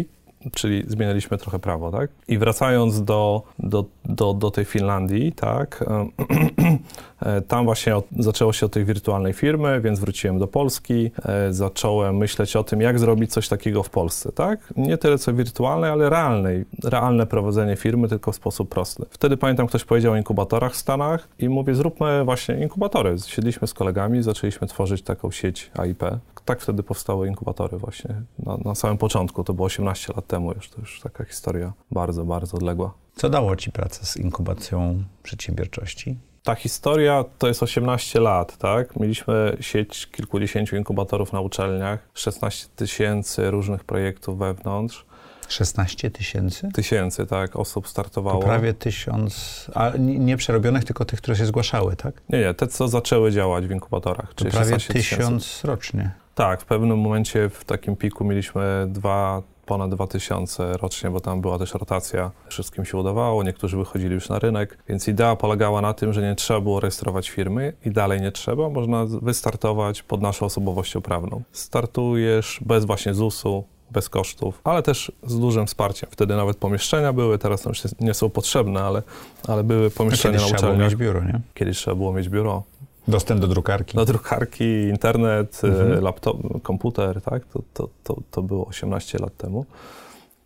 czyli 0.54 0.84
zmienialiśmy 0.86 1.38
trochę 1.38 1.58
prawo, 1.58 1.90
tak? 1.90 2.10
I 2.28 2.38
wracając 2.38 3.04
do, 3.04 3.42
do, 3.58 3.84
do, 4.04 4.34
do 4.34 4.50
tej 4.50 4.64
Finlandii, 4.64 5.32
tak, 5.32 5.84
e, 7.22 7.40
tam 7.40 7.64
właśnie 7.64 7.96
od, 7.96 8.06
zaczęło 8.18 8.52
się 8.52 8.66
od 8.66 8.72
tej 8.72 8.84
wirtualnej 8.84 9.32
firmy, 9.32 9.80
więc 9.80 10.00
wróciłem 10.00 10.38
do 10.38 10.46
Polski, 10.46 11.10
e, 11.24 11.52
zacząłem 11.52 12.16
myśleć 12.16 12.56
o 12.56 12.64
tym, 12.64 12.80
jak 12.80 12.98
zrobić 12.98 13.32
coś 13.32 13.48
takiego 13.48 13.82
w 13.82 13.90
Polsce, 13.90 14.32
tak? 14.32 14.74
Nie 14.76 14.98
tyle 14.98 15.18
co 15.18 15.34
wirtualnej, 15.34 15.90
ale 15.90 16.10
realnej, 16.10 16.64
realne 16.84 17.26
prowadzenie 17.26 17.76
firmy, 17.76 18.08
tylko 18.08 18.32
w 18.32 18.36
sposób 18.36 18.68
prosty. 18.68 19.04
Wtedy 19.10 19.36
pamiętam, 19.36 19.66
ktoś 19.66 19.84
powiedział 19.84 20.12
o 20.12 20.16
inkubatorach 20.16 20.72
w 20.72 20.76
Stanach 20.76 21.28
i 21.38 21.48
mówię, 21.48 21.74
zróbmy 21.74 22.24
właśnie 22.24 22.54
inkubatory. 22.62 23.16
Siedliśmy 23.26 23.66
z 23.68 23.74
kolegami, 23.74 24.22
zaczęliśmy 24.22 24.66
tworzyć 24.66 25.02
taką 25.02 25.30
sieć 25.30 25.70
AIP. 25.78 26.02
Tak 26.48 26.60
wtedy 26.60 26.82
powstały 26.82 27.28
inkubatory 27.28 27.78
właśnie 27.78 28.14
na, 28.38 28.56
na 28.64 28.74
samym 28.74 28.98
początku, 28.98 29.44
to 29.44 29.54
było 29.54 29.66
18 29.66 30.12
lat 30.16 30.26
temu 30.26 30.52
już, 30.52 30.70
to 30.70 30.80
już 30.80 31.00
taka 31.00 31.24
historia 31.24 31.72
bardzo, 31.90 32.24
bardzo 32.24 32.56
odległa. 32.56 32.94
Co 33.16 33.28
dało 33.30 33.56
ci 33.56 33.72
pracę 33.72 34.06
z 34.06 34.16
inkubacją 34.16 35.04
przedsiębiorczości? 35.22 36.16
Ta 36.42 36.54
historia 36.54 37.24
to 37.38 37.48
jest 37.48 37.62
18 37.62 38.20
lat, 38.20 38.56
tak? 38.56 38.96
Mieliśmy 38.96 39.56
sieć 39.60 40.06
kilkudziesięciu 40.06 40.76
inkubatorów 40.76 41.32
na 41.32 41.40
uczelniach, 41.40 42.08
16 42.14 42.66
tysięcy 42.76 43.50
różnych 43.50 43.84
projektów 43.84 44.38
wewnątrz, 44.38 45.06
16 45.48 46.10
tysięcy? 46.10 46.68
tysięcy, 46.74 47.26
tak, 47.26 47.56
osób 47.56 47.84
To 47.84 47.90
startowało. 47.90 48.42
prawie 48.42 48.74
tysiąc, 48.74 49.66
a 49.74 49.92
nie 49.98 50.36
przerobionych, 50.36 50.84
tylko 50.84 51.04
tych, 51.04 51.20
które 51.20 51.36
się 51.36 51.46
zgłaszały, 51.46 51.96
tak? 51.96 52.22
Nie, 52.28 52.38
nie, 52.40 52.54
te 52.54 52.66
co 52.66 52.88
zaczęły 52.88 53.32
działać 53.32 53.66
w 53.66 53.70
inkubatorach, 53.70 54.28
To 54.28 54.34
czyli 54.34 54.50
prawie 54.50 54.64
16 54.70 54.92
tysięcy. 54.92 55.16
tysiąc 55.16 55.64
rocznie. 55.64 56.10
Tak, 56.38 56.62
w 56.62 56.64
pewnym 56.64 56.98
momencie 56.98 57.48
w 57.48 57.64
takim 57.64 57.96
piku 57.96 58.24
mieliśmy 58.24 58.86
dwa, 58.88 59.42
ponad 59.66 59.94
2000 59.94 60.76
rocznie, 60.76 61.10
bo 61.10 61.20
tam 61.20 61.40
była 61.40 61.58
też 61.58 61.74
rotacja. 61.74 62.30
Wszystkim 62.48 62.84
się 62.84 62.98
udawało, 62.98 63.42
niektórzy 63.42 63.76
wychodzili 63.76 64.14
już 64.14 64.28
na 64.28 64.38
rynek, 64.38 64.78
więc 64.88 65.08
idea 65.08 65.36
polegała 65.36 65.80
na 65.80 65.94
tym, 65.94 66.12
że 66.12 66.22
nie 66.22 66.34
trzeba 66.34 66.60
było 66.60 66.80
rejestrować 66.80 67.30
firmy 67.30 67.72
i 67.84 67.90
dalej 67.90 68.20
nie 68.20 68.32
trzeba, 68.32 68.68
można 68.68 69.06
wystartować 69.06 70.02
pod 70.02 70.22
naszą 70.22 70.46
osobowością 70.46 71.00
prawną. 71.00 71.42
Startujesz 71.52 72.60
bez 72.66 72.84
właśnie 72.84 73.14
ZUS-u, 73.14 73.64
bez 73.90 74.08
kosztów, 74.08 74.60
ale 74.64 74.82
też 74.82 75.12
z 75.22 75.38
dużym 75.38 75.66
wsparciem. 75.66 76.08
Wtedy 76.12 76.36
nawet 76.36 76.56
pomieszczenia 76.56 77.12
były, 77.12 77.38
teraz 77.38 77.64
już 77.64 77.82
nie 78.00 78.14
są 78.14 78.30
potrzebne, 78.30 78.82
ale, 78.82 79.02
ale 79.48 79.64
były 79.64 79.84
No, 79.84 79.90
pomieszczenia 79.90 80.38
kiedyś 80.38 80.52
na 80.52 80.58
trzeba 80.58 80.72
było 80.72 80.86
uczelniach. 80.86 80.90
mieć 80.90 81.00
biuro, 81.00 81.24
nie? 81.24 81.40
Kiedyś 81.54 81.78
trzeba 81.78 81.94
było 81.94 82.12
mieć 82.12 82.28
biuro. 82.28 82.62
Dostęp 83.08 83.40
do 83.40 83.46
drukarki. 83.46 83.96
Do 83.96 84.04
drukarki, 84.04 84.64
internet, 84.64 85.60
Mhm. 85.64 85.86
mhm. 85.86 86.04
laptop, 86.04 86.62
komputer, 86.62 87.22
tak? 87.22 87.44
To, 87.44 87.62
to, 87.74 87.88
to, 88.04 88.16
to 88.30 88.42
było 88.42 88.66
18 88.66 89.18
lat 89.18 89.36
temu, 89.36 89.66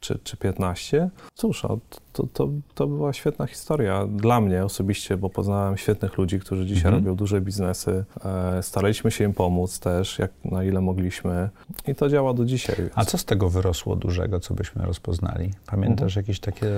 czy, 0.01 0.19
czy 0.25 0.37
15. 0.37 1.11
Cóż, 1.35 1.65
a 1.65 1.69
to, 2.13 2.27
to, 2.33 2.49
to 2.75 2.87
była 2.87 3.13
świetna 3.13 3.47
historia 3.47 4.07
dla 4.07 4.41
mnie 4.41 4.65
osobiście, 4.65 5.17
bo 5.17 5.31
poznałem 5.31 5.77
świetnych 5.77 6.19
ludzi, 6.19 6.41
którzy 6.41 6.67
dzisiaj 6.67 6.87
Mhm. 6.87 6.95
robią 7.05 7.17
duże 7.17 7.41
biznesy. 7.41 8.05
E, 8.25 8.63
staraliśmy 8.63 9.11
się 9.11 9.25
im 9.25 9.35
pomóc 9.35 9.81
też, 9.81 10.19
jak 10.19 10.31
na 10.45 10.65
ile 10.65 10.81
mogliśmy 10.81 11.51
i 11.87 11.95
to 11.95 12.09
działa 12.09 12.35
do 12.35 12.45
dzisiaj. 12.45 12.77
A 12.95 13.05
co 13.05 13.19
z 13.19 13.25
tego 13.25 13.49
wyrosło 13.51 13.97
dużego, 13.97 14.41
co 14.41 14.55
byśmy 14.55 14.83
rozpoznali? 14.87 15.51
Pamiętasz 15.67 16.17
jakieś 16.17 16.41
takie 16.41 16.71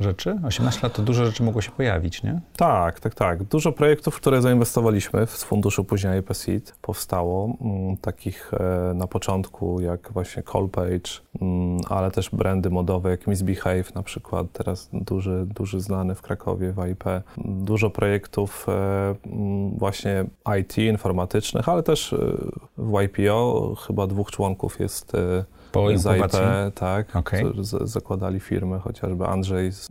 rzeczy? 0.00 0.38
18 0.44 0.80
lat 0.82 0.92
to 0.92 1.02
dużo 1.02 1.26
rzeczy 1.26 1.42
mogło 1.42 1.60
się 1.62 1.70
pojawić, 1.70 2.22
nie? 2.22 2.40
Tak, 2.56 3.00
tak, 3.00 3.14
tak. 3.14 3.44
Dużo 3.44 3.72
projektów, 3.72 4.14
w 4.14 4.16
które 4.20 4.42
zainwestowaliśmy 4.42 5.26
z 5.26 5.44
funduszu 5.44 5.84
później 5.84 6.22
Seed 6.32 6.74
powstało. 6.82 7.56
Mm, 7.60 7.96
takich 7.96 8.54
e, 8.54 8.94
na 8.94 9.06
początku 9.06 9.80
jak 9.80 10.12
właśnie 10.12 10.42
Callpage, 10.42 11.10
mm, 11.40 11.80
ale 11.88 12.10
też 12.10 12.30
brandy 12.30 12.70
modowe 12.70 13.10
jak 13.10 13.26
Misbehave 13.26 13.94
na 13.94 14.02
przykład, 14.02 14.46
teraz 14.52 14.73
duży, 14.92 15.46
duży 15.54 15.80
znany 15.80 16.14
w 16.14 16.22
Krakowie 16.22 16.72
w 16.72 16.78
AIP. 16.80 17.04
Dużo 17.44 17.90
projektów 17.90 18.66
e, 18.68 19.14
właśnie 19.76 20.24
IT, 20.60 20.78
informatycznych, 20.78 21.68
ale 21.68 21.82
też 21.82 22.12
e, 22.12 22.16
w 22.78 23.00
YPO 23.02 23.74
chyba 23.86 24.06
dwóch 24.06 24.30
członków 24.30 24.80
jest 24.80 25.14
e, 25.14 25.44
Po 25.72 25.88
z 25.98 26.06
IP, 26.06 26.72
tak, 26.74 27.12
z- 27.60 27.90
zakładali 27.90 28.40
firmy, 28.40 28.78
chociażby 28.78 29.26
Andrzej 29.26 29.72
z, 29.72 29.88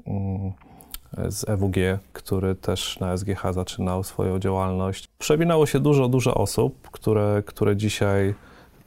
z 1.30 1.50
EWG, 1.50 1.76
który 2.14 2.56
też 2.56 3.00
na 3.00 3.18
SGH 3.18 3.44
zaczynał 3.54 4.04
swoją 4.04 4.40
działalność. 4.40 5.08
Przewinęło 5.20 5.66
się 5.66 5.80
dużo, 5.80 6.08
dużo 6.08 6.34
osób, 6.36 6.90
które, 6.92 7.44
które 7.46 7.76
dzisiaj 7.78 8.34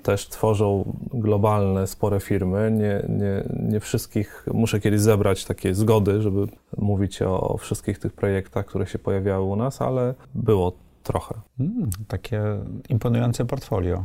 też 0.07 0.29
tworzą 0.29 0.97
globalne, 1.13 1.87
spore 1.87 2.21
firmy. 2.21 2.71
Nie, 2.71 3.03
nie, 3.09 3.45
nie 3.71 3.81
wszystkich 3.81 4.47
muszę 4.55 4.81
kiedyś 4.81 5.01
zebrać 5.01 5.45
takie 5.45 5.75
zgody, 5.75 6.23
żeby 6.23 6.47
mówić 6.77 7.23
o, 7.23 7.41
o 7.41 7.57
wszystkich 7.57 7.99
tych 7.99 8.13
projektach, 8.13 8.67
które 8.67 8.87
się 8.87 8.99
pojawiały 8.99 9.45
u 9.45 9.57
nas, 9.57 9.83
ale 9.83 10.15
było 10.35 10.73
trochę. 11.03 11.35
Mm, 11.61 11.91
takie 12.09 12.43
imponujące 12.89 13.45
portfolio. 13.45 14.05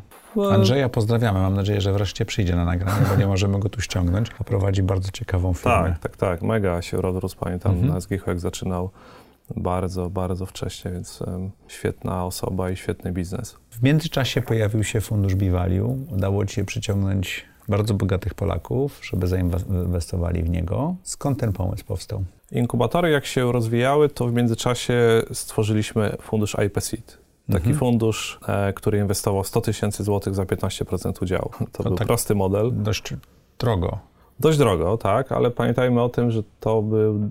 Andrzeja 0.51 0.89
pozdrawiamy. 0.89 1.39
Mam 1.39 1.53
nadzieję, 1.53 1.81
że 1.81 1.93
wreszcie 1.93 2.25
przyjdzie 2.25 2.55
na 2.55 2.65
nagranie, 2.65 3.05
bo 3.09 3.15
nie 3.15 3.27
możemy 3.27 3.59
go 3.59 3.69
tu 3.69 3.81
ściągnąć, 3.81 4.27
a 4.39 4.43
prowadzi 4.43 4.83
bardzo 4.83 5.11
ciekawą 5.11 5.53
firmę. 5.53 5.83
Tak, 5.83 5.99
tak, 5.99 6.17
tak. 6.17 6.41
Mega 6.41 6.81
się 6.81 7.01
rozrósł. 7.01 7.37
Pamiętam 7.39 7.71
Mhm. 7.71 7.93
na 7.93 8.01
SGH, 8.01 8.27
jak 8.27 8.39
zaczynał 8.39 8.89
bardzo, 9.55 10.09
bardzo 10.09 10.45
wcześnie, 10.45 10.91
więc 10.91 11.19
świetna 11.67 12.25
osoba 12.25 12.69
i 12.69 12.75
świetny 12.77 13.11
biznes. 13.11 13.57
W 13.69 13.83
międzyczasie 13.83 14.41
pojawił 14.41 14.83
się 14.83 15.01
fundusz 15.01 15.35
Bivalue. 15.35 15.97
Udało 16.11 16.45
ci 16.45 16.55
się 16.55 16.65
przyciągnąć 16.65 17.45
bardzo 17.67 17.93
bogatych 17.93 18.33
Polaków, 18.33 18.99
żeby 19.03 19.27
zainwestowali 19.27 20.43
w 20.43 20.49
niego. 20.49 20.95
Skąd 21.03 21.39
ten 21.39 21.53
pomysł 21.53 21.85
powstał? 21.85 22.23
Inkubatory 22.51 23.09
jak 23.09 23.25
się 23.25 23.51
rozwijały, 23.51 24.09
to 24.09 24.27
w 24.27 24.33
międzyczasie 24.33 25.21
stworzyliśmy 25.33 26.15
fundusz 26.21 26.55
IP 26.67 26.81
Seed. 26.81 27.17
Taki 27.47 27.57
Mhm. 27.57 27.75
fundusz, 27.75 28.39
e, 28.47 28.73
który 28.73 28.97
inwestował 28.97 29.43
100 29.43 29.61
tysięcy 29.61 30.03
złotych 30.03 30.35
za 30.35 30.45
15% 30.45 31.21
udziału. 31.21 31.49
To, 31.71 31.83
To 31.83 31.89
był 31.89 31.97
tak- 31.97 32.07
prosty 32.07 32.35
model. 32.35 32.71
Dość 32.83 33.13
drogo. 33.59 33.99
Dość 34.39 34.57
drogo, 34.57 34.97
tak, 34.97 35.31
ale 35.31 35.51
pamiętajmy 35.51 36.01
o 36.01 36.09
tym, 36.09 36.31
że 36.31 36.43
to 36.59 36.81
był 36.81 37.29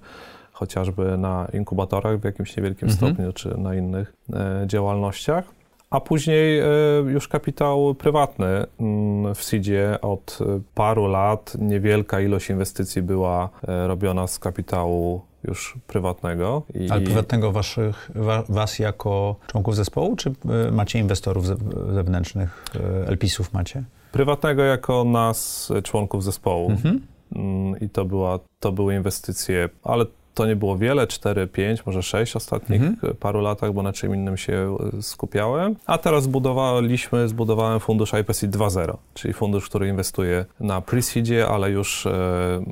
chociażby 0.51 1.17
na 1.17 1.47
inkubatorach 1.53 2.19
w 2.19 2.23
jakimś 2.23 2.57
niewielkim 2.57 2.89
Mhm. 2.89 3.13
stopniu, 3.15 3.33
czy 3.33 3.57
na 3.57 3.75
innych 3.75 4.13
e, 4.33 4.63
działalnościach. 4.67 5.45
A 5.89 6.01
później 6.01 6.59
e, 6.59 6.65
już 7.07 7.27
kapitał 7.27 7.95
prywatny 7.95 8.47
mm, 8.79 9.35
w 9.35 9.43
Seedzie 9.43 9.97
od 10.01 10.39
paru 10.75 11.07
lat 11.07 11.53
niewielka 11.59 12.21
ilość 12.21 12.49
inwestycji 12.49 13.01
była 13.01 13.49
e, 13.67 13.87
robiona 13.87 14.27
z 14.27 14.39
kapitału 14.39 15.21
już 15.43 15.77
prywatnego. 15.87 16.63
I, 16.73 16.89
Ale 16.91 17.01
prywatnego 17.01 17.51
waszych, 17.51 18.11
wa, 18.15 18.43
was 18.49 18.79
jako 18.79 19.35
członków 19.47 19.75
zespołu, 19.75 20.15
czy 20.15 20.33
macie 20.71 20.99
inwestorów 20.99 21.45
ze, 21.47 21.55
zewnętrznych, 21.93 22.65
LPIS-ów 23.07 23.53
macie? 23.53 23.83
prywatnego 24.11 24.63
jako 24.63 25.03
nas, 25.03 25.71
członków 25.83 26.23
zespołu. 26.23 26.71
Mhm. 26.71 27.01
Mm, 27.35 27.79
I 27.79 27.89
to, 27.89 28.05
była, 28.05 28.39
to 28.59 28.71
były 28.71 28.95
inwestycje, 28.95 29.69
ale 29.83 30.05
to 30.37 30.45
nie 30.45 30.55
było 30.55 30.77
wiele, 30.77 31.07
4, 31.07 31.47
5, 31.47 31.85
może 31.85 32.03
6 32.03 32.35
ostatnich 32.35 32.81
mhm. 32.81 33.15
paru 33.15 33.41
latach, 33.41 33.73
bo 33.73 33.83
na 33.83 33.93
czym 33.93 34.15
innym 34.15 34.37
się 34.37 34.77
e, 34.97 35.01
skupiałem. 35.01 35.75
A 35.85 35.97
teraz 35.97 36.23
zbudowaliśmy, 36.23 37.27
zbudowałem 37.27 37.79
fundusz 37.79 38.13
IPC 38.21 38.47
2.0, 38.47 38.97
czyli 39.13 39.33
fundusz, 39.33 39.69
który 39.69 39.87
inwestuje 39.87 40.45
na 40.59 40.81
pre-seedzie, 40.81 41.47
ale 41.47 41.71
już 41.71 42.05
e, 42.05 42.11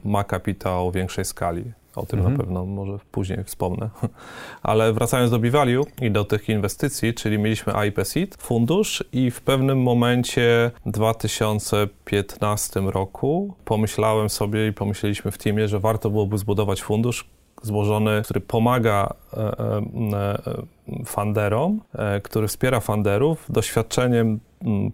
ma 0.03 0.23
kapitał 0.23 0.91
większej 0.91 1.25
skali. 1.25 1.63
O 1.95 2.05
tym 2.05 2.19
mhm. 2.19 2.37
na 2.37 2.43
pewno 2.43 2.65
może 2.65 2.97
później 3.11 3.43
wspomnę. 3.43 3.89
Ale 4.63 4.93
wracając 4.93 5.31
do 5.31 5.39
B-Value 5.39 5.85
i 6.01 6.11
do 6.11 6.25
tych 6.25 6.49
inwestycji, 6.49 7.13
czyli 7.13 7.39
mieliśmy 7.39 7.73
IP 7.87 7.99
Seed, 8.03 8.37
fundusz 8.41 9.03
i 9.13 9.31
w 9.31 9.41
pewnym 9.41 9.81
momencie 9.81 10.71
w 10.85 10.91
2015 10.91 12.79
roku 12.79 13.55
pomyślałem 13.65 14.29
sobie 14.29 14.67
i 14.67 14.73
pomyśleliśmy 14.73 15.31
w 15.31 15.37
teamie, 15.37 15.67
że 15.67 15.79
warto 15.79 16.09
byłoby 16.09 16.37
zbudować 16.37 16.83
fundusz, 16.83 17.25
złożony, 17.61 18.21
który 18.23 18.41
pomaga 18.41 19.13
e, 19.33 19.37
e, 19.37 19.81
e, 20.17 21.05
funderom, 21.05 21.81
który 22.23 22.47
wspiera 22.47 22.79
funderów 22.79 23.45
doświadczeniem 23.49 24.39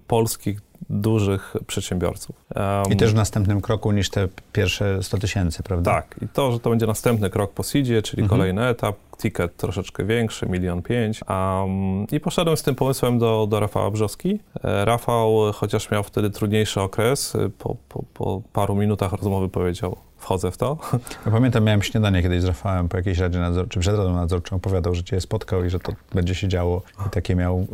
polskich 0.08 0.62
dużych 0.91 1.56
przedsiębiorców. 1.67 2.36
Um, 2.56 2.93
I 2.93 2.95
też 2.95 3.12
w 3.12 3.15
następnym 3.15 3.62
kroku 3.62 3.91
niż 3.91 4.10
te 4.10 4.27
pierwsze 4.54 5.04
100 5.04 5.17
tysięcy, 5.17 5.63
prawda? 5.63 5.91
Tak. 5.91 6.15
I 6.21 6.27
to, 6.27 6.51
że 6.51 6.60
to 6.60 6.69
będzie 6.69 6.88
następny 6.88 7.30
krok 7.30 7.51
po 7.51 7.63
seedzie, 7.63 8.01
czyli 8.01 8.23
mhm. 8.23 8.39
kolejny 8.39 8.67
etap, 8.67 8.95
ticket 9.17 9.58
troszeczkę 9.58 10.06
większy, 10.06 10.45
milion 10.45 10.82
pięć. 10.82 11.21
Um, 11.30 12.08
I 12.12 12.19
poszedłem 12.19 12.58
z 12.58 12.63
tym 12.63 12.75
pomysłem 12.75 13.19
do, 13.19 13.47
do 13.49 13.60
Rafała 13.60 13.91
Brzoski. 13.91 14.39
Rafał, 14.63 15.38
chociaż 15.54 15.91
miał 15.91 16.04
wtedy 16.04 16.30
trudniejszy 16.30 16.82
okres, 16.82 17.38
po, 17.58 17.75
po, 17.89 18.04
po 18.13 18.41
paru 18.54 18.75
minutach 18.75 19.12
rozmowy 19.12 19.49
powiedział, 19.49 19.97
wchodzę 20.32 20.52
w 20.52 20.58
to. 20.58 20.78
Ja 21.26 21.32
pamiętam, 21.32 21.63
miałem 21.63 21.82
śniadanie 21.82 22.22
kiedyś 22.22 22.41
z 22.41 22.46
Rafałem 22.46 22.89
po 22.89 22.98
jakiejś 22.98 23.17
radzie 23.17 23.39
nadzorczej, 23.39 23.82
przed 23.82 23.98
radą 23.98 24.13
nadzorczą, 24.13 24.56
opowiadał, 24.56 24.96
że 24.96 25.04
cię 25.04 25.22
spotkał 25.22 25.65
i 25.65 25.70
że 25.70 25.80
to 25.80 25.94
będzie 26.13 26.36
się 26.36 26.48
działo. 26.48 26.82
I 27.08 27.10
takie 27.10 27.36
miał 27.36 27.60
y, 27.60 27.65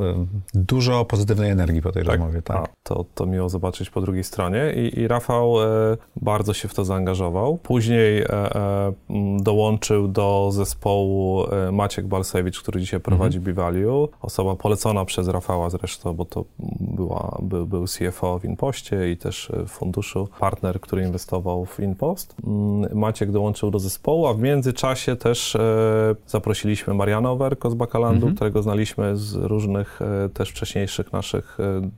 dużo 0.53 1.05
pozytywnej 1.05 1.51
energii 1.51 1.81
po 1.81 1.91
tej 1.91 2.03
tak? 2.03 2.11
rozmowie. 2.11 2.41
Tak, 2.41 2.57
A, 2.57 2.67
to, 2.83 3.05
to 3.15 3.25
miło 3.25 3.49
zobaczyć 3.49 3.89
po 3.89 4.01
drugiej 4.01 4.23
stronie. 4.23 4.73
I, 4.75 4.99
i 4.99 5.07
Rafał 5.07 5.63
e, 5.63 5.97
bardzo 6.15 6.53
się 6.53 6.67
w 6.67 6.73
to 6.73 6.85
zaangażował. 6.85 7.57
Później 7.57 8.21
e, 8.21 8.29
e, 8.29 8.93
dołączył 9.39 10.07
do 10.07 10.49
zespołu 10.51 11.45
e, 11.51 11.71
Maciek 11.71 12.07
Balsewicz, 12.07 12.61
który 12.61 12.79
dzisiaj 12.79 12.99
prowadzi 12.99 13.37
mhm. 13.37 13.55
Bivalue. 13.55 14.09
Osoba 14.21 14.55
polecona 14.55 15.05
przez 15.05 15.27
Rafała 15.27 15.69
zresztą, 15.69 16.13
bo 16.13 16.25
to 16.25 16.45
była, 16.79 17.37
był, 17.41 17.67
był 17.67 17.85
CFO 17.85 18.39
w 18.39 18.45
Inpoście 18.45 19.11
i 19.11 19.17
też 19.17 19.51
w 19.65 19.69
funduszu 19.69 20.27
partner, 20.39 20.81
który 20.81 21.03
inwestował 21.03 21.65
w 21.65 21.79
Inpost. 21.79 22.35
Mm, 22.47 22.97
Maciek 22.97 23.31
dołączył 23.31 23.71
do 23.71 23.79
zespołu, 23.79 24.27
a 24.27 24.33
w 24.33 24.39
międzyczasie 24.39 25.15
też 25.15 25.55
e, 25.55 26.15
zaprosiliśmy 26.27 26.93
Mariana 26.93 27.31
Owerko 27.31 27.69
z 27.69 27.73
Bakalandu, 27.73 28.15
mhm. 28.15 28.35
którego 28.35 28.61
znaliśmy 28.61 29.17
z 29.17 29.35
różnych 29.35 29.99
e, 30.01 30.29
też 30.29 30.49
wcześniejszych 30.49 31.13
naszych 31.13 31.57
e, 31.59 31.89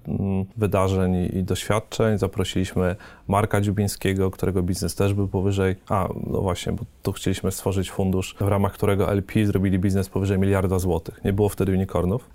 wydarzeń 0.58 1.30
i 1.34 1.44
doświadczeń. 1.44 2.18
Zaprosiliśmy 2.18 2.96
Marka 3.30 3.62
Dziubińskiego, 3.62 4.32
którego 4.32 4.64
biznes 4.64 4.96
też 4.96 5.14
był 5.14 5.28
powyżej, 5.28 5.76
a 5.90 6.10
no 6.28 6.42
właśnie, 6.42 6.72
bo 6.72 6.84
tu 7.04 7.12
chcieliśmy 7.12 7.52
stworzyć 7.52 7.92
fundusz, 7.92 8.36
w 8.40 8.48
ramach 8.48 8.74
którego 8.74 9.12
LP 9.12 9.46
zrobili 9.46 9.80
biznes 9.80 10.10
powyżej 10.10 10.40
miliarda 10.40 10.80
złotych. 10.80 11.24
Nie 11.24 11.34
było 11.34 11.50
wtedy 11.50 11.72
unicornów, 11.72 12.30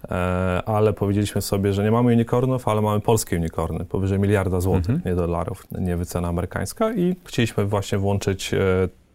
ale 0.66 0.92
powiedzieliśmy 0.92 1.42
sobie, 1.42 1.72
że 1.72 1.84
nie 1.84 1.90
mamy 1.90 2.12
unicornów, 2.12 2.68
ale 2.68 2.82
mamy 2.82 3.00
polskie 3.00 3.36
unicorny, 3.36 3.84
powyżej 3.84 4.18
miliarda 4.18 4.60
złotych, 4.60 4.90
mhm. 4.90 5.02
nie 5.04 5.14
dolarów, 5.14 5.66
nie 5.70 5.96
wycena 5.96 6.28
amerykańska 6.28 6.92
i 6.92 7.16
chcieliśmy 7.24 7.64
właśnie 7.64 7.98
włączyć 7.98 8.54
e, 8.54 8.58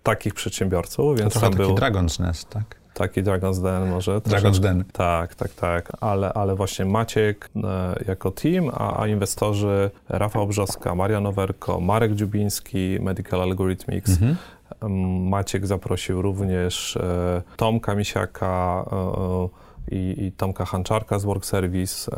takich 0.03 0.33
przedsiębiorców, 0.33 1.19
więc 1.19 1.33
to 1.33 1.39
trochę 1.39 1.57
taki 1.57 1.67
był... 1.67 1.75
Dragon's 1.75 2.19
Nest, 2.19 2.49
tak? 2.49 2.78
Taki 2.99 3.23
Dragon's 3.23 3.63
Den 3.63 3.89
może. 3.89 4.17
Dragon's 4.17 4.59
Den. 4.59 4.83
Tak, 4.93 5.35
tak, 5.35 5.53
tak. 5.53 5.91
Ale, 6.01 6.33
ale 6.33 6.55
właśnie 6.55 6.85
Maciek 6.85 7.49
e, 7.55 8.03
jako 8.07 8.31
team, 8.31 8.69
a, 8.73 9.01
a 9.01 9.07
inwestorzy 9.07 9.91
Rafał 10.09 10.47
Brzoska, 10.47 10.95
Marian 10.95 11.25
Owerko, 11.25 11.79
Marek 11.79 12.15
Dziubiński, 12.15 12.97
Medical 13.01 13.41
Algorithmics. 13.41 14.09
Mhm. 14.09 14.35
Maciek 15.29 15.67
zaprosił 15.67 16.21
również 16.21 16.97
e, 16.97 17.41
Tomka 17.57 17.95
Misiaka, 17.95 18.85
i, 19.91 20.15
i 20.25 20.31
Tomka 20.31 20.65
Hanczarka 20.65 21.19
z 21.19 21.25
Work 21.25 21.45
Service, 21.45 22.11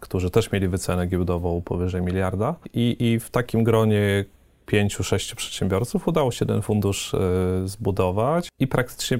którzy 0.00 0.30
też 0.30 0.52
mieli 0.52 0.68
wycenę 0.68 1.06
giełdową 1.06 1.62
powyżej 1.64 2.02
miliarda. 2.02 2.54
I, 2.74 2.96
I 3.00 3.20
w 3.20 3.30
takim 3.30 3.64
gronie 3.64 4.24
pięciu, 4.66 5.04
sześciu 5.04 5.36
przedsiębiorców 5.36 6.08
udało 6.08 6.30
się 6.32 6.46
ten 6.46 6.62
fundusz 6.62 7.14
e, 7.14 7.18
zbudować 7.64 8.48
i 8.58 8.66
praktycznie 8.66 9.18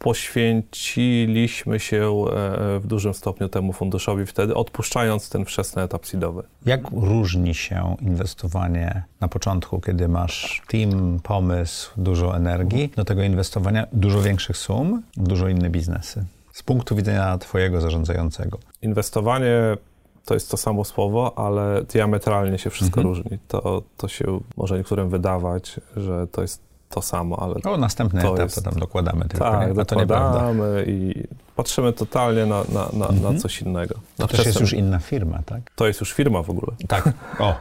poświęciliśmy 0.00 1.80
się 1.80 1.96
e, 1.96 2.80
w 2.80 2.86
dużym 2.86 3.14
stopniu 3.14 3.48
temu 3.48 3.72
funduszowi 3.72 4.26
wtedy, 4.26 4.54
odpuszczając 4.54 5.30
ten 5.30 5.44
wczesny 5.44 5.82
etap 5.82 6.06
seedowy. 6.06 6.42
Jak 6.66 6.80
różni 6.92 7.54
się 7.54 7.96
inwestowanie 8.00 9.02
na 9.20 9.28
początku, 9.28 9.80
kiedy 9.80 10.08
masz 10.08 10.62
team, 10.68 11.20
pomysł, 11.22 11.90
dużo 11.96 12.36
energii, 12.36 12.92
do 12.96 13.04
tego 13.04 13.22
inwestowania 13.22 13.86
dużo 13.92 14.22
większych 14.22 14.56
sum 14.56 15.02
w 15.16 15.28
dużo 15.28 15.48
inne 15.48 15.70
biznesy? 15.70 16.24
Z 16.52 16.62
punktu 16.62 16.96
widzenia 16.96 17.38
Twojego 17.38 17.80
zarządzającego. 17.80 18.58
Inwestowanie 18.82 19.76
to 20.24 20.34
jest 20.34 20.50
to 20.50 20.56
samo 20.56 20.84
słowo, 20.84 21.38
ale 21.38 21.82
diametralnie 21.84 22.58
się 22.58 22.70
wszystko 22.70 23.00
mhm. 23.00 23.16
różni. 23.16 23.38
To, 23.48 23.82
to 23.96 24.08
się 24.08 24.40
może 24.56 24.78
niektórym 24.78 25.10
wydawać, 25.10 25.80
że 25.96 26.26
to 26.26 26.42
jest 26.42 26.69
to 26.90 27.02
samo, 27.02 27.38
ale. 27.42 27.54
O, 27.64 27.76
następny 27.76 28.22
to 28.22 28.34
etap 28.34 28.44
jest, 28.44 28.54
to 28.54 28.70
tam 28.70 28.80
dokładamy 28.80 29.24
tylko. 29.24 29.50
Tak, 29.50 29.68
nie? 29.68 29.74
dokładamy 29.74 30.84
i 30.86 31.24
patrzymy 31.56 31.92
totalnie 31.92 32.46
na, 32.46 32.62
na, 32.72 32.88
na, 32.92 33.06
mhm. 33.06 33.34
na 33.34 33.40
coś 33.40 33.62
innego. 33.62 33.94
Na 34.18 34.26
to 34.26 34.36
też 34.36 34.46
jest 34.46 34.60
już 34.60 34.72
inna 34.72 34.98
firma, 34.98 35.42
tak? 35.46 35.60
To 35.74 35.86
jest 35.86 36.00
już 36.00 36.12
firma 36.12 36.42
w 36.42 36.50
ogóle. 36.50 36.72
Tak. 36.88 37.12
O. 37.38 37.54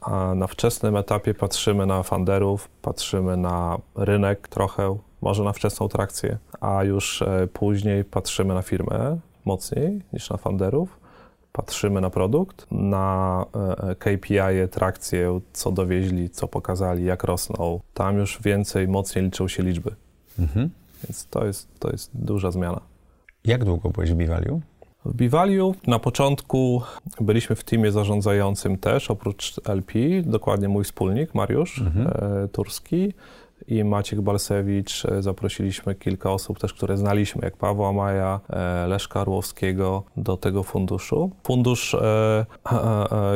A 0.00 0.34
na 0.34 0.46
wczesnym 0.46 0.96
etapie 0.96 1.34
patrzymy 1.34 1.86
na 1.86 2.02
funderów, 2.02 2.68
patrzymy 2.82 3.36
na 3.36 3.78
rynek 3.96 4.48
trochę, 4.48 4.96
może 5.20 5.44
na 5.44 5.52
wczesną 5.52 5.88
trakcję, 5.88 6.38
a 6.60 6.84
już 6.84 7.22
e, 7.22 7.48
później 7.52 8.04
patrzymy 8.04 8.54
na 8.54 8.62
firmę 8.62 9.18
mocniej 9.44 10.02
niż 10.12 10.30
na 10.30 10.36
funderów 10.36 11.01
patrzymy 11.52 12.00
na 12.00 12.10
produkt, 12.10 12.66
na 12.70 13.46
e, 13.78 13.94
KPI, 13.94 14.68
trakcję, 14.70 15.40
co 15.52 15.72
dowieźli, 15.72 16.30
co 16.30 16.48
pokazali, 16.48 17.04
jak 17.04 17.24
rosną. 17.24 17.80
Tam 17.94 18.18
już 18.18 18.42
więcej, 18.42 18.88
mocniej 18.88 19.24
liczą 19.24 19.48
się 19.48 19.62
liczby. 19.62 19.94
Mhm. 20.38 20.70
Więc 21.04 21.26
to 21.26 21.46
jest, 21.46 21.68
to 21.78 21.90
jest 21.90 22.10
duża 22.14 22.50
zmiana. 22.50 22.80
Jak 23.44 23.64
długo 23.64 23.90
byłeś 23.90 24.12
w 24.12 24.14
Bivalue? 24.14 24.60
W 25.04 25.14
Bivalue 25.14 25.74
na 25.86 25.98
początku 25.98 26.82
byliśmy 27.20 27.56
w 27.56 27.64
teamie 27.64 27.92
zarządzającym 27.92 28.78
też, 28.78 29.10
oprócz 29.10 29.60
LP, 29.64 29.98
dokładnie 30.22 30.68
mój 30.68 30.84
wspólnik 30.84 31.34
Mariusz 31.34 31.78
mhm. 31.78 32.06
e, 32.06 32.48
Turski 32.48 33.12
i 33.68 33.84
Maciek 33.84 34.20
Balsewicz. 34.20 35.04
E, 35.04 35.22
zaprosiliśmy 35.22 35.94
kilka 35.94 36.30
osób 36.30 36.58
też, 36.58 36.74
które 36.74 36.96
znaliśmy, 36.96 37.40
jak 37.44 37.56
Pawła 37.56 37.92
Maja, 37.92 38.40
e, 38.50 38.86
Leszka 38.86 39.20
Arłowskiego 39.20 40.02
do 40.16 40.36
tego 40.36 40.62
funduszu. 40.62 41.30
Fundusz 41.44 41.94
e, 41.94 42.46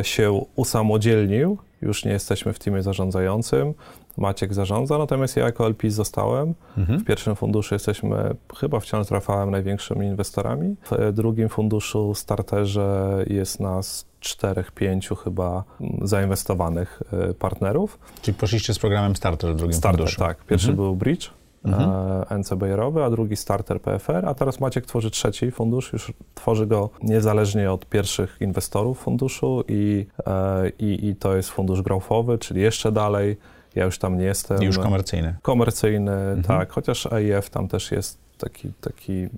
się 0.02 0.44
usamodzielnił, 0.56 1.58
już 1.82 2.04
nie 2.04 2.12
jesteśmy 2.12 2.52
w 2.52 2.58
teamie 2.58 2.82
zarządzającym. 2.82 3.74
Maciek 4.16 4.55
zarządza, 4.55 4.98
natomiast 4.98 5.37
ja 5.37 5.44
jako 5.44 5.66
LP 5.66 5.90
zostałem. 5.90 6.55
Mhm. 6.79 6.98
W 7.00 7.05
pierwszym 7.05 7.37
funduszu 7.37 7.74
jesteśmy 7.74 8.35
chyba 8.57 8.81
wciąż 8.81 9.07
z 9.07 9.11
Rafałem 9.11 9.50
największymi 9.50 10.07
inwestorami. 10.07 10.76
W 10.90 11.12
drugim 11.12 11.48
funduszu, 11.48 12.14
starterze, 12.14 13.24
jest 13.26 13.61
nas 13.61 14.07
czterech, 14.20 14.72
pięciu 14.72 15.14
chyba 15.16 15.64
zainwestowanych 16.02 17.02
e, 17.12 17.35
partnerów. 17.35 17.98
Czyli 18.22 18.35
poszliście 18.37 18.74
z 18.74 18.79
programem 18.79 19.16
Starter 19.16 19.52
w 19.52 19.57
drugim 19.57 19.74
Starter, 19.74 19.98
funduszu. 19.98 20.18
tak. 20.18 20.44
Pierwszy 20.44 20.70
mhm. 20.70 20.76
był 20.76 20.96
Bridge, 20.96 21.31
mhm. 21.64 21.90
E, 22.31 22.38
NCBR-owy, 22.38 23.05
a 23.05 23.11
drugi 23.11 23.37
Starter 23.37 23.81
PFR, 23.81 24.26
a 24.26 24.35
teraz 24.35 24.61
Maciek 24.61 24.87
tworzy 24.87 25.11
trzeci 25.11 25.50
fundusz, 25.50 25.92
już 25.92 26.12
tworzy 26.35 26.66
go 26.66 26.90
niezależnie 27.02 27.72
od 27.72 27.87
pierwszych 27.87 28.37
inwestorów 28.40 28.98
funduszu 28.98 29.64
i, 29.68 30.07
e, 30.26 30.68
i, 30.79 31.07
i 31.07 31.16
to 31.16 31.37
jest 31.37 31.50
fundusz 31.50 31.83
growthowy, 31.83 32.38
czyli 32.38 32.61
jeszcze 32.61 32.92
dalej. 32.92 33.37
Ja 33.76 33.84
już 33.84 33.98
tam 33.98 34.18
nie 34.18 34.24
jestem. 34.24 34.62
Już 34.62 34.78
komercyjny. 34.78 35.34
Komercyjny, 35.42 36.12
mhm. 36.12 36.42
tak, 36.42 36.72
chociaż 36.72 37.06
AIF 37.06 37.50
tam 37.50 37.68
też 37.68 37.92
jest 37.92 38.26
taki, 38.38 38.72
taki 38.80 39.12
mm, 39.12 39.28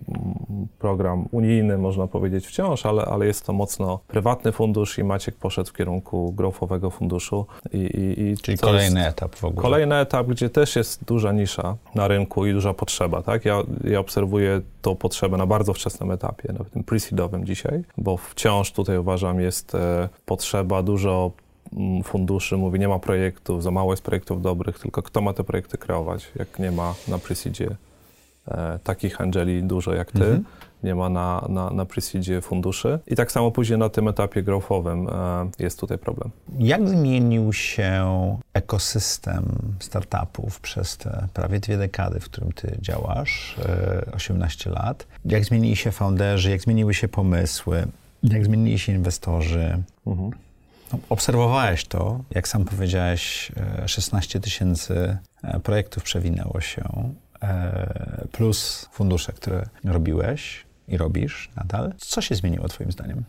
program 0.78 1.28
unijny, 1.30 1.78
można 1.78 2.06
powiedzieć 2.06 2.46
wciąż, 2.46 2.86
ale, 2.86 3.04
ale 3.04 3.26
jest 3.26 3.46
to 3.46 3.52
mocno 3.52 3.98
prywatny 4.08 4.52
fundusz 4.52 4.98
i 4.98 5.04
Maciek 5.04 5.34
poszedł 5.36 5.70
w 5.70 5.72
kierunku 5.72 6.32
growthowego 6.32 6.90
funduszu. 6.90 7.46
I, 7.72 7.76
i, 7.78 8.22
i 8.22 8.36
Czyli 8.36 8.58
kolejny 8.58 9.06
etap 9.06 9.34
w 9.34 9.44
ogóle. 9.44 9.62
Kolejny 9.62 9.96
etap, 9.96 10.26
gdzie 10.26 10.50
też 10.50 10.76
jest 10.76 11.04
duża 11.04 11.32
nisza 11.32 11.76
na 11.94 12.08
rynku 12.08 12.46
i 12.46 12.52
duża 12.52 12.74
potrzeba. 12.74 13.22
Tak? 13.22 13.44
Ja, 13.44 13.62
ja 13.84 14.00
obserwuję 14.00 14.60
tą 14.82 14.96
potrzebę 14.96 15.36
na 15.36 15.46
bardzo 15.46 15.74
wczesnym 15.74 16.10
etapie, 16.10 16.52
na 16.52 16.64
tym 16.64 16.84
pre-seedowym 16.84 17.44
dzisiaj, 17.44 17.82
bo 17.98 18.16
wciąż 18.16 18.72
tutaj 18.72 18.98
uważam 18.98 19.40
jest 19.40 19.74
e, 19.74 20.08
potrzeba 20.26 20.82
dużo 20.82 21.30
funduszy 22.04 22.56
mówi, 22.56 22.78
nie 22.78 22.88
ma 22.88 22.98
projektów, 22.98 23.62
za 23.62 23.70
mało 23.70 23.92
jest 23.92 24.02
projektów 24.02 24.42
dobrych, 24.42 24.78
tylko 24.78 25.02
kto 25.02 25.20
ma 25.20 25.32
te 25.32 25.44
projekty 25.44 25.78
kreować, 25.78 26.32
jak 26.36 26.58
nie 26.58 26.72
ma 26.72 26.94
na 27.08 27.18
pre 27.18 27.34
e, 28.48 28.78
takich 28.84 29.20
angeli 29.20 29.62
dużo 29.62 29.94
jak 29.94 30.12
ty. 30.12 30.24
Mhm 30.24 30.44
nie 30.82 30.94
ma 30.94 31.08
na, 31.08 31.46
na, 31.48 31.70
na 31.70 31.84
pre 31.84 32.02
funduszy. 32.42 32.98
I 33.06 33.16
tak 33.16 33.32
samo 33.32 33.50
później 33.50 33.78
na 33.78 33.88
tym 33.88 34.08
etapie 34.08 34.42
growthowym 34.42 35.08
e, 35.08 35.10
jest 35.58 35.80
tutaj 35.80 35.98
problem. 35.98 36.30
Jak 36.58 36.88
zmienił 36.88 37.52
się 37.52 38.06
ekosystem 38.52 39.44
startupów 39.80 40.60
przez 40.60 40.96
te 40.96 41.28
prawie 41.34 41.60
dwie 41.60 41.78
dekady, 41.78 42.20
w 42.20 42.24
którym 42.24 42.52
ty 42.52 42.78
działasz, 42.80 43.56
18 44.12 44.70
e, 44.70 44.72
lat? 44.72 45.06
Jak 45.24 45.44
zmienili 45.44 45.76
się 45.76 45.90
founderzy, 45.90 46.50
jak 46.50 46.60
zmieniły 46.60 46.94
się 46.94 47.08
pomysły, 47.08 47.86
jak 48.22 48.44
zmienili 48.44 48.78
się 48.78 48.92
inwestorzy? 48.92 49.82
Mhm. 50.06 50.30
No, 50.92 50.98
obserwowałeś 51.08 51.84
to, 51.84 52.24
jak 52.30 52.48
sam 52.48 52.64
powiedziałeś, 52.64 53.52
16 53.86 54.38
e, 54.38 54.42
tysięcy 54.42 55.18
projektów 55.62 56.02
przewinęło 56.02 56.60
się, 56.60 57.12
plus 58.32 58.88
fundusze, 58.92 59.32
które 59.32 59.66
robiłeś 59.84 60.66
i 60.88 60.96
robisz 60.96 61.50
nadal. 61.56 61.92
Co 61.98 62.20
się 62.20 62.34
zmieniło 62.34 62.68
Twoim 62.68 62.92
zdaniem? 62.92 63.24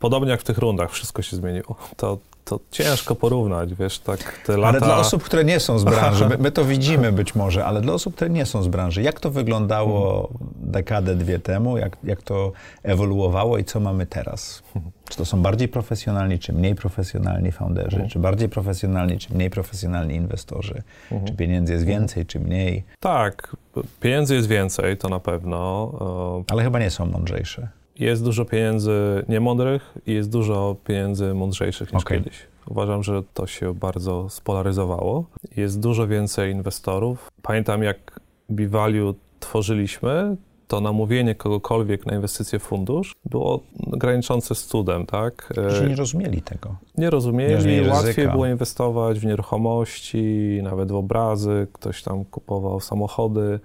Podobnie 0.00 0.30
jak 0.30 0.40
w 0.40 0.44
tych 0.44 0.58
rundach, 0.58 0.90
wszystko 0.90 1.22
się 1.22 1.36
zmieniło. 1.36 1.76
To, 1.96 2.18
to 2.44 2.60
ciężko 2.70 3.14
porównać, 3.14 3.74
wiesz, 3.74 3.98
tak 3.98 4.40
te 4.46 4.56
lata... 4.56 4.68
Ale 4.68 4.80
dla 4.80 4.96
osób, 4.96 5.22
które 5.22 5.44
nie 5.44 5.60
są 5.60 5.78
z 5.78 5.84
branży, 5.84 6.26
my, 6.30 6.38
my, 6.38 6.50
to 6.50 6.64
widzimy 6.64 7.12
być 7.12 7.34
może, 7.34 7.64
ale 7.64 7.80
dla 7.80 7.92
osób, 7.92 8.14
które 8.14 8.30
nie 8.30 8.46
są 8.46 8.62
z 8.62 8.68
branży, 8.68 9.02
jak 9.02 9.20
to 9.20 9.30
wyglądało 9.30 10.28
dekadę, 10.56 11.14
dwie 11.14 11.38
temu, 11.38 11.78
jak, 11.78 11.96
jak 12.04 12.22
to 12.22 12.52
ewoluowało 12.82 13.58
i 13.58 13.64
co 13.64 13.80
mamy 13.80 14.06
teraz? 14.06 14.62
Czy 15.08 15.16
to 15.16 15.24
są 15.24 15.42
bardziej 15.42 15.68
profesjonalni, 15.68 16.38
czy 16.38 16.52
mniej 16.52 16.74
profesjonalni 16.74 17.52
founderzy, 17.52 17.96
mhm. 17.96 18.08
czy 18.08 18.18
bardziej 18.18 18.48
profesjonalni, 18.48 19.18
czy 19.18 19.34
mniej 19.34 19.50
profesjonalni 19.50 20.14
inwestorzy? 20.14 20.82
Mhm. 21.10 21.30
Czy 21.30 21.36
pieniędzy 21.36 21.72
jest 21.72 21.84
więcej, 21.84 22.26
czy 22.26 22.40
mniej? 22.40 22.84
Tak, 23.00 23.56
pieniędzy 24.00 24.34
jest 24.34 24.48
więcej, 24.48 24.96
to 24.96 25.08
na 25.08 25.20
pewno. 25.20 25.92
E, 26.48 26.52
ale 26.52 26.62
chyba 26.62 26.78
nie 26.78 26.90
są 26.90 27.06
mądrzejsze. 27.06 27.68
Jest 27.98 28.24
dużo 28.24 28.44
pieniędzy 28.44 29.24
niemądrych 29.28 29.94
i 30.06 30.12
jest 30.12 30.30
dużo 30.30 30.76
pieniędzy 30.84 31.34
mądrzejszych 31.34 31.92
niż 31.92 32.02
okay. 32.02 32.18
kiedyś. 32.18 32.46
Uważam, 32.68 33.02
że 33.02 33.22
to 33.34 33.46
się 33.46 33.74
bardzo 33.74 34.28
spolaryzowało. 34.30 35.24
Jest 35.56 35.80
dużo 35.80 36.06
więcej 36.06 36.52
inwestorów. 36.52 37.30
Pamiętam, 37.42 37.82
jak 37.82 38.20
B-Value 38.48 39.14
tworzyliśmy, 39.40 40.36
to 40.68 40.80
namówienie 40.80 41.34
kogokolwiek 41.34 42.06
na 42.06 42.14
inwestycje 42.14 42.58
w 42.58 42.62
fundusz 42.62 43.14
było 43.24 43.60
graniczące 43.76 44.54
z 44.54 44.66
cudem, 44.66 45.06
tak? 45.06 45.52
Że 45.68 45.88
nie 45.88 45.96
rozumieli 45.96 46.42
tego. 46.42 46.76
Nie 46.98 47.10
rozumieli, 47.10 47.50
nie 47.50 47.56
rozumieli 47.56 47.88
łatwiej 47.88 48.14
ryzyka. 48.14 48.32
było 48.32 48.46
inwestować 48.46 49.20
w 49.20 49.24
nieruchomości, 49.24 50.60
nawet 50.62 50.92
w 50.92 50.94
obrazy, 50.94 51.66
ktoś 51.72 52.02
tam 52.02 52.24
kupował 52.24 52.80
samochody 52.80 53.60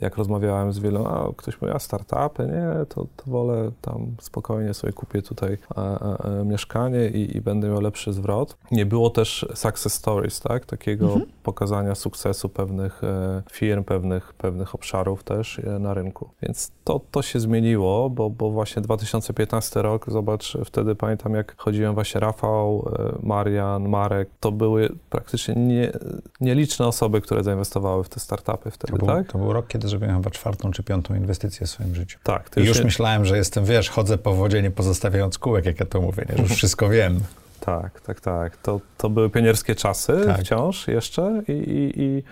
jak 0.00 0.16
rozmawiałem 0.16 0.72
z 0.72 0.78
wieloma, 0.78 1.28
ktoś 1.36 1.60
mówi, 1.60 1.72
a 1.74 1.78
startupy, 1.78 2.46
nie, 2.46 2.86
to, 2.86 3.06
to 3.16 3.24
wolę 3.26 3.70
tam 3.80 4.06
spokojnie 4.20 4.74
sobie 4.74 4.92
kupię 4.92 5.22
tutaj 5.22 5.52
e, 5.52 5.80
e, 5.80 6.40
e, 6.40 6.44
mieszkanie 6.44 7.08
i, 7.08 7.36
i, 7.36 7.40
będę 7.40 7.68
miał 7.68 7.80
lepszy 7.80 8.12
zwrot. 8.12 8.56
Nie 8.70 8.86
było 8.86 9.10
też 9.10 9.46
success 9.54 9.94
stories, 9.94 10.40
tak, 10.40 10.66
takiego 10.66 11.06
mhm. 11.06 11.26
pokazania 11.42 11.94
sukcesu 11.94 12.48
pewnych 12.48 13.04
e, 13.04 13.42
firm, 13.52 13.84
pewnych, 13.84 14.34
pewnych 14.34 14.74
obszarów 14.74 15.24
też 15.24 15.60
na 15.80 15.94
rynku. 15.94 16.30
Więc 16.42 16.72
to, 16.84 17.00
to 17.10 17.22
się 17.22 17.40
zmieniło, 17.40 18.10
bo, 18.10 18.30
bo 18.30 18.50
właśnie 18.50 18.82
2015 18.82 19.82
rok, 19.82 20.10
zobacz, 20.10 20.56
wtedy 20.64 20.94
pamiętam 20.94 21.34
jak 21.34 21.54
chodziłem 21.56 21.94
właśnie 21.94 22.20
Rafał, 22.20 22.90
Marian, 23.22 23.88
Marek, 23.88 24.28
to 24.40 24.52
były 24.52 24.88
praktycznie 25.10 25.54
nie, 25.54 25.92
nieliczne 26.40 26.86
osoby, 26.86 27.20
które 27.20 27.42
zainwestowały 27.42 28.04
w 28.04 28.08
te 28.08 28.20
startupy 28.20 28.70
wtedy, 28.70 28.92
to 28.92 28.98
był, 28.98 29.06
tak? 29.06 29.32
To 29.32 29.38
był 29.38 29.52
rok, 29.52 29.66
kiedy 29.66 29.83
zrobiłem 29.88 30.16
chyba 30.16 30.30
czwartą 30.30 30.70
czy 30.70 30.82
piątą 30.82 31.14
inwestycję 31.14 31.66
w 31.66 31.70
swoim 31.70 31.94
życiu. 31.94 32.18
Tak. 32.22 32.50
I 32.56 32.60
już 32.60 32.84
myślałem, 32.84 33.24
że 33.24 33.36
jestem, 33.36 33.64
wiesz, 33.64 33.90
chodzę 33.90 34.18
po 34.18 34.34
wodzie 34.34 34.62
nie 34.62 34.70
pozostawiając 34.70 35.38
kółek, 35.38 35.64
jak 35.66 35.80
ja 35.80 35.86
to 35.86 36.00
mówię, 36.00 36.26
nie? 36.28 36.36
że 36.36 36.42
już 36.42 36.52
wszystko 36.62 36.88
wiem. 36.88 37.20
Tak, 37.60 38.00
tak, 38.00 38.20
tak. 38.20 38.56
To, 38.56 38.80
to 38.98 39.10
były 39.10 39.30
pionierskie 39.30 39.74
czasy 39.74 40.22
tak. 40.26 40.40
wciąż 40.40 40.88
jeszcze 40.88 41.42
i, 41.48 41.52
i, 41.52 42.02
i 42.02 42.22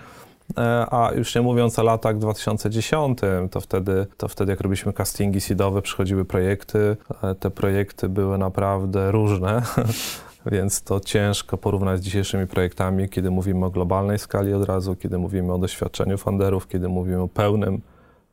e, 0.58 0.86
a 0.90 1.12
już 1.16 1.34
nie 1.34 1.42
mówiąc 1.42 1.78
o 1.78 1.82
latach 1.82 2.18
2010, 2.18 3.18
to 3.50 3.60
wtedy, 3.60 4.06
to 4.16 4.28
wtedy 4.28 4.52
jak 4.52 4.60
robiliśmy 4.60 4.92
castingi 4.92 5.40
seedowe, 5.40 5.82
przychodziły 5.82 6.24
projekty. 6.24 6.96
E, 7.22 7.34
te 7.34 7.50
projekty 7.50 8.08
były 8.08 8.38
naprawdę 8.38 9.10
różne. 9.10 9.62
Więc 10.46 10.82
to 10.82 11.00
ciężko 11.00 11.58
porównać 11.58 12.00
z 12.00 12.02
dzisiejszymi 12.02 12.46
projektami, 12.46 13.08
kiedy 13.08 13.30
mówimy 13.30 13.66
o 13.66 13.70
globalnej 13.70 14.18
skali 14.18 14.54
od 14.54 14.64
razu, 14.64 14.96
kiedy 14.96 15.18
mówimy 15.18 15.52
o 15.52 15.58
doświadczeniu 15.58 16.18
funderów, 16.18 16.68
kiedy 16.68 16.88
mówimy 16.88 17.20
o 17.20 17.28
pełnym 17.28 17.80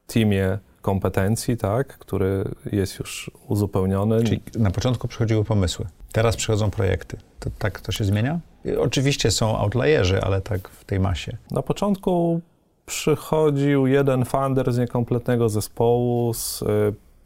teamie 0.08 0.60
kompetencji, 0.82 1.58
tak, 1.58 1.88
który 1.88 2.44
jest 2.72 3.00
już 3.00 3.32
uzupełniony. 3.48 4.24
Czyli 4.24 4.42
na 4.58 4.72
początku 4.72 5.08
przychodziły 5.08 5.44
pomysły, 5.44 5.86
teraz 6.12 6.36
przychodzą 6.36 6.72
projekty. 6.72 7.18
To, 7.40 7.50
tak 7.60 7.82
to 7.82 7.92
się 7.92 8.04
zmienia? 8.04 8.40
Oczywiście 8.80 9.32
są 9.32 9.58
outlierzy, 9.58 10.22
ale 10.22 10.42
tak 10.42 10.70
w 10.70 10.86
tej 10.86 11.00
masie. 11.00 11.38
Na 11.52 11.62
początku 11.62 12.42
przychodził 12.86 13.88
jeden 13.88 14.26
funder 14.26 14.74
z 14.74 14.78
niekompletnego 14.78 15.50
zespołu, 15.50 16.34
z 16.34 16.62
y, 16.62 16.66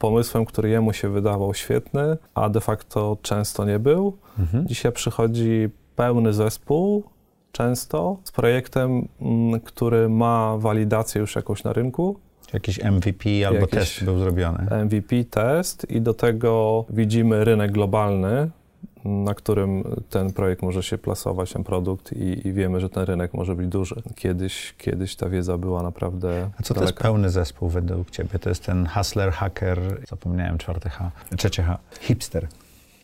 pomysłem, 0.04 0.46
który 0.46 0.70
jemu 0.70 0.94
się 0.94 1.10
wydawał 1.10 1.54
świetny, 1.54 2.18
a 2.36 2.50
de 2.50 2.62
facto 2.62 3.18
często 3.22 3.66
nie 3.66 3.80
był. 3.80 4.18
Mhm. 4.40 4.68
Dzisiaj 4.68 4.92
przychodzi 4.92 5.70
pełny 5.96 6.34
zespół, 6.34 7.04
często 7.52 8.18
z 8.24 8.32
projektem, 8.32 9.08
mm, 9.22 9.60
który 9.60 10.10
ma 10.10 10.58
walidację 10.58 11.22
już 11.22 11.36
jakąś 11.36 11.64
na 11.64 11.74
rynku. 11.74 12.20
Jakiś 12.54 12.80
MVP 12.84 13.48
albo 13.48 13.60
Jakiś 13.60 13.80
test 13.80 14.04
był 14.04 14.20
zrobiony. 14.20 14.68
MVP 14.86 15.24
test 15.24 15.86
i 15.90 16.02
do 16.02 16.14
tego 16.14 16.86
widzimy 16.90 17.46
rynek 17.46 17.72
globalny, 17.72 18.50
na 19.06 19.34
którym 19.34 19.84
ten 20.10 20.34
projekt 20.34 20.62
może 20.62 20.84
się 20.84 20.98
plasować, 20.98 21.54
ten 21.54 21.64
produkt 21.64 22.14
i, 22.14 22.48
i, 22.48 22.54
wiemy, 22.54 22.80
że 22.80 22.90
ten 22.90 23.04
rynek 23.04 23.34
może 23.34 23.56
być 23.56 23.68
duży. 23.68 24.02
Kiedyś, 24.16 24.74
kiedyś 24.78 25.16
ta 25.16 25.30
wiedza 25.30 25.58
była 25.58 25.84
naprawdę 25.84 26.50
A 26.60 26.64
co 26.64 26.74
daleka. 26.74 26.74
to 26.74 26.82
jest 26.82 26.98
pełny 26.98 27.30
zespół 27.30 27.70
według 27.70 28.12
ciebie? 28.12 28.40
To 28.40 28.50
jest 28.50 28.66
ten 28.66 28.88
hustler, 28.88 29.32
hacker, 29.32 29.80
zapomniałem 30.10 30.58
czwarte 30.58 30.90
H, 30.90 31.12
trzecie 31.38 31.64
H, 31.64 31.78
hipster. 32.00 32.48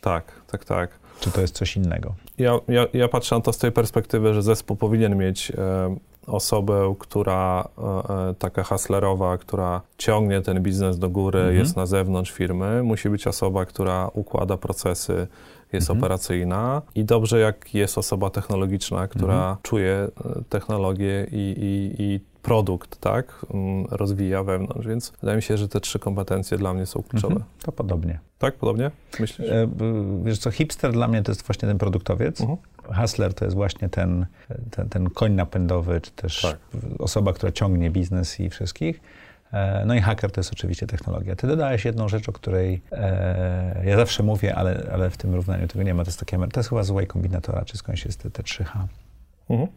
Tak, 0.00 0.24
tak, 0.50 0.64
tak. 0.64 0.90
Czy 1.20 1.30
to 1.30 1.40
jest 1.40 1.54
coś 1.54 1.76
innego? 1.76 2.14
Ja, 2.38 2.58
ja, 2.68 2.86
ja 2.92 3.08
patrzę 3.08 3.34
na 3.34 3.40
to 3.40 3.52
z 3.52 3.58
tej 3.58 3.72
perspektywy, 3.72 4.34
że 4.34 4.42
zespół 4.42 4.76
powinien 4.76 5.16
mieć 5.16 5.50
e, 5.50 5.96
osobę, 6.30 6.94
która 6.98 7.68
e, 7.78 8.28
e, 8.30 8.34
taka 8.34 8.62
hustlerowa, 8.62 9.38
która 9.38 9.80
ciągnie 9.98 10.40
ten 10.40 10.62
biznes 10.62 10.98
do 10.98 11.10
góry, 11.10 11.38
mhm. 11.38 11.58
jest 11.58 11.76
na 11.76 11.86
zewnątrz 11.86 12.32
firmy. 12.32 12.82
Musi 12.82 13.10
być 13.10 13.26
osoba, 13.26 13.64
która 13.64 14.10
układa 14.14 14.56
procesy, 14.56 15.26
jest 15.72 15.90
mhm. 15.90 15.98
operacyjna 15.98 16.82
i 16.94 17.04
dobrze 17.04 17.40
jak 17.40 17.74
jest 17.74 17.98
osoba 17.98 18.30
technologiczna, 18.30 19.08
która 19.08 19.34
mhm. 19.34 19.56
czuje 19.62 19.92
e, 19.92 20.08
technologię 20.48 21.26
i, 21.32 21.54
i, 21.58 22.02
i 22.02 22.20
produkt, 22.42 22.96
tak, 22.96 23.46
mm, 23.54 23.86
rozwija 23.90 24.42
wewnątrz, 24.42 24.86
więc 24.86 25.12
wydaje 25.20 25.36
mi 25.36 25.42
się, 25.42 25.56
że 25.56 25.68
te 25.68 25.80
trzy 25.80 25.98
kompetencje 25.98 26.58
dla 26.58 26.74
mnie 26.74 26.86
są 26.86 27.02
kluczowe. 27.02 27.34
Mhm. 27.34 27.50
To 27.62 27.72
podobnie. 27.72 28.20
Tak, 28.38 28.54
podobnie? 28.54 28.90
Myślisz? 29.20 29.48
E, 29.48 29.68
wiesz 30.24 30.38
co, 30.38 30.50
hipster 30.50 30.92
dla 30.92 31.08
mnie 31.08 31.22
to 31.22 31.30
jest 31.32 31.46
właśnie 31.46 31.68
ten 31.68 31.78
produktowiec. 31.78 32.40
Hustler 32.94 33.34
to 33.34 33.44
jest 33.44 33.56
właśnie 33.56 33.88
ten, 33.88 34.26
ten, 34.70 34.88
ten 34.88 35.10
koń 35.10 35.32
napędowy, 35.32 36.00
czy 36.00 36.10
też 36.10 36.42
tak. 36.42 36.56
osoba, 36.98 37.32
która 37.32 37.52
ciągnie 37.52 37.90
biznes 37.90 38.40
i 38.40 38.50
wszystkich. 38.50 39.00
E, 39.52 39.84
no 39.86 39.94
i 39.94 40.00
haker 40.00 40.30
to 40.30 40.40
jest 40.40 40.52
oczywiście 40.52 40.86
technologia. 40.86 41.36
Ty 41.36 41.46
dodałeś 41.46 41.84
jedną 41.84 42.08
rzecz, 42.08 42.28
o 42.28 42.32
której 42.32 42.82
e, 42.92 43.82
ja 43.84 43.96
zawsze 43.96 44.22
mówię, 44.22 44.54
ale, 44.54 44.88
ale 44.92 45.10
w 45.10 45.16
tym 45.16 45.34
równaniu 45.34 45.68
tego 45.68 45.82
nie 45.82 45.94
ma. 45.94 46.04
To 46.04 46.08
jest 46.08 46.20
takie, 46.20 46.38
to 46.38 46.60
jest 46.60 46.68
chyba 46.68 46.82
złej 46.82 47.06
kombinatora, 47.06 47.64
czy 47.64 47.76
skądś 47.76 48.04
jest 48.04 48.22
te, 48.22 48.30
te 48.30 48.42
3H. 48.42 48.86
Mhm. 49.50 49.68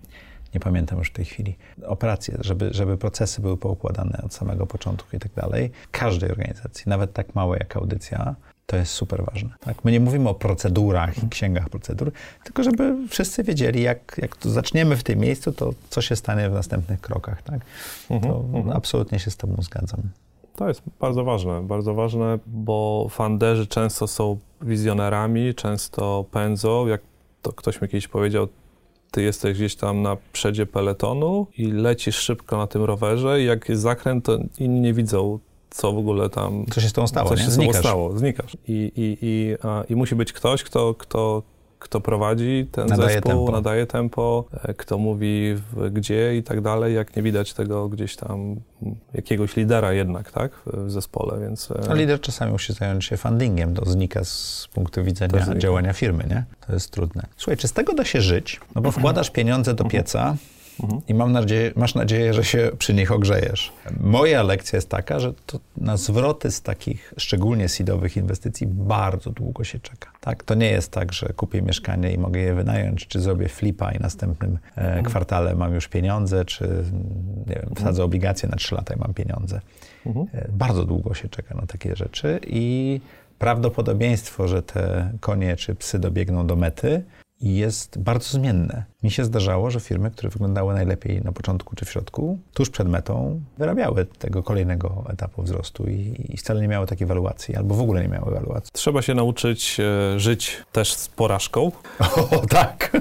Nie 0.53 0.59
pamiętam 0.59 0.99
już 0.99 1.09
w 1.09 1.13
tej 1.13 1.25
chwili. 1.25 1.57
Operacje, 1.85 2.37
żeby, 2.39 2.73
żeby 2.73 2.97
procesy 2.97 3.41
były 3.41 3.57
poukładane 3.57 4.21
od 4.23 4.33
samego 4.33 4.67
początku 4.67 5.15
i 5.15 5.19
tak 5.19 5.31
dalej. 5.33 5.71
Każdej 5.91 6.31
organizacji, 6.31 6.83
nawet 6.87 7.13
tak 7.13 7.35
małej 7.35 7.59
jak 7.59 7.77
audycja, 7.77 8.35
to 8.65 8.77
jest 8.77 8.91
super 8.91 9.25
ważne. 9.25 9.49
Tak? 9.59 9.85
My 9.85 9.91
nie 9.91 9.99
mówimy 9.99 10.29
o 10.29 10.33
procedurach 10.33 11.23
i 11.23 11.29
księgach 11.29 11.69
procedur, 11.69 12.11
tylko 12.43 12.63
żeby 12.63 12.95
wszyscy 13.09 13.43
wiedzieli, 13.43 13.81
jak, 13.81 14.15
jak 14.21 14.35
to 14.35 14.49
zaczniemy 14.49 14.95
w 14.95 15.03
tym 15.03 15.19
miejscu, 15.19 15.51
to 15.51 15.73
co 15.89 16.01
się 16.01 16.15
stanie 16.15 16.49
w 16.49 16.53
następnych 16.53 17.01
krokach. 17.01 17.41
Tak? 17.41 17.59
Mhm, 18.09 18.33
to 18.33 18.39
mhm. 18.39 18.77
absolutnie 18.77 19.19
się 19.19 19.31
z 19.31 19.37
Tobą 19.37 19.55
zgadzam. 19.61 20.01
To 20.55 20.67
jest 20.67 20.81
bardzo 20.99 21.23
ważne, 21.23 21.61
bardzo 21.61 21.93
ważne, 21.93 22.39
bo 22.45 23.07
funderzy 23.09 23.67
często 23.67 24.07
są 24.07 24.37
wizjonerami, 24.61 25.55
często 25.55 26.25
pędzą. 26.31 26.87
Jak 26.87 27.01
to 27.41 27.53
ktoś 27.53 27.81
mi 27.81 27.87
kiedyś 27.87 28.07
powiedział, 28.07 28.47
ty 29.11 29.21
jesteś 29.21 29.57
gdzieś 29.57 29.75
tam 29.75 30.01
na 30.01 30.17
przedzie 30.33 30.65
peletonu 30.65 31.47
i 31.57 31.71
lecisz 31.71 32.15
szybko 32.15 32.57
na 32.57 32.67
tym 32.67 32.83
rowerze 32.83 33.41
i 33.41 33.45
jak 33.45 33.69
jest 33.69 33.81
zakręt, 33.81 34.25
to 34.25 34.37
inni 34.59 34.79
nie 34.79 34.93
widzą 34.93 35.39
co 35.73 35.91
w 35.93 35.97
ogóle 35.97 36.29
tam... 36.29 36.65
Co 36.71 36.81
się 36.81 36.89
z 36.89 36.93
tą 36.93 37.07
stało, 37.07 37.29
Co 37.29 37.37
się 37.37 37.51
z 37.51 37.57
tą 37.57 37.73
stało, 37.73 38.17
znikasz. 38.17 38.57
I, 38.67 38.91
i, 38.95 39.17
i, 39.21 39.55
a, 39.63 39.83
I 39.89 39.95
musi 39.95 40.15
być 40.15 40.33
ktoś, 40.33 40.63
kto, 40.63 40.93
kto 40.93 41.43
kto 41.79 42.01
prowadzi 42.01 42.67
ten 42.71 42.87
Nadaje 42.87 43.09
zespół, 43.13 43.31
tempo. 43.31 43.51
nadaje 43.51 43.85
tempo, 43.85 44.45
e, 44.63 44.73
kto 44.73 44.97
mówi 44.97 45.55
w, 45.55 45.89
gdzie 45.93 46.37
i 46.37 46.43
tak 46.43 46.61
dalej, 46.61 46.95
jak 46.95 47.15
nie 47.15 47.23
widać 47.23 47.53
tego 47.53 47.89
gdzieś 47.89 48.15
tam 48.15 48.55
jakiegoś 49.13 49.55
lidera 49.55 49.93
jednak, 49.93 50.31
tak, 50.31 50.51
w 50.65 50.91
zespole, 50.91 51.39
więc... 51.39 51.71
e, 51.71 51.89
A 51.89 51.93
lider 51.93 52.21
czasami 52.21 52.51
musi 52.51 52.73
zająć 52.73 53.05
się 53.05 53.17
fundingiem, 53.17 53.73
to 53.73 53.85
znika 53.85 54.23
z 54.23 54.67
punktu 54.73 55.03
widzenia 55.03 55.55
działania 55.57 55.93
firmy, 55.93 56.23
nie? 56.29 56.43
To 56.67 56.73
jest 56.73 56.91
trudne. 56.91 57.23
Słuchaj, 57.37 57.57
czy 57.57 57.67
z 57.67 57.73
tego 57.73 57.93
da 57.93 58.05
się 58.05 58.21
żyć? 58.21 58.59
No 58.75 58.81
bo 58.81 58.91
wkładasz 58.91 59.29
pieniądze 59.29 59.73
do 59.73 59.85
pieca 59.85 60.35
i 61.07 61.13
mam 61.13 61.31
nadzieję, 61.31 61.71
masz 61.75 61.95
nadzieję, 61.95 62.33
że 62.33 62.43
się 62.43 62.71
przy 62.77 62.93
nich 62.93 63.11
ogrzejesz. 63.11 63.71
Moja 63.99 64.43
lekcja 64.43 64.77
jest 64.77 64.89
taka, 64.89 65.19
że 65.19 65.33
to 65.45 65.59
na 65.77 65.97
zwroty 65.97 66.51
z 66.51 66.61
takich 66.61 67.13
szczególnie 67.17 67.69
seedowych 67.69 68.17
inwestycji 68.17 68.67
bardzo 68.67 69.29
długo 69.29 69.63
się 69.63 69.79
czeka. 69.79 70.11
Tak? 70.21 70.43
To 70.43 70.55
nie 70.55 70.69
jest 70.71 70.91
tak, 70.91 71.13
że 71.13 71.27
kupię 71.35 71.61
mieszkanie 71.61 72.13
i 72.13 72.17
mogę 72.17 72.39
je 72.39 72.53
wynająć, 72.53 73.07
czy 73.07 73.19
zrobię 73.21 73.49
flipa 73.49 73.91
i 73.91 73.99
następnym 73.99 74.57
e, 74.75 75.03
kwartale 75.03 75.55
mam 75.55 75.73
już 75.73 75.87
pieniądze, 75.87 76.45
czy 76.45 76.83
nie 77.47 77.55
wiem, 77.55 77.69
wsadzę 77.75 78.03
obligacje 78.03 78.49
na 78.49 78.55
3 78.55 78.75
lata 78.75 78.93
i 78.93 78.97
mam 78.99 79.13
pieniądze. 79.13 79.61
E, 80.33 80.47
Bardzo 80.51 80.85
długo 80.85 81.13
się 81.13 81.29
czeka 81.29 81.55
na 81.55 81.65
takie 81.67 81.95
rzeczy 81.95 82.39
i 82.47 83.01
prawdopodobieństwo, 83.39 84.47
że 84.47 84.61
te 84.63 85.11
konie 85.19 85.55
czy 85.55 85.75
psy 85.75 85.99
dobiegną 85.99 86.47
do 86.47 86.55
mety, 86.55 87.03
jest 87.43 87.99
bardzo 87.99 88.29
zmienne. 88.29 88.83
Mi 89.03 89.11
się 89.11 89.25
zdarzało, 89.25 89.71
że 89.71 89.79
firmy, 89.79 90.11
które 90.11 90.29
wyglądały 90.29 90.73
najlepiej 90.73 91.21
na 91.21 91.31
początku 91.31 91.75
czy 91.75 91.85
w 91.85 91.89
środku, 91.89 92.39
tuż 92.53 92.69
przed 92.69 92.89
metą, 92.89 93.41
wyrabiały 93.57 94.05
tego 94.05 94.43
kolejnego 94.43 95.03
etapu 95.09 95.43
wzrostu 95.43 95.89
i, 95.89 96.25
i 96.29 96.37
wcale 96.37 96.61
nie 96.61 96.67
miały 96.67 96.87
takiej 96.87 97.05
ewaluacji, 97.05 97.55
albo 97.55 97.75
w 97.75 97.81
ogóle 97.81 98.01
nie 98.01 98.07
miały 98.07 98.31
ewaluacji. 98.31 98.71
Trzeba 98.73 99.01
się 99.01 99.13
nauczyć 99.13 99.77
e, 99.79 100.19
żyć 100.19 100.57
też 100.71 100.93
z 100.93 101.07
porażką. 101.07 101.71
O, 102.31 102.37
tak! 102.49 102.91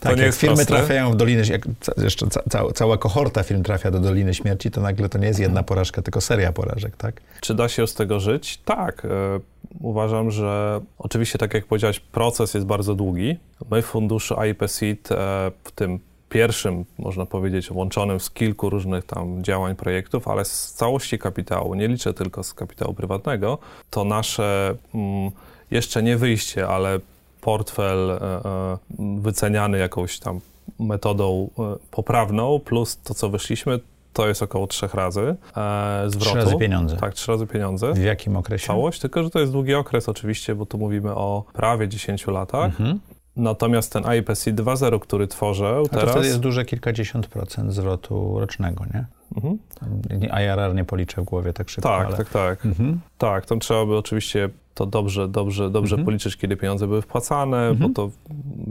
Tak, 0.00 0.16
nie 0.16 0.22
jak 0.22 0.34
firmy 0.34 0.56
proste. 0.56 0.74
trafiają 0.74 1.10
w 1.10 1.16
Dolinę, 1.16 1.42
jak 1.50 1.62
jeszcze 1.96 2.26
ca, 2.26 2.42
ca, 2.50 2.72
cała 2.74 2.98
kohorta 2.98 3.42
firm 3.42 3.62
trafia 3.62 3.90
do 3.90 4.00
Doliny 4.00 4.34
Śmierci, 4.34 4.70
to 4.70 4.80
nagle 4.80 5.08
to 5.08 5.18
nie 5.18 5.26
jest 5.26 5.40
jedna 5.40 5.62
porażka, 5.62 6.02
tylko 6.02 6.20
seria 6.20 6.52
porażek, 6.52 6.96
tak? 6.96 7.20
Czy 7.40 7.54
da 7.54 7.68
się 7.68 7.86
z 7.86 7.94
tego 7.94 8.20
żyć? 8.20 8.58
Tak. 8.64 9.04
E, 9.04 9.08
uważam, 9.80 10.30
że 10.30 10.80
oczywiście, 10.98 11.38
tak 11.38 11.54
jak 11.54 11.66
powiedziałeś, 11.66 12.00
proces 12.00 12.54
jest 12.54 12.66
bardzo 12.66 12.94
długi. 12.94 13.38
My 13.70 13.82
w 13.82 13.86
funduszu 13.86 14.40
AIP 14.40 14.62
Seed, 14.66 15.08
w 15.64 15.72
tym 15.74 15.98
pierwszym, 16.28 16.84
można 16.98 17.26
powiedzieć, 17.26 17.70
łączonym 17.70 18.20
z 18.20 18.30
kilku 18.30 18.70
różnych 18.70 19.04
tam 19.04 19.44
działań, 19.44 19.76
projektów, 19.76 20.28
ale 20.28 20.44
z 20.44 20.72
całości 20.72 21.18
kapitału, 21.18 21.74
nie 21.74 21.88
liczę 21.88 22.14
tylko 22.14 22.42
z 22.42 22.54
kapitału 22.54 22.94
prywatnego, 22.94 23.58
to 23.90 24.04
nasze 24.04 24.74
mm, 24.94 25.30
jeszcze 25.70 26.02
nie 26.02 26.16
wyjście, 26.16 26.68
ale 26.68 27.00
portfel 27.40 28.10
e, 28.10 28.14
e, 28.14 28.78
wyceniany 29.20 29.78
jakąś 29.78 30.18
tam 30.18 30.40
metodą 30.78 31.50
e, 31.58 31.62
poprawną, 31.90 32.60
plus 32.60 32.98
to, 33.04 33.14
co 33.14 33.28
wyszliśmy, 33.30 33.80
to 34.12 34.28
jest 34.28 34.42
około 34.42 34.66
trzech 34.66 34.94
razy 34.94 35.36
e, 35.56 36.04
zwrotu. 36.06 36.30
Trzy 36.30 36.38
razy 36.38 36.56
pieniądze. 36.56 36.96
Tak, 36.96 37.14
trzy 37.14 37.32
razy 37.32 37.46
pieniądze. 37.46 37.92
W 37.92 38.02
jakim 38.02 38.36
okresie? 38.36 38.66
Całość, 38.66 39.00
tylko 39.00 39.22
że 39.22 39.30
to 39.30 39.40
jest 39.40 39.52
długi 39.52 39.74
okres 39.74 40.08
oczywiście, 40.08 40.54
bo 40.54 40.66
tu 40.66 40.78
mówimy 40.78 41.14
o 41.14 41.44
prawie 41.52 41.88
10 41.88 42.26
latach. 42.26 42.64
Mhm. 42.64 43.00
Natomiast 43.36 43.92
ten 43.92 44.04
IPC 44.18 44.52
2.0, 44.52 45.00
który 45.00 45.26
tworzę 45.26 45.78
A 45.80 45.82
to 45.82 45.88
teraz... 45.88 46.10
wtedy 46.10 46.26
jest 46.26 46.40
duże 46.40 46.64
kilkadziesiąt 46.64 47.26
procent 47.26 47.72
zwrotu 47.72 48.40
rocznego, 48.40 48.84
nie? 48.94 49.04
Mhm. 49.36 49.58
Tam 49.80 49.90
IRR 50.42 50.74
nie 50.74 50.84
policzę 50.84 51.22
w 51.22 51.24
głowie 51.24 51.52
tak 51.52 51.68
szybko, 51.68 51.88
Tak, 51.88 52.06
ale... 52.06 52.16
tak, 52.16 52.28
tak. 52.28 52.66
Mhm. 52.66 53.00
Tak, 53.18 53.46
to 53.46 53.56
trzeba 53.56 53.86
by 53.86 53.96
oczywiście 53.96 54.48
to 54.78 54.86
dobrze, 54.86 55.28
dobrze, 55.28 55.70
dobrze 55.70 55.94
Mhm. 55.94 56.04
policzyć, 56.04 56.36
kiedy 56.36 56.56
pieniądze 56.56 56.86
były 56.86 57.02
wpłacane, 57.02 57.68
Mhm. 57.68 57.92
bo 57.92 57.94
to 58.02 58.10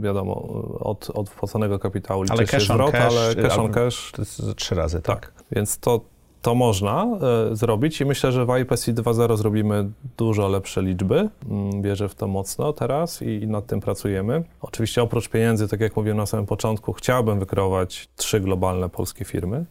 wiadomo, 0.02 0.34
od, 0.80 1.10
od 1.14 1.30
wpłaconego 1.30 1.78
kapitału 1.78 2.22
liczy 2.22 2.32
Ale 2.34 2.46
się 2.46 2.60
zwrot, 2.60 2.90
cash, 2.92 3.14
ale 3.16 3.34
cash 3.34 3.58
on 3.58 3.72
cash, 3.72 4.12
To 4.12 4.22
jest 4.22 4.42
trzy 4.56 4.74
razy, 4.74 5.00
tak? 5.02 5.20
tak. 5.20 5.32
Więc 5.52 5.78
to, 5.78 6.00
to 6.42 6.54
można 6.54 7.06
e, 7.52 7.56
zrobić 7.56 8.00
i 8.00 8.04
myślę, 8.04 8.32
że 8.32 8.46
w 8.46 8.48
IPC 8.62 8.92
2.0 8.92 9.36
zrobimy 9.36 9.90
dużo 10.16 10.48
lepsze 10.48 10.82
liczby. 10.82 11.28
Mm, 11.50 11.82
Wierzę 11.82 12.08
w 12.08 12.14
to 12.14 12.26
mocno 12.28 12.72
teraz 12.72 13.22
i, 13.22 13.26
i 13.42 13.46
nad 13.46 13.66
tym 13.66 13.80
pracujemy. 13.80 14.44
Oczywiście 14.60 15.02
oprócz 15.02 15.28
pieniędzy, 15.28 15.68
tak 15.68 15.80
jak 15.80 15.96
mówiłem 15.96 16.16
na 16.16 16.26
samym 16.26 16.46
początku, 16.46 16.92
chciałbym 16.92 17.38
wykreować 17.38 18.08
trzy 18.16 18.40
globalne 18.40 18.88
polskie 18.88 19.24
firmy. 19.24 19.64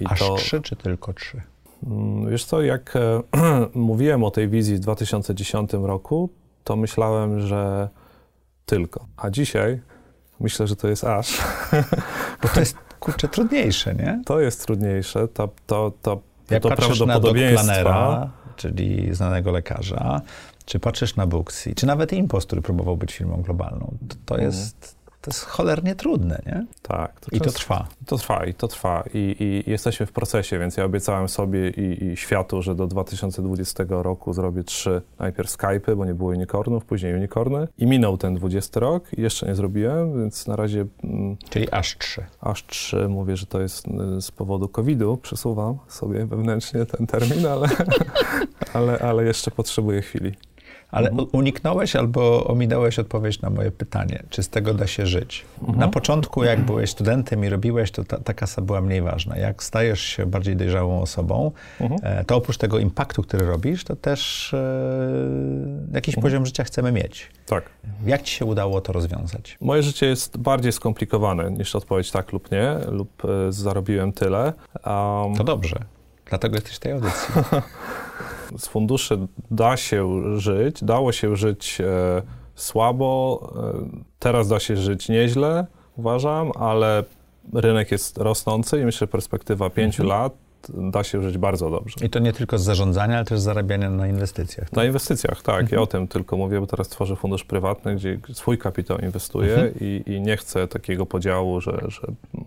I 0.00 0.06
Aż 0.06 0.18
to, 0.18 0.34
trzy 0.34 0.60
czy 0.62 0.76
tylko 0.76 1.12
trzy? 1.12 1.42
Mm, 1.86 2.30
Wiesz 2.30 2.44
co, 2.44 2.62
jak 2.62 2.96
e, 2.96 3.22
mówiłem 3.74 4.24
o 4.24 4.30
tej 4.30 4.48
wizji 4.48 4.76
w 4.76 4.80
2010 4.80 5.72
roku, 5.72 6.30
to 6.64 6.76
myślałem, 6.76 7.40
że 7.40 7.88
tylko. 8.66 9.06
A 9.16 9.30
dzisiaj 9.30 9.80
myślę, 10.40 10.66
że 10.66 10.76
to 10.76 10.88
jest 10.88 11.04
aż. 11.04 11.38
Bo 12.42 12.48
to 12.48 12.60
jest, 12.60 12.76
kurczę, 13.00 13.28
trudniejsze, 13.28 13.94
nie? 13.94 14.22
To 14.26 14.40
jest 14.40 14.66
trudniejsze. 14.66 15.28
To, 15.28 15.48
to, 15.66 15.92
to, 16.02 16.20
Jak 16.50 16.62
to 16.62 16.68
patrzysz 16.68 17.00
na 17.00 17.06
prawdopodobieństwa. 17.06 17.64
planera, 17.64 18.30
czyli 18.56 19.14
znanego 19.14 19.52
lekarza, 19.52 20.20
czy 20.64 20.78
patrzysz 20.78 21.16
na 21.16 21.26
Booksy, 21.26 21.74
czy 21.74 21.86
nawet 21.86 22.12
Impost, 22.12 22.46
który 22.46 22.62
próbował 22.62 22.96
być 22.96 23.14
firmą 23.14 23.42
globalną, 23.42 23.94
to, 24.08 24.16
to 24.26 24.34
Mhm. 24.34 24.52
jest, 24.52 24.96
to 25.24 25.30
jest 25.30 25.44
cholernie 25.44 25.94
trudne, 25.94 26.42
nie? 26.46 26.66
Tak, 26.82 27.12
I 27.32 27.40
to 27.40 27.52
trwa. 27.52 27.86
To 28.06 28.18
trwa 28.18 28.44
i 28.44 28.54
to 28.54 28.68
trwa 28.68 29.04
I, 29.14 29.36
i 29.40 29.70
jesteśmy 29.70 30.06
w 30.06 30.12
procesie, 30.12 30.58
więc 30.58 30.76
ja 30.76 30.84
obiecałem 30.84 31.28
sobie 31.28 31.70
i, 31.70 32.04
i 32.04 32.16
światu, 32.16 32.62
że 32.62 32.74
do 32.74 32.86
2020 32.86 33.84
roku 33.88 34.32
zrobię 34.32 34.64
trzy, 34.64 35.02
najpierw 35.18 35.50
Skype'y, 35.50 35.96
bo 35.96 36.04
nie 36.04 36.14
było 36.14 36.30
unicornów, 36.30 36.84
później 36.84 37.14
unicorny 37.14 37.68
i 37.78 37.86
minął 37.86 38.18
ten 38.18 38.34
20 38.34 38.80
rok 38.80 39.12
i 39.18 39.22
jeszcze 39.22 39.46
nie 39.46 39.54
zrobiłem, 39.54 40.20
więc 40.20 40.46
na 40.46 40.56
razie 40.56 40.86
mm, 41.04 41.36
Czyli 41.50 41.70
aż 41.70 41.98
trzy. 41.98 42.24
aż 42.40 42.66
trzy. 42.66 43.08
Mówię, 43.08 43.36
że 43.36 43.46
to 43.46 43.60
jest 43.60 43.88
y, 43.88 44.22
z 44.22 44.30
powodu 44.30 44.68
COVID-u. 44.68 45.16
Przesuwam 45.16 45.78
sobie 45.88 46.26
wewnętrznie 46.26 46.86
ten 46.86 47.06
termin, 47.06 47.46
ale, 47.46 47.68
ale, 48.74 48.98
ale 48.98 49.24
jeszcze 49.24 49.50
potrzebuję 49.50 50.02
chwili. 50.02 50.32
Ale 50.90 51.08
Mhm. 51.10 51.28
uniknąłeś 51.32 51.96
albo 51.96 52.44
ominąłeś 52.44 52.98
odpowiedź 52.98 53.40
na 53.40 53.50
moje 53.50 53.70
pytanie, 53.70 54.22
czy 54.30 54.42
z 54.42 54.48
tego 54.48 54.74
da 54.74 54.86
się 54.86 55.06
żyć. 55.06 55.44
Mhm. 55.60 55.78
Na 55.78 55.88
początku, 55.88 56.44
jak 56.44 56.60
byłeś 56.60 56.90
studentem 56.90 57.44
i 57.44 57.48
robiłeś, 57.48 57.90
to 57.90 58.04
ta, 58.04 58.18
ta 58.18 58.34
kasa 58.34 58.62
była 58.62 58.80
mniej 58.80 59.02
ważna. 59.02 59.36
Jak 59.36 59.62
stajesz 59.62 60.00
się 60.00 60.26
bardziej 60.26 60.56
dojrzałą 60.56 61.00
osobą, 61.02 61.50
Mhm. 61.80 62.00
e, 62.04 62.24
to 62.24 62.36
oprócz 62.36 62.56
tego 62.58 62.78
impaktu, 62.78 63.22
który 63.22 63.46
robisz, 63.46 63.84
to 63.84 63.96
też 63.96 64.54
e, 64.54 64.58
jakiś 65.94 66.14
Mhm. 66.14 66.22
poziom 66.22 66.46
życia 66.46 66.64
chcemy 66.64 66.92
mieć. 66.92 67.28
Tak. 67.46 67.70
Jak 68.06 68.22
ci 68.22 68.34
się 68.34 68.44
udało 68.44 68.80
to 68.80 68.92
rozwiązać? 68.92 69.56
Moje 69.60 69.82
życie 69.82 70.06
jest 70.06 70.36
bardziej 70.38 70.72
skomplikowane 70.72 71.50
niż 71.50 71.76
odpowiedź 71.76 72.10
tak 72.10 72.32
lub 72.32 72.50
nie, 72.50 72.74
lub 72.88 73.24
y, 73.24 73.28
zarobiłem 73.52 74.12
tyle. 74.12 74.52
Um, 74.86 75.34
To 75.36 75.44
dobrze. 75.44 75.76
Dlatego 76.26 76.54
jesteś 76.54 76.76
w 76.76 76.78
tej 76.78 76.92
audycji. 76.92 77.34
z 78.58 78.66
funduszy 78.66 79.18
da 79.50 79.76
się 79.76 80.22
żyć, 80.36 80.84
dało 80.84 81.12
się 81.12 81.36
żyć 81.36 81.80
e, 81.80 82.22
słabo, 82.54 83.40
e, 83.56 83.88
teraz 84.18 84.48
da 84.48 84.60
się 84.60 84.76
żyć 84.76 85.08
nieźle, 85.08 85.66
uważam, 85.96 86.52
ale 86.54 87.04
rynek 87.52 87.92
jest 87.92 88.18
rosnący 88.18 88.80
i 88.80 88.84
myślę, 88.84 88.98
że 88.98 89.06
perspektywa 89.06 89.70
pięciu 89.70 90.02
Mhm. 90.02 90.20
lat 90.20 90.43
da 90.74 91.04
się 91.04 91.22
żyć 91.22 91.38
bardzo 91.38 91.70
dobrze. 91.70 92.06
I 92.06 92.10
to 92.10 92.18
nie 92.18 92.32
tylko 92.32 92.58
z 92.58 92.62
zarządzania, 92.62 93.16
ale 93.16 93.24
też 93.24 93.40
z 93.40 93.42
zarabiania 93.42 93.90
na 93.90 94.06
inwestycjach. 94.06 94.72
Na 94.72 94.84
inwestycjach, 94.84 95.42
tak. 95.42 95.60
Mhm. 95.60 95.76
Ja 95.78 95.82
o 95.82 95.86
tym 95.86 96.08
tylko 96.08 96.36
mówię, 96.36 96.60
bo 96.60 96.66
teraz 96.66 96.88
tworzę 96.88 97.16
fundusz 97.16 97.44
prywatny, 97.44 97.94
gdzie 97.94 98.18
swój 98.32 98.58
kapitał 98.58 98.98
inwestuję 98.98 99.54
Mhm. 99.54 99.74
i, 99.80 100.02
i 100.06 100.20
nie 100.20 100.36
chcę 100.36 100.68
takiego 100.68 101.06
podziału, 101.06 101.60
że, 101.60 101.78
że 101.88 102.00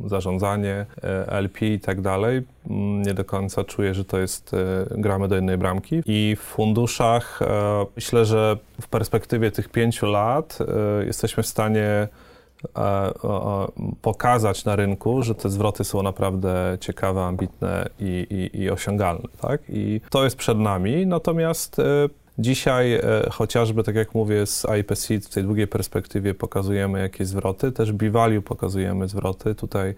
zarządzanie, 0.05 0.85
e, 1.03 1.27
LP 1.31 1.65
i 1.65 1.79
tak 1.79 2.01
dalej. 2.01 2.43
Mm, 2.69 3.01
Nie 3.01 3.13
do 3.13 3.25
końca 3.25 3.63
czuję, 3.63 3.93
że 3.93 4.05
to 4.05 4.19
jest, 4.19 4.53
e, 4.53 4.85
gramy 4.91 5.27
do 5.27 5.35
jednej 5.35 5.57
bramki. 5.57 6.01
I 6.05 6.35
w 6.39 6.41
funduszach 6.41 7.41
e, 7.41 7.85
myślę, 7.95 8.25
że 8.25 8.57
w 8.81 8.87
perspektywie 8.87 9.51
tych 9.51 9.69
pięciu 9.69 10.05
lat 10.05 10.59
jesteśmy 11.05 11.43
w 11.43 11.47
stanie 11.47 12.07
pokazać 14.01 14.65
na 14.65 14.75
rynku, 14.75 15.23
że 15.23 15.35
te 15.35 15.49
zwroty 15.49 15.83
są 15.83 16.03
naprawdę 16.03 16.77
ciekawe, 16.81 17.23
ambitne 17.23 17.89
i, 17.99 18.49
i, 18.53 18.61
i 18.61 18.69
osiągalne, 18.69 19.27
tak? 19.41 19.61
I 19.69 20.01
to 20.09 20.23
jest 20.23 20.35
przed 20.35 20.57
nami, 20.57 21.07
natomiast 21.07 21.79
e, 21.79 21.83
dzisiaj 22.39 22.93
e, 22.93 23.01
chociażby, 23.31 23.83
tak 23.83 23.95
jak 23.95 24.15
mówię, 24.15 24.45
z 24.45 24.65
IPC 24.79 25.19
w 25.19 25.29
tej 25.29 25.43
długiej 25.43 25.67
perspektywie 25.67 26.33
pokazujemy 26.33 26.99
jakieś 26.99 27.27
zwroty, 27.27 27.71
też 27.71 27.91
B-Value 27.91 28.41
pokazujemy 28.41 29.07
zwroty, 29.07 29.55
tutaj 29.55 29.95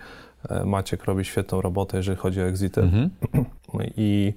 e, 0.50 0.66
Maciek 0.66 1.04
robi 1.04 1.26
świetną 1.26 1.62
robotę, 1.62 1.98
jeżeli 1.98 2.18
chodzi 2.18 2.42
o 2.42 2.46
exity 2.46 2.82
Mhm. 2.82 3.10
i, 3.98 4.34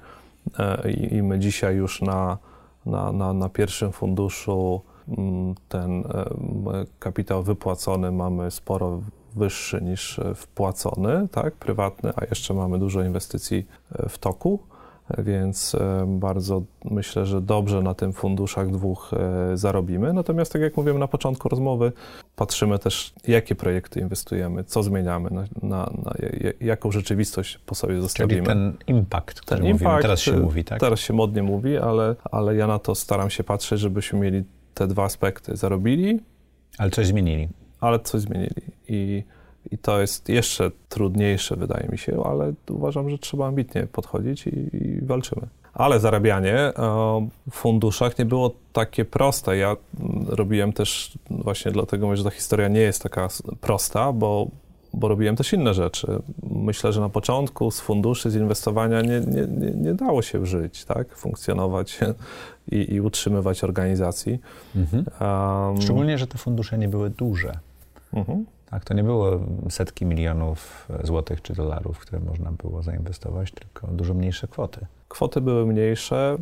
e, 0.59 0.91
i, 0.91 1.23
my 1.23 1.39
dzisiaj 1.39 1.77
już 1.77 2.03
na, 2.03 2.39
na, 2.87 3.13
na, 3.13 3.33
na 3.33 3.49
pierwszym 3.49 3.93
funduszu 3.93 4.81
ten 5.69 6.01
e, 6.01 6.05
kapitał 6.99 7.43
wypłacony 7.43 8.13
mamy 8.13 8.51
sporo 8.51 9.01
wyższy 9.37 9.83
niż 9.83 10.19
e, 10.19 10.35
wpłacony, 10.35 11.29
tak, 11.33 11.55
prywatny, 11.55 12.13
a 12.17 12.25
jeszcze 12.25 12.55
mamy 12.55 12.79
dużo 12.79 13.03
inwestycji 13.03 13.67
e, 13.99 14.09
w 14.09 14.19
toku. 14.19 14.59
więc 15.19 15.77
bardzo 16.07 16.63
myślę, 16.85 17.27
że 17.27 17.41
dobrze 17.41 17.83
na 17.83 17.95
tym 17.95 18.13
funduszach 18.13 18.71
dwóch 18.71 19.11
zarobimy. 19.55 20.13
Natomiast 20.13 20.53
tak 20.53 20.63
jak 20.63 20.77
mówiłem 20.77 20.99
na 20.99 21.09
początku 21.09 21.49
rozmowy, 21.49 21.93
patrzymy 22.37 22.79
też, 22.79 23.15
jakie 23.29 23.55
projekty 23.55 24.01
inwestujemy, 24.01 24.65
co 24.65 24.83
zmieniamy, 24.83 25.31
na, 25.31 25.45
na, 25.63 25.91
na 26.05 26.15
jaką 26.61 26.91
rzeczywistość 26.91 27.59
po 27.67 27.75
sobie 27.75 28.01
zostawimy. 28.01 28.35
Czyli 28.35 28.47
ten 28.47 28.77
impact, 28.87 29.41
który 29.41 29.61
ten 29.61 29.71
mówimy, 29.71 29.91
impact, 29.91 30.03
teraz 30.03 30.21
się 30.21 30.37
mówi, 30.37 30.65
tak? 30.65 30.81
Teraz 30.81 31.01
się 31.01 31.15
modnie 31.15 31.43
mówi, 31.43 31.77
ale, 31.77 32.15
ale 32.31 32.57
ja 32.57 32.67
na 32.67 32.79
to 32.79 32.95
staram 32.95 33.31
się 33.31 33.45
patrzeć, 33.45 33.81
żebyśmy 33.81 34.19
mieli 34.19 34.45
te 34.75 34.87
dwa 34.87 35.05
aspekty. 35.05 35.57
Zarobili. 35.57 36.21
Ale 36.79 36.91
coś 36.91 37.07
zmienili. 37.07 37.49
Ale 37.81 38.01
coś 38.01 38.21
zmienili. 38.21 38.63
I 38.89 39.23
i 39.71 39.79
to 39.79 40.01
jest 40.01 40.29
jeszcze 40.29 40.71
trudniejsze, 40.89 41.57
wydaje 41.57 41.89
mi 41.89 41.99
się, 41.99 42.23
ale 42.25 42.53
uważam, 42.71 43.11
że 43.11 43.19
trzeba 43.19 43.47
ambitnie 43.47 43.87
podchodzić 43.87 44.47
i, 44.47 44.77
i 44.77 45.01
walczymy. 45.05 45.47
Ale 45.75 46.01
zarabianie 46.01 46.55
e, 46.55 46.73
w 47.51 47.55
funduszach 47.55 48.19
nie 48.19 48.25
było 48.25 48.51
takie 48.73 49.05
proste. 49.05 49.57
Ja 49.57 49.77
robiłem 50.27 50.73
też, 50.73 51.19
właśnie 51.31 51.73
dlatego 51.73 52.17
że 52.17 52.25
ta 52.25 52.31
historia 52.31 52.69
nie 52.69 52.81
jest 52.81 53.03
taka 53.03 53.29
prosta, 53.61 54.13
bo, 54.13 54.47
bo 54.95 55.09
robiłem 55.09 55.37
też 55.37 55.53
inne 55.53 55.75
rzeczy. 55.75 56.23
Myślę, 56.51 56.93
że 56.93 57.01
na 57.01 57.09
początku 57.09 57.71
z 57.71 57.81
funduszy, 57.81 58.31
z 58.31 58.35
inwestowania 58.35 59.03
nie, 59.03 59.21
nie, 59.21 59.47
nie, 59.47 59.71
nie 59.71 59.95
dało 59.95 60.23
się 60.23 60.47
żyć, 60.47 60.85
tak? 60.85 61.17
funkcjonować 61.17 62.01
i, 62.73 62.95
i 62.95 63.01
utrzymywać 63.01 63.65
organizacji. 63.65 64.41
Mhm. 64.77 65.05
Um, 65.21 65.83
Szczególnie, 65.83 66.19
że 66.19 66.27
te 66.27 66.39
fundusze 66.39 66.79
nie 66.79 66.89
były 66.89 67.11
duże. 67.11 67.59
Mhm. 68.13 68.47
Tak, 68.71 68.85
to 68.85 68.95
nie 68.95 69.05
było 69.05 69.41
setki 69.69 70.07
milionów 70.07 70.89
złotych 71.05 71.43
czy 71.43 71.53
dolarów, 71.53 71.99
które 71.99 72.21
można 72.21 72.53
było 72.53 72.83
zainwestować, 72.83 73.51
tylko 73.51 73.87
dużo 73.87 74.15
mniejsze 74.15 74.49
kwoty. 74.49 74.87
Kwoty 75.09 75.41
były 75.41 75.67
mniejsze, 75.67 76.37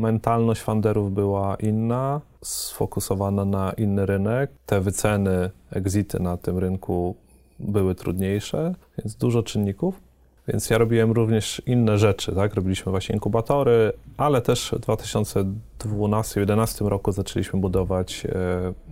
mentalność 0.00 0.62
funderów 0.62 1.12
była 1.12 1.54
inna, 1.54 2.20
sfokusowana 2.42 3.44
na 3.44 3.72
inny 3.72 4.06
rynek. 4.06 4.50
Te 4.66 4.80
wyceny, 4.80 5.50
exity 5.70 6.20
na 6.20 6.36
tym 6.36 6.58
rynku 6.58 7.16
były 7.58 7.94
trudniejsze, 7.94 8.74
więc 8.98 9.16
dużo 9.16 9.42
czynników. 9.42 10.00
Więc 10.48 10.70
ja 10.70 10.78
robiłem 10.78 11.12
również 11.12 11.62
inne 11.66 11.98
rzeczy, 11.98 12.34
tak? 12.34 12.54
Robiliśmy 12.54 12.90
właśnie 12.90 13.14
inkubatory, 13.14 13.92
ale 14.16 14.40
też 14.40 14.70
w 14.70 14.80
2012-2011 14.80 16.86
roku 16.86 17.12
zaczęliśmy 17.12 17.60
budować 17.60 18.26
e, 18.26 18.28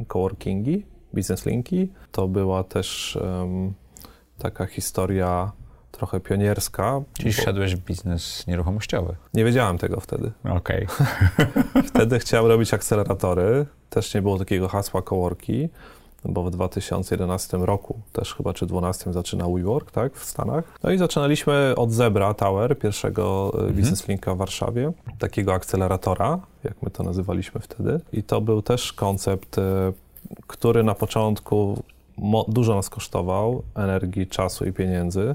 coworkingi 0.07 0.87
Business 1.13 1.47
Linki. 1.47 1.89
To 2.13 2.29
była 2.29 2.65
też 2.65 3.19
um, 3.23 3.73
taka 4.39 4.67
historia 4.67 5.53
trochę 5.91 6.21
pionierska. 6.21 7.01
Czyli 7.19 7.31
bo... 7.31 7.37
wszedłeś 7.43 7.77
w 7.77 7.79
biznes 7.79 8.47
nieruchomościowy. 8.47 9.17
Nie 9.35 9.45
wiedziałem 9.45 9.79
tego 9.79 10.01
wtedy. 10.01 10.33
Okej. 10.45 10.87
Okay. 10.87 11.83
wtedy 11.91 12.19
chciałem 12.19 12.47
robić 12.47 12.75
akceleratory. 12.75 13.67
Też 13.91 14.15
nie 14.15 14.23
było 14.23 14.39
takiego 14.39 14.69
hasła 14.69 15.03
coworki, 15.03 15.69
bo 16.25 16.45
w 16.45 16.51
2011 16.51 17.57
roku, 17.57 18.01
też 18.13 18.35
chyba 18.35 18.53
czy 18.53 18.67
2012 18.67 19.13
zaczynał 19.13 19.55
WeWork, 19.55 19.91
tak, 19.91 20.17
w 20.17 20.25
Stanach. 20.25 20.65
No 20.83 20.91
i 20.91 20.99
zaczynaliśmy 20.99 21.75
od 21.77 21.93
Zebra 21.93 22.35
Tower, 22.35 22.79
pierwszego 22.79 23.51
e, 23.55 23.59
mhm. 23.59 23.75
Business 23.75 24.09
Linka 24.09 24.35
w 24.35 24.39
Warszawie, 24.39 24.93
takiego 25.19 25.55
akceleratora, 25.55 26.39
jak 26.65 26.83
my 26.83 26.91
to 26.91 27.03
nazywaliśmy 27.03 27.61
wtedy. 27.61 28.01
I 28.13 28.23
to 28.23 28.41
był 28.41 28.63
też 28.63 28.93
koncept 28.93 29.59
e, 29.59 29.93
który 30.47 30.83
na 30.83 30.95
początku 30.95 31.83
dużo 32.49 32.75
nas 32.75 32.91
kosztował 32.91 33.63
energii, 33.75 34.27
czasu 34.27 34.65
i 34.65 34.73
pieniędzy. 34.73 35.35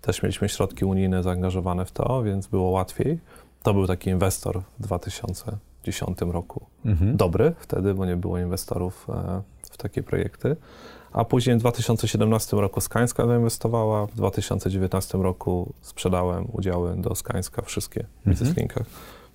Też 0.00 0.22
mieliśmy 0.22 0.48
środki 0.48 0.84
unijne 0.84 1.22
zaangażowane 1.22 1.84
w 1.84 1.92
to, 1.92 2.22
więc 2.22 2.46
było 2.46 2.70
łatwiej. 2.70 3.18
To 3.62 3.74
był 3.74 3.86
taki 3.86 4.10
inwestor 4.10 4.62
w 4.78 4.82
2010 4.82 6.18
roku. 6.20 6.66
Mhm. 6.84 7.16
Dobry 7.16 7.54
wtedy, 7.58 7.94
bo 7.94 8.06
nie 8.06 8.16
było 8.16 8.38
inwestorów 8.38 9.06
e, 9.08 9.42
takie 9.82 10.02
projekty. 10.02 10.56
A 11.12 11.24
później 11.24 11.56
w 11.56 11.58
2017 11.58 12.56
roku 12.56 12.80
Skańska 12.80 13.26
zainwestowała, 13.26 14.06
w 14.06 14.14
2019 14.14 15.18
roku 15.18 15.72
sprzedałem 15.80 16.46
udziały 16.52 16.96
do 16.96 17.14
Skańska, 17.14 17.62
wszystkie 17.62 18.04
w 18.24 18.28
mhm. 18.28 18.54
linkach. 18.56 18.86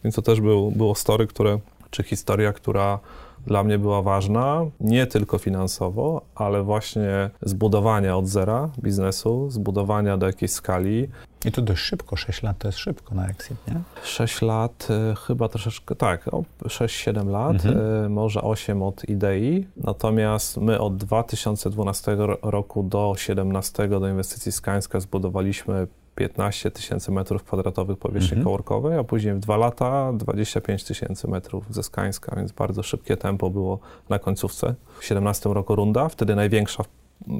Więc 0.04 0.16
to 0.16 0.22
też 0.22 0.42
był, 0.42 0.72
było 0.72 0.96
story, 0.96 1.28
które, 1.28 1.60
czy 1.90 2.04
historia, 2.04 2.54
która 2.54 3.00
dla 3.48 3.64
mnie 3.64 3.80
była 3.80 4.02
ważna, 4.02 4.66
nie 4.80 5.08
tylko 5.08 5.38
finansowo, 5.38 6.22
ale 6.36 6.64
właśnie 6.64 7.30
zbudowania 7.42 8.18
od 8.18 8.28
zera 8.28 8.70
biznesu, 8.80 9.50
zbudowania 9.50 10.18
do 10.18 10.26
jakiejś 10.26 10.52
skali. 10.52 11.08
I 11.46 11.52
to 11.52 11.62
dość 11.62 11.82
szybko, 11.82 12.16
6 12.16 12.44
lat 12.44 12.58
to 12.58 12.68
jest 12.68 12.78
szybko 12.78 13.16
na 13.16 13.28
exit, 13.28 13.58
nie? 13.68 13.82
6 14.04 14.42
lat, 14.42 14.88
y, 15.12 15.16
chyba 15.16 15.50
troszeczkę, 15.50 15.96
tak, 15.96 16.26
6-7 16.64 17.30
lat, 17.30 17.54
mhm. 17.54 18.06
y, 18.06 18.10
może 18.10 18.42
8 18.42 18.84
od 18.84 19.10
idei. 19.10 19.68
Natomiast 19.78 20.58
my 20.58 20.80
od 20.80 20.98
2012 20.98 22.18
roku 22.42 22.84
do 22.84 23.14
2017 23.14 23.88
do 23.88 24.10
inwestycji 24.10 24.52
Skańska 24.52 25.00
zbudowaliśmy 25.00 25.88
15 26.16 26.72
tysięcy 26.72 27.12
metrów 27.12 27.44
kwadratowych 27.44 27.98
powierzchni 27.98 28.38
mhm. 28.38 28.44
coworkowej, 28.44 29.00
a 29.00 29.04
później 29.04 29.34
w 29.34 29.40
dwa 29.40 29.58
lata 29.58 30.14
25 30.14 30.84
tysięcy 30.84 31.28
metrów 31.28 31.66
ze 31.70 31.84
Skańska, 31.84 32.36
więc 32.36 32.52
bardzo 32.52 32.84
szybkie 32.84 33.18
tempo 33.18 33.50
było 33.50 33.80
na 34.10 34.20
końcówce. 34.20 34.68
W 34.68 34.94
2017 34.94 35.50
roku 35.50 35.76
runda, 35.76 36.10
wtedy 36.10 36.36
największa 36.36 36.84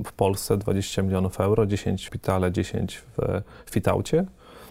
w, 0.06 0.14
Polsce, 0.14 0.58
20 0.58 1.02
milionów 1.02 1.40
euro, 1.40 1.66
10 1.66 2.02
w 2.02 2.06
szpitale, 2.06 2.52
10 2.52 3.02
w 3.66 3.72
Fitaucie. 3.72 4.26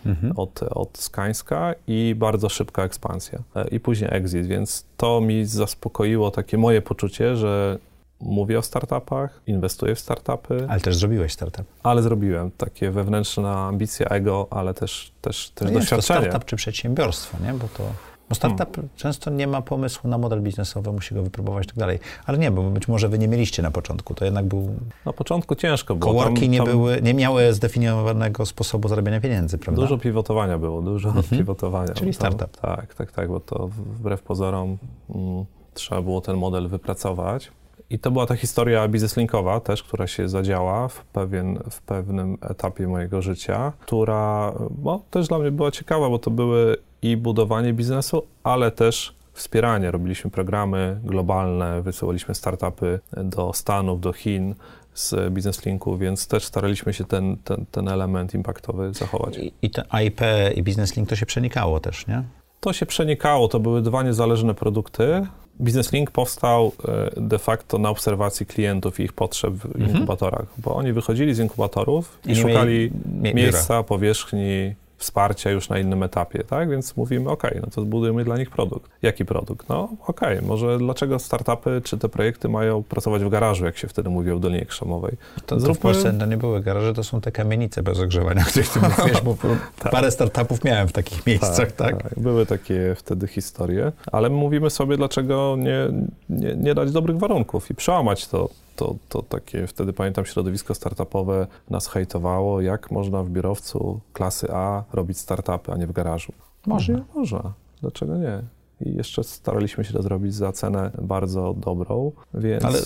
Mhm. 0.07 0.33
Od, 0.37 0.63
od 0.63 0.99
Skańska 0.99 1.75
i 1.87 2.15
bardzo 2.19 2.49
szybka 2.49 2.85
ekspansja. 2.85 3.39
E, 3.57 3.69
I 3.69 3.81
później 3.81 4.11
exit, 4.13 4.47
więc 4.47 4.85
to 4.97 5.21
mi 5.21 5.45
zaspokoiło 5.45 6.31
takie 6.31 6.59
moje 6.59 6.83
poczucie, 6.83 7.37
że 7.37 7.79
mówię 8.21 8.59
o 8.59 8.63
startupach, 8.63 9.41
inwestuję 9.47 9.95
w 9.95 10.01
startupy. 10.01 10.67
Ale 10.69 10.81
też 10.81 10.97
zrobiłeś 10.97 11.33
startup. 11.33 11.65
Ale 11.83 12.03
zrobiłem. 12.03 12.51
Takie 12.51 12.91
wewnętrzne 12.91 13.51
ambicje, 13.51 14.09
ego, 14.09 14.47
ale 14.51 14.75
też, 14.75 15.13
też, 15.21 15.51
też 15.51 15.69
no 15.69 15.75
doświadczenie. 15.75 16.21
to 16.21 16.27
startup 16.27 16.45
czy 16.45 16.57
przedsiębiorstwo, 16.57 17.39
nie? 17.45 17.55
Bo 17.55 17.69
to... 17.77 17.85
Bo 18.29 18.35
startup 18.35 18.75
hmm. 18.75 18.89
często 18.97 19.31
nie 19.31 19.47
ma 19.47 19.63
pomysłu 19.63 20.11
na 20.11 20.19
model 20.19 20.43
biznesowy, 20.43 20.93
musi 20.93 21.15
go 21.15 21.23
wypróbować 21.23 21.65
i 21.65 21.69
tak 21.69 21.77
dalej. 21.77 21.99
Ale 22.27 22.39
nie, 22.39 22.51
bo 22.51 22.63
być 22.63 22.89
może 22.89 23.09
wy 23.09 23.19
nie 23.19 23.29
mieliście 23.29 23.63
na 23.63 23.71
początku, 23.71 24.15
to 24.15 24.25
jednak 24.25 24.45
był... 24.45 24.75
Na 25.07 25.13
początku 25.13 25.55
ciężko 25.55 25.95
było. 25.95 26.13
Coworki 26.13 26.41
tam, 26.41 26.51
nie, 26.51 26.59
tam... 26.59 26.67
były, 26.67 27.03
nie 27.03 27.15
miały 27.15 27.53
zdefiniowanego 27.53 28.47
sposobu 28.47 28.89
zarabiania 28.89 29.21
pieniędzy, 29.21 29.59
prawda? 29.59 29.83
Dużo 29.83 29.99
pivotowania 29.99 30.59
było, 30.59 30.83
dużo 30.83 31.09
mhm. 31.09 31.39
pivotowania. 31.39 31.95
Czyli 31.95 32.15
startup. 32.15 32.61
tak, 32.61 32.95
tak, 32.95 33.13
tak, 33.13 33.29
bo 33.29 33.41
to 33.41 33.69
wbrew 33.69 34.23
pozorom 34.23 34.79
mm, 35.15 35.45
trzeba 35.75 36.03
było 36.03 36.21
ten 36.21 36.37
model 36.37 36.69
wypracować. 36.69 37.51
I 37.91 37.99
to 37.99 38.11
była 38.11 38.27
ta 38.27 38.37
historia 38.37 38.89
bizneslinkowa 38.89 39.61
też, 39.61 39.83
która 39.83 40.07
się 40.07 40.29
zadziała 40.29 40.89
w, 40.89 41.05
pewien, 41.05 41.59
w 41.71 41.83
pewnym 41.83 42.39
etapie 42.41 42.87
mojego 42.87 43.23
życia, 43.23 43.73
która 43.81 44.53
no, 44.83 45.03
też 45.11 45.29
dla 45.29 45.39
mnie 45.39 45.51
była 45.51 45.71
ciekawa, 45.71 46.11
bo 46.11 46.19
to 46.19 46.31
były 46.31 46.77
i 47.03 47.17
budowanie 47.17 47.73
biznesu, 47.73 48.23
ale 48.43 48.71
też 48.71 49.15
wspieranie. 49.33 49.91
Robiliśmy 49.91 50.31
programy 50.31 51.01
globalne, 51.05 51.83
wysyłaliśmy 51.83 52.35
startupy 52.35 53.01
do 53.17 53.53
Stanów, 53.53 54.01
do 54.01 54.13
Chin 54.13 54.55
z 54.95 55.33
BusinessLinku, 55.33 55.97
więc 55.97 56.29
też 56.29 56.45
staraliśmy 56.45 56.93
się 56.93 57.05
ten, 57.05 57.37
ten, 57.37 57.65
ten 57.71 57.89
element 57.89 58.35
impaktowy 58.35 58.95
zachować. 58.95 59.39
I, 59.39 59.53
i 59.63 59.71
ten 59.71 59.85
IP 60.07 60.21
i 60.55 60.63
BusinessLink 60.63 61.09
to 61.09 61.17
się 61.17 61.27
przenikało 61.27 61.81
też, 61.81 62.07
nie? 62.07 62.23
To 62.61 62.73
się 62.73 62.87
przenikało, 62.87 63.49
to 63.49 63.61
były 63.61 63.83
dwa 63.83 64.03
niezależne 64.03 64.55
produkty, 64.55 65.27
Business 65.61 65.93
Link 65.93 66.11
powstał 66.11 66.73
e, 66.89 67.11
de 67.21 67.39
facto 67.39 67.79
na 67.79 67.91
obserwacji 67.91 68.47
klientów 68.47 69.01
i 69.01 69.03
ich 69.03 69.13
potrzeb 69.13 69.55
w 69.55 69.67
mhm. 69.67 69.91
inkubatorach, 69.91 70.47
bo 70.59 70.75
oni 70.75 70.93
wychodzili 70.93 71.35
z 71.35 71.39
inkubatorów 71.39 72.19
i, 72.27 72.33
I 72.33 72.37
szukali 72.37 72.91
miejsca, 73.35 73.83
powierzchni, 73.83 74.75
wsparcia 74.97 75.51
już 75.51 75.69
na 75.69 75.79
innym 75.79 76.03
etapie, 76.03 76.45
tak? 76.45 76.71
Więc 76.71 76.97
mówimy, 76.97 77.31
ok, 77.31 77.43
no 77.63 77.67
to 77.75 77.83
zbudujemy 77.83 78.25
dla 78.25 78.37
nich 78.39 78.51
produkt. 78.51 78.91
Jaki 79.03 79.25
produkt? 79.25 79.69
No 79.69 79.89
ok, 80.07 80.21
może 80.43 80.79
dlaczego 80.79 81.19
startupy 81.19 81.81
czy 81.85 81.99
te 81.99 82.09
projekty 82.09 82.49
mają 82.49 82.83
pracować 82.83 83.25
w 83.25 83.29
garażu, 83.29 83.65
jak 83.65 83.79
się 83.79 83.89
wtedy 83.89 84.11
mówi 84.11 84.31
o 84.31 84.39
Dolinie 84.39 84.67
Krzemowej? 84.67 85.17
To, 85.47 85.57
to 85.57 85.75
w 85.75 85.79
Polsce 85.79 86.13
to 86.13 86.27
nie 86.27 86.37
były 86.37 86.61
garaże, 86.61 86.95
to 86.95 87.05
są 87.05 87.21
te 87.21 87.33
kamienice 87.33 87.83
bez 87.83 88.01
ogrzewania, 88.01 88.43
o 88.47 88.47
których 88.47 88.71
ty 88.71 88.81
mówisz, 88.81 89.21
bo 89.21 89.37
tak. 89.83 89.93
parę 89.93 90.11
startupów 90.11 90.65
miałem 90.65 90.89
w 90.89 90.93
takich 90.93 91.27
miejscach, 91.27 91.73
tak, 91.73 91.73
tak? 91.73 92.03
tak? 92.03 92.21
Były 92.21 92.47
takie 92.47 92.95
wtedy 92.97 93.27
historie, 93.27 93.93
ale 94.13 94.31
mówimy 94.31 94.71
sobie, 94.71 94.97
dlaczego 94.97 95.57
nie, 95.59 95.89
nie, 96.31 96.57
nie 96.57 96.75
dać 96.75 96.93
dobrych 96.93 97.19
warunków 97.19 97.71
i 97.71 97.75
przełamać 97.75 98.27
to, 98.27 98.49
to, 98.77 98.95
to 99.09 99.23
takie, 99.23 99.67
wtedy 99.67 99.93
pamiętam, 99.93 100.25
środowisko 100.27 100.75
startupowe 100.75 101.47
nas 101.71 101.89
hejtowało, 101.89 102.61
jak 102.61 102.91
można 102.91 103.23
w 103.23 103.31
biurowcu 103.31 104.01
klasy 104.13 104.49
A 104.53 104.85
robić 104.93 105.19
startupy, 105.19 105.73
a 105.73 105.77
nie 105.77 105.87
w 105.87 105.93
garażu. 105.93 106.33
Można. 106.67 107.05
Można. 107.15 107.53
Dlaczego 107.81 108.17
nie? 108.17 108.43
i 108.81 108.95
jeszcze 108.97 109.25
staraliśmy 109.25 109.85
się 109.85 109.93
to 109.93 110.03
zrobić 110.03 110.35
za 110.35 110.53
cenę 110.53 110.91
bardzo 111.03 111.55
dobrą, 111.57 112.13
więc... 112.35 112.65
Ale 112.65 112.79
y, 112.79 112.83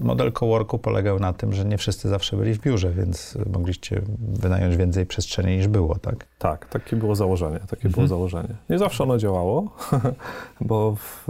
model 0.00 0.32
coworku 0.32 0.78
polegał 0.78 1.18
na 1.18 1.32
tym, 1.32 1.52
że 1.52 1.64
nie 1.64 1.78
wszyscy 1.78 2.08
zawsze 2.08 2.36
byli 2.36 2.54
w 2.54 2.60
biurze, 2.60 2.90
więc 2.90 3.38
mogliście 3.52 4.02
wynająć 4.18 4.76
więcej 4.76 5.06
przestrzeni 5.06 5.56
niż 5.56 5.68
było, 5.68 5.98
tak? 5.98 6.26
Tak, 6.38 6.68
takie 6.68 6.96
było 6.96 7.14
założenie, 7.14 7.58
takie 7.58 7.86
mhm. 7.86 7.92
było 7.92 8.06
założenie. 8.06 8.54
Nie 8.70 8.78
zawsze 8.78 9.04
ono 9.04 9.18
działało, 9.18 9.76
bo 10.60 10.96
w 10.96 11.28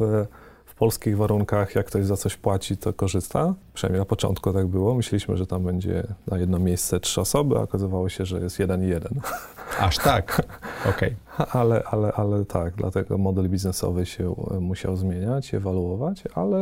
polskich 0.79 1.17
warunkach, 1.17 1.75
jak 1.75 1.87
ktoś 1.87 2.05
za 2.05 2.17
coś 2.17 2.37
płaci, 2.37 2.77
to 2.77 2.93
korzysta. 2.93 3.55
Przynajmniej 3.75 4.01
na 4.01 4.05
początku 4.05 4.53
tak 4.53 4.67
było. 4.67 4.95
Myśleliśmy, 4.95 5.37
że 5.37 5.47
tam 5.47 5.65
będzie 5.65 6.03
na 6.27 6.39
jedno 6.39 6.59
miejsce 6.59 7.01
trzy 7.01 7.21
osoby, 7.21 7.59
a 7.59 7.63
okazywało 7.63 8.09
się, 8.09 8.25
że 8.27 8.41
jest 8.41 8.59
jeden 8.59 8.85
i 8.85 8.89
jeden. 8.89 9.21
Aż 9.79 9.99
tak? 9.99 10.43
Okej. 10.89 11.17
Okay. 11.37 11.61
Ale, 11.61 11.83
ale, 11.91 12.13
ale 12.13 12.45
tak, 12.45 12.75
dlatego 12.75 13.19
model 13.19 13.49
biznesowy 13.49 14.07
się 14.07 14.35
e, 14.51 14.61
musiał 14.61 14.97
zmieniać, 14.97 15.55
ewaluować, 15.55 16.23
ale 16.35 16.59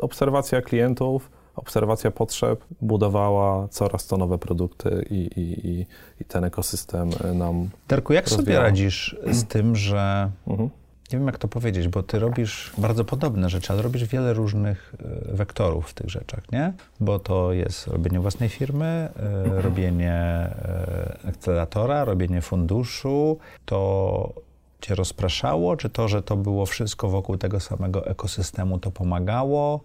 obserwacja 0.00 0.62
klientów, 0.62 1.30
obserwacja 1.56 2.10
potrzeb 2.10 2.64
budowała 2.80 3.68
coraz 3.68 4.06
to 4.06 4.16
nowe 4.16 4.38
produkty 4.38 5.04
i, 5.10 5.14
i, 5.14 5.68
i, 5.68 5.86
i 6.20 6.24
ten 6.24 6.44
ekosystem 6.44 7.10
e, 7.24 7.34
nam. 7.34 7.68
Darku, 7.88 8.12
jak 8.12 8.24
rozwijał. 8.24 8.44
sobie 8.44 8.58
radzisz 8.58 9.16
z 9.32 9.44
tym, 9.44 9.76
że. 9.76 10.30
Mhm 10.46 10.70
nie 11.12 11.18
wiem 11.18 11.26
jak 11.26 11.38
to 11.38 11.48
powiedzieć, 11.48 11.88
bo 11.88 12.02
ty 12.02 12.18
robisz 12.18 12.72
bardzo 12.78 13.04
podobne 13.04 13.50
rzeczy, 13.50 13.72
ale 13.72 13.82
robisz 13.82 14.04
wiele 14.04 14.32
różnych 14.32 14.94
e, 15.30 15.36
wektorów 15.36 15.90
w 15.90 15.94
tych 15.94 16.10
rzeczach, 16.10 16.52
nie? 16.52 16.72
Bo 17.00 17.18
to 17.18 17.52
jest 17.52 17.86
robienie 17.86 18.20
własnej 18.20 18.48
firmy, 18.48 18.84
e, 18.86 19.62
robienie 19.62 20.12
e, 20.12 21.18
akceleratora, 21.28 22.04
robienie 22.04 22.40
funduszu. 22.40 23.38
To 23.64 24.32
cię 24.80 24.94
rozpraszało, 24.94 25.76
czy 25.76 25.90
to, 25.90 26.08
że 26.08 26.22
to 26.22 26.36
było 26.36 26.66
wszystko 26.66 27.08
wokół 27.08 27.36
tego 27.36 27.60
samego 27.60 28.06
ekosystemu, 28.06 28.78
to 28.78 28.90
pomagało? 28.90 29.80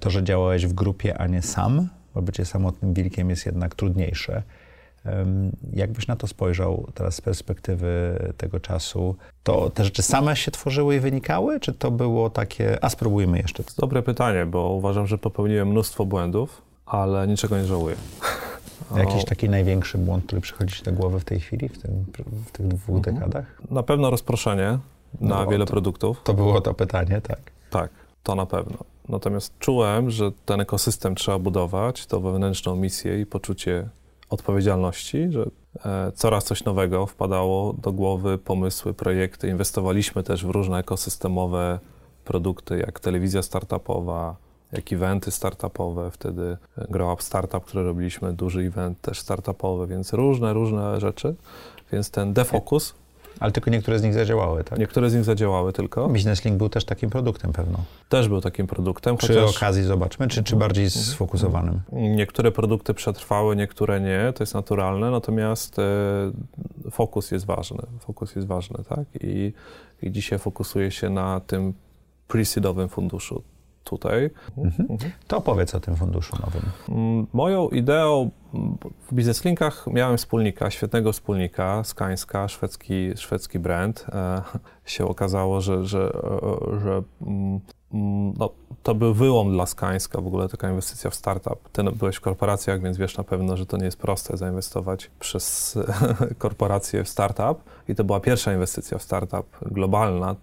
To, 0.00 0.10
że 0.10 0.24
działałeś 0.24 0.66
w 0.66 0.72
grupie, 0.72 1.18
a 1.18 1.26
nie 1.26 1.42
sam, 1.42 1.88
bo 2.14 2.22
bycie 2.22 2.44
samotnym 2.44 2.94
wilkiem 2.94 3.30
jest 3.30 3.46
jednak 3.46 3.74
trudniejsze. 3.74 4.42
Jakbyś 5.72 6.06
na 6.06 6.16
to 6.16 6.26
spojrzał 6.26 6.86
teraz 6.94 7.14
z 7.14 7.20
perspektywy 7.20 8.18
tego 8.36 8.60
czasu, 8.60 9.16
to 9.42 9.70
te 9.70 9.84
rzeczy 9.84 10.02
same 10.02 10.36
się 10.36 10.50
tworzyły 10.50 10.96
i 10.96 11.00
wynikały, 11.00 11.60
czy 11.60 11.72
to 11.72 11.90
było 11.90 12.30
takie, 12.30 12.84
a 12.84 12.88
spróbujmy 12.88 13.38
jeszcze? 13.38 13.64
To 13.64 13.72
dobre 13.78 14.02
pytanie, 14.02 14.46
bo 14.46 14.68
uważam, 14.68 15.06
że 15.06 15.18
popełniłem 15.18 15.68
mnóstwo 15.68 16.04
błędów, 16.04 16.62
ale 16.86 17.26
niczego 17.26 17.58
nie 17.58 17.64
żałuję. 17.64 17.96
Jakiś 18.96 19.24
taki 19.24 19.48
największy 19.48 19.98
błąd, 19.98 20.24
który 20.24 20.40
przychodzi 20.40 20.74
ci 20.74 20.82
do 20.82 20.92
głowy 20.92 21.20
w 21.20 21.24
tej 21.24 21.40
chwili, 21.40 21.68
w, 21.68 21.82
tym, 21.82 22.04
w 22.46 22.50
tych 22.52 22.68
dwóch 22.68 22.96
mhm. 22.96 23.16
dekadach? 23.16 23.62
Na 23.70 23.82
pewno 23.82 24.10
rozproszenie 24.10 24.78
na 25.20 25.44
no, 25.44 25.46
wiele 25.46 25.64
to, 25.64 25.70
produktów. 25.70 26.20
To 26.24 26.34
było 26.34 26.60
to 26.60 26.74
pytanie, 26.74 27.20
tak. 27.20 27.40
Tak, 27.70 27.90
to 28.22 28.34
na 28.34 28.46
pewno. 28.46 28.76
Natomiast 29.08 29.58
czułem, 29.58 30.10
że 30.10 30.32
ten 30.46 30.60
ekosystem 30.60 31.14
trzeba 31.14 31.38
budować, 31.38 32.06
to 32.06 32.20
wewnętrzną 32.20 32.76
misję 32.76 33.20
i 33.20 33.26
poczucie 33.26 33.88
odpowiedzialności, 34.30 35.32
że 35.32 35.44
e, 35.84 36.12
coraz 36.12 36.44
coś 36.44 36.64
nowego 36.64 37.06
wpadało 37.06 37.72
do 37.72 37.92
głowy, 37.92 38.38
pomysły, 38.38 38.94
projekty. 38.94 39.48
Inwestowaliśmy 39.48 40.22
też 40.22 40.46
w 40.46 40.50
różne 40.50 40.78
ekosystemowe 40.78 41.78
produkty, 42.24 42.78
jak 42.78 43.00
telewizja 43.00 43.42
startupowa, 43.42 44.36
jak 44.72 44.92
eventy 44.92 45.30
startupowe. 45.30 46.10
Wtedy 46.10 46.56
Grow 46.90 47.14
Up 47.14 47.22
Startup, 47.22 47.64
który 47.64 47.84
robiliśmy, 47.84 48.32
duży 48.32 48.60
event 48.60 49.00
też 49.00 49.20
startupowy, 49.20 49.86
więc 49.86 50.12
różne, 50.12 50.52
różne 50.52 51.00
rzeczy. 51.00 51.34
Więc 51.92 52.10
ten 52.10 52.32
defocus 52.32 52.94
ale 53.40 53.52
tylko 53.52 53.70
niektóre 53.70 53.98
z 53.98 54.02
nich 54.02 54.14
zadziałały, 54.14 54.64
tak? 54.64 54.78
Niektóre 54.78 55.10
z 55.10 55.14
nich 55.14 55.24
zadziałały 55.24 55.72
tylko. 55.72 56.08
Business 56.08 56.44
Link 56.44 56.58
był 56.58 56.68
też 56.68 56.84
takim 56.84 57.10
produktem 57.10 57.52
pewno. 57.52 57.78
Też 58.08 58.28
był 58.28 58.40
takim 58.40 58.66
produktem. 58.66 59.16
Przy 59.16 59.34
chociaż... 59.34 59.56
okazji 59.56 59.82
zobaczmy, 59.82 60.28
czy, 60.28 60.42
czy 60.42 60.56
bardziej 60.56 60.90
sfokusowanym? 60.90 61.80
Niektóre 61.92 62.52
produkty 62.52 62.94
przetrwały, 62.94 63.56
niektóre 63.56 64.00
nie, 64.00 64.32
to 64.34 64.42
jest 64.42 64.54
naturalne, 64.54 65.10
natomiast 65.10 65.78
e, 65.78 65.82
fokus 66.90 67.30
jest 67.30 67.46
ważny. 67.46 67.82
Fokus 68.00 68.36
jest 68.36 68.48
ważny, 68.48 68.84
tak? 68.88 69.04
I, 69.20 69.52
i 70.02 70.12
dzisiaj 70.12 70.38
fokusuję 70.38 70.90
się 70.90 71.10
na 71.10 71.40
tym 71.40 71.74
pre-seedowym 72.28 72.88
funduszu 72.88 73.42
tutaj. 73.88 74.30
Mhm. 74.58 74.90
Mhm. 74.90 75.12
To 75.26 75.36
opowiedz 75.36 75.74
o 75.74 75.80
tym 75.80 75.96
funduszu 75.96 76.36
nowym. 76.40 76.62
Mm, 76.88 77.26
moją 77.32 77.68
ideą 77.68 78.30
w 79.08 79.14
Business 79.14 79.44
Linkach 79.44 79.86
miałem 79.86 80.16
wspólnika, 80.16 80.70
świetnego 80.70 81.12
wspólnika, 81.12 81.84
Skańska, 81.84 82.48
szwedzki, 82.48 83.16
szwedzki 83.16 83.58
brand. 83.58 84.06
E, 84.12 84.42
się 84.84 85.06
okazało, 85.06 85.60
że, 85.60 85.84
że, 85.84 86.12
e, 86.74 86.80
że 86.80 87.02
mm, 87.22 87.60
mm, 87.92 88.34
no, 88.38 88.50
to 88.82 88.94
był 88.94 89.14
wyłom 89.14 89.52
dla 89.52 89.66
Skańska, 89.66 90.20
w 90.20 90.26
ogóle 90.26 90.48
taka 90.48 90.70
inwestycja 90.70 91.10
w 91.10 91.14
startup. 91.14 91.68
Ty 91.72 91.82
byłeś 91.82 92.16
w 92.16 92.20
korporacjach, 92.20 92.82
więc 92.82 92.96
wiesz 92.96 93.16
na 93.16 93.24
pewno, 93.24 93.56
że 93.56 93.66
to 93.66 93.76
nie 93.76 93.84
jest 93.84 93.98
proste 93.98 94.36
zainwestować 94.36 95.10
przez 95.20 95.78
korporację 96.38 97.04
w 97.04 97.08
startup. 97.08 97.62
I 97.88 97.94
to 97.94 98.04
była 98.04 98.20
pierwsza 98.20 98.52
inwestycja 98.52 98.98
w 98.98 99.02
startup 99.02 99.46
globalna, 99.62 100.36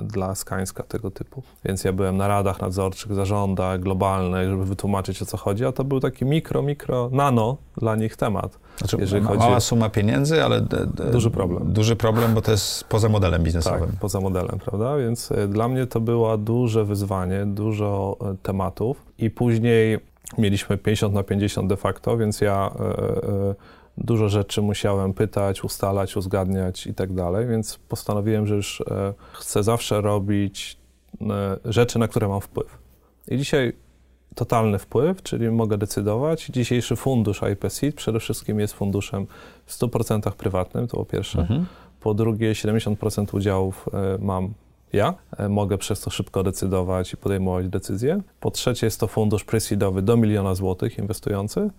dla 0.00 0.34
Skańska 0.34 0.82
tego 0.82 1.10
typu. 1.10 1.42
Więc 1.64 1.84
ja 1.84 1.92
byłem 1.92 2.16
na 2.16 2.28
radach 2.28 2.60
nadzorczych, 2.60 3.14
zarządach 3.14 3.80
globalnych, 3.80 4.50
żeby 4.50 4.64
wytłumaczyć 4.64 5.22
o 5.22 5.26
co 5.26 5.36
chodzi, 5.36 5.64
a 5.64 5.72
to 5.72 5.84
był 5.84 6.00
taki 6.00 6.24
mikro, 6.24 6.62
mikro, 6.62 7.10
nano 7.12 7.56
dla 7.76 7.96
nich 7.96 8.16
temat. 8.16 8.58
Znaczy, 8.78 8.96
jeżeli 9.00 9.24
chodzi... 9.24 9.38
Mała 9.38 9.60
suma 9.60 9.90
pieniędzy, 9.90 10.44
ale 10.44 10.60
duży 11.12 11.30
problem. 11.30 11.72
Duży 11.72 11.96
problem, 11.96 12.34
bo 12.34 12.42
to 12.42 12.50
jest 12.50 12.84
poza 12.84 13.08
modelem 13.08 13.42
biznesowym. 13.42 13.90
Tak, 13.90 14.00
poza 14.00 14.20
modelem, 14.20 14.58
prawda? 14.58 14.96
Więc 14.96 15.32
e, 15.32 15.48
dla 15.48 15.68
mnie 15.68 15.86
to 15.86 16.00
było 16.00 16.38
duże 16.38 16.84
wyzwanie, 16.84 17.46
dużo 17.46 18.16
e, 18.20 18.36
tematów 18.42 19.02
i 19.18 19.30
później 19.30 19.98
mieliśmy 20.38 20.78
50 20.78 21.14
na 21.14 21.22
50 21.22 21.68
de 21.68 21.76
facto, 21.76 22.16
więc 22.16 22.40
ja 22.40 22.70
Dużo 24.00 24.28
rzeczy 24.28 24.62
musiałem 24.62 25.14
pytać, 25.14 25.64
ustalać, 25.64 26.16
uzgadniać 26.16 26.86
i 26.86 26.94
tak 26.94 27.12
dalej, 27.12 27.46
więc 27.46 27.78
postanowiłem, 27.88 28.46
że 28.46 28.54
już 28.54 28.80
e, 28.80 29.14
chcę 29.32 29.62
zawsze 29.62 30.00
robić 30.00 30.76
e, 31.20 31.26
rzeczy, 31.64 31.98
na 31.98 32.08
które 32.08 32.28
mam 32.28 32.40
wpływ. 32.40 32.78
I 33.28 33.38
dzisiaj 33.38 33.72
totalny 34.34 34.78
wpływ, 34.78 35.22
czyli 35.22 35.50
mogę 35.50 35.78
decydować. 35.78 36.46
Dzisiejszy 36.46 36.96
fundusz 36.96 37.40
IPSEED 37.52 37.94
przede 37.94 38.20
wszystkim 38.20 38.60
jest 38.60 38.74
funduszem 38.74 39.26
w 39.66 39.78
100% 39.78 40.32
prywatnym, 40.32 40.88
to 40.88 40.96
po 40.96 41.04
pierwsze. 41.04 41.40
Mhm. 41.40 41.66
Po 42.00 42.14
drugie, 42.14 42.52
70% 42.52 43.36
udziałów 43.36 43.88
e, 43.92 44.18
mam 44.20 44.54
ja. 44.92 45.14
Mogę 45.48 45.78
przez 45.78 46.00
to 46.00 46.10
szybko 46.10 46.42
decydować 46.42 47.12
i 47.12 47.16
podejmować 47.16 47.68
decyzje. 47.68 48.20
Po 48.40 48.50
trzecie, 48.50 48.86
jest 48.86 49.00
to 49.00 49.06
fundusz 49.06 49.44
pre 49.44 49.58
do 50.02 50.16
miliona 50.16 50.54
złotych 50.54 50.98
inwestujący. 50.98 51.70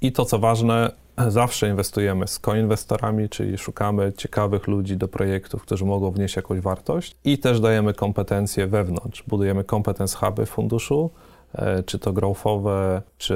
I 0.00 0.12
to, 0.12 0.24
co 0.24 0.38
ważne, 0.38 0.92
zawsze 1.28 1.68
inwestujemy 1.68 2.28
z 2.28 2.38
koinwestorami, 2.38 3.28
czyli 3.28 3.58
szukamy 3.58 4.12
ciekawych 4.16 4.66
ludzi 4.66 4.96
do 4.96 5.08
projektów, 5.08 5.62
którzy 5.62 5.84
mogą 5.84 6.10
wnieść 6.10 6.36
jakąś 6.36 6.60
wartość 6.60 7.16
i 7.24 7.38
też 7.38 7.60
dajemy 7.60 7.94
kompetencje 7.94 8.66
wewnątrz. 8.66 9.22
Budujemy 9.26 9.64
competence 9.64 10.16
huby 10.16 10.46
funduszu, 10.46 11.10
e, 11.54 11.82
czy 11.82 11.98
to 11.98 12.12
growthowe, 12.12 13.02
czy 13.18 13.34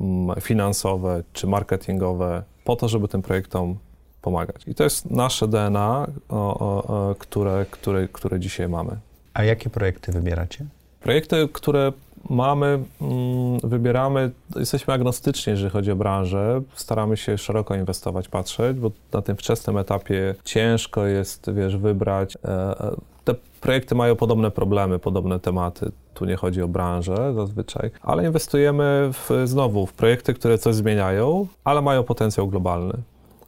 mm, 0.00 0.40
finansowe, 0.40 1.22
czy 1.32 1.46
marketingowe, 1.46 2.42
po 2.64 2.76
to, 2.76 2.88
żeby 2.88 3.08
tym 3.08 3.22
projektom 3.22 3.76
pomagać. 4.22 4.62
I 4.66 4.74
to 4.74 4.84
jest 4.84 5.10
nasze 5.10 5.48
DNA, 5.48 6.06
o, 6.28 6.58
o, 6.58 7.14
które, 7.14 7.66
które, 7.70 8.08
które 8.08 8.40
dzisiaj 8.40 8.68
mamy. 8.68 8.96
A 9.34 9.44
jakie 9.44 9.70
projekty 9.70 10.12
wybieracie? 10.12 10.64
Projekty, 11.00 11.48
które 11.52 11.92
mamy, 12.30 12.66
mm, 13.00 13.58
wybieramy, 13.64 14.30
jesteśmy 14.56 14.94
agnostyczni, 14.94 15.50
jeżeli 15.50 15.70
chodzi 15.70 15.90
o 15.90 15.96
branżę. 15.96 16.62
Staramy 16.74 17.16
się 17.16 17.38
szeroko 17.38 17.74
inwestować, 17.74 18.28
patrzeć, 18.28 18.78
bo 18.78 18.90
na 19.12 19.22
tym 19.22 19.36
wczesnym 19.36 19.78
etapie 19.78 20.34
ciężko 20.44 21.06
jest, 21.06 21.52
wiesz, 21.52 21.76
wybrać. 21.76 22.36
E, 22.36 22.48
e, 22.48 22.96
te 23.24 23.34
projekty 23.60 23.94
mają 23.94 24.16
podobne 24.16 24.50
problemy, 24.50 24.98
podobne 24.98 25.40
tematy. 25.40 25.92
Tu 26.14 26.24
nie 26.24 26.36
chodzi 26.36 26.62
o 26.62 26.68
branżę 26.68 27.34
zazwyczaj, 27.34 27.90
ale 28.02 28.26
inwestujemy 28.26 29.10
w, 29.12 29.30
znowu 29.44 29.86
w 29.86 29.92
projekty, 29.92 30.34
które 30.34 30.58
coś 30.58 30.74
zmieniają, 30.74 31.46
ale 31.64 31.82
mają 31.82 32.02
potencjał 32.02 32.48
globalny. 32.48 32.94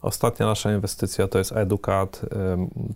Ostatnia 0.01 0.45
nasza 0.45 0.73
inwestycja 0.73 1.27
to 1.27 1.37
jest 1.37 1.51
Educat, 1.51 2.21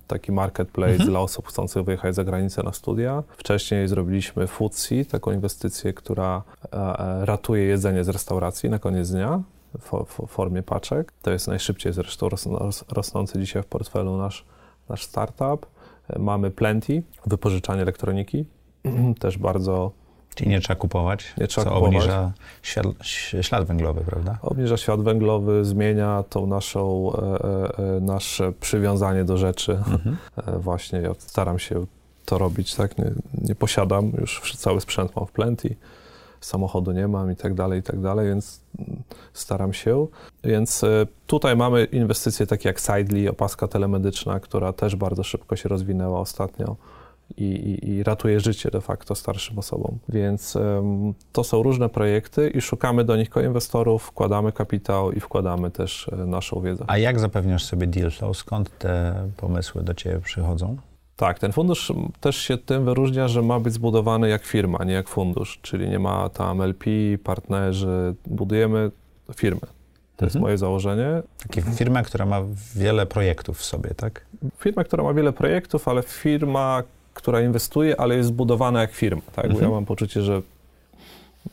taki 0.07 0.31
marketplace 0.31 0.91
mhm. 0.91 1.09
dla 1.09 1.19
osób 1.19 1.47
chcących 1.47 1.83
wyjechać 1.83 2.15
za 2.15 2.23
granicę 2.23 2.63
na 2.63 2.73
studia. 2.73 3.23
Wcześniej 3.37 3.87
zrobiliśmy 3.87 4.47
Foodsi, 4.47 5.05
taką 5.05 5.31
inwestycję, 5.31 5.93
która 5.93 6.43
e, 6.63 6.77
e, 6.77 7.25
ratuje 7.25 7.63
jedzenie 7.63 8.03
z 8.03 8.09
restauracji 8.09 8.69
na 8.69 8.79
koniec 8.79 9.11
dnia 9.11 9.41
w 9.79 10.27
formie 10.27 10.63
paczek. 10.63 11.13
To 11.21 11.31
jest 11.31 11.47
najszybciej 11.47 11.93
zresztą 11.93 12.29
rosnący 12.89 13.39
dzisiaj 13.39 13.63
w 13.63 13.65
portfelu 13.65 14.17
nasz, 14.17 14.45
nasz 14.89 15.03
startup. 15.03 15.65
E, 16.09 16.19
mamy 16.19 16.51
Plenty, 16.51 17.03
wypożyczanie 17.25 17.81
elektroniki, 17.81 18.45
też 19.19 19.37
bardzo 19.37 19.91
Czyli 20.35 20.49
nie 20.49 20.61
trzeba 20.61 20.79
kupować, 20.79 21.33
nie 21.37 21.47
trzeba 21.47 21.65
co 21.65 21.71
kupować. 21.71 21.95
obniża 21.95 22.31
ślad, 22.61 22.85
ślad, 23.41 23.65
węglowy, 23.65 24.01
prawda? 24.01 24.37
Obniża 24.41 24.77
ślad 24.77 25.01
węglowy, 25.01 25.65
zmienia 25.65 26.23
tą 26.29 26.47
naszą, 26.47 27.11
e, 27.13 27.17
e, 27.19 27.97
e 27.97 27.99
nasze 27.99 28.51
przywiązanie 28.51 29.23
do 29.23 29.37
rzeczy. 29.37 29.71
Mhm. 29.71 30.17
E, 30.47 30.59
właśnie 30.59 30.99
ja 30.99 31.11
staram 31.17 31.59
się 31.59 31.85
to 32.25 32.37
robić, 32.37 32.75
tak? 32.75 32.97
Nie, 32.97 33.11
nie 33.41 33.55
posiadam, 33.55 34.11
już 34.21 34.55
cały 34.57 34.81
sprzęt 34.81 35.15
mam 35.15 35.25
w 35.25 35.31
Plenty, 35.31 35.75
samochodu 36.41 36.91
nie 36.91 37.07
mam 37.07 37.31
i 37.31 37.35
tak 37.35 37.53
dalej, 37.53 37.79
i 37.79 37.83
tak 37.83 37.99
dalej, 37.99 38.27
więc 38.27 38.61
staram 39.33 39.73
się. 39.73 40.07
Więc 40.43 40.83
e, 40.83 41.07
tutaj 41.27 41.55
mamy 41.55 41.83
inwestycje 41.83 42.47
takie 42.47 42.69
jak 42.69 42.79
Sidely, 42.79 43.29
opaska 43.29 43.67
telemedyczna, 43.67 44.39
która 44.39 44.73
też 44.73 44.95
bardzo 44.95 45.23
szybko 45.23 45.55
się 45.55 45.69
rozwinęła 45.69 46.19
ostatnio. 46.19 46.75
I, 47.37 47.43
i, 47.43 47.89
i, 47.89 48.03
ratuje 48.03 48.39
życie 48.39 48.71
de 48.71 48.81
facto 48.81 49.15
starszym 49.15 49.59
osobom. 49.59 49.97
Więc 50.09 50.55
um, 50.55 51.13
to 51.31 51.43
są 51.43 51.63
różne 51.63 51.89
projekty 51.89 52.49
i 52.49 52.61
szukamy 52.61 53.03
do 53.03 53.15
nich 53.15 53.29
koinwestorów, 53.29 54.03
wkładamy 54.03 54.51
kapitał 54.51 55.11
i 55.11 55.19
wkładamy 55.19 55.71
też 55.71 56.09
e, 56.13 56.15
naszą 56.15 56.61
wiedzę. 56.61 56.85
A 56.87 56.97
jak 56.97 57.19
zapewniasz 57.19 57.65
sobie 57.65 57.87
deal 57.87 58.11
flow? 58.11 58.37
Skąd 58.37 58.77
te 58.77 59.15
pomysły 59.37 59.83
do 59.83 59.93
ciebie 59.93 60.19
przychodzą? 60.19 60.77
Tak, 61.15 61.39
ten 61.39 61.51
fundusz 61.51 61.93
też 62.19 62.37
się 62.37 62.57
tym 62.57 62.85
wyróżnia, 62.85 63.27
że 63.27 63.41
ma 63.41 63.59
być 63.59 63.73
zbudowany 63.73 64.29
jak 64.29 64.43
firma, 64.43 64.83
nie 64.83 64.93
jak 64.93 65.07
fundusz, 65.07 65.59
czyli 65.61 65.89
nie 65.89 65.99
ma 65.99 66.29
tam 66.29 66.61
LP, 66.61 66.85
partnerzy, 67.23 68.15
budujemy 68.25 68.91
firmę. 69.35 69.59
To 69.59 70.25
mhm. 70.25 70.27
jest 70.27 70.35
moje 70.35 70.57
założenie. 70.57 71.21
Taka 71.37 71.71
firma, 71.71 72.03
która 72.03 72.25
ma 72.25 72.41
wiele 72.75 73.05
projektów 73.05 73.57
w 73.57 73.65
sobie, 73.65 73.89
tak? 73.89 74.25
Firma, 74.57 74.83
która 74.83 75.03
ma 75.03 75.13
wiele 75.13 75.33
projektów, 75.33 75.87
ale 75.87 76.03
firma, 76.03 76.83
która 77.13 77.41
inwestuje, 77.41 77.99
ale 77.99 78.15
jest 78.15 78.29
zbudowana 78.29 78.81
jak 78.81 78.91
firma, 78.91 79.21
tak? 79.35 79.45
Mhm. 79.45 79.63
Ja 79.63 79.69
mam 79.69 79.85
poczucie, 79.85 80.21
że 80.21 80.41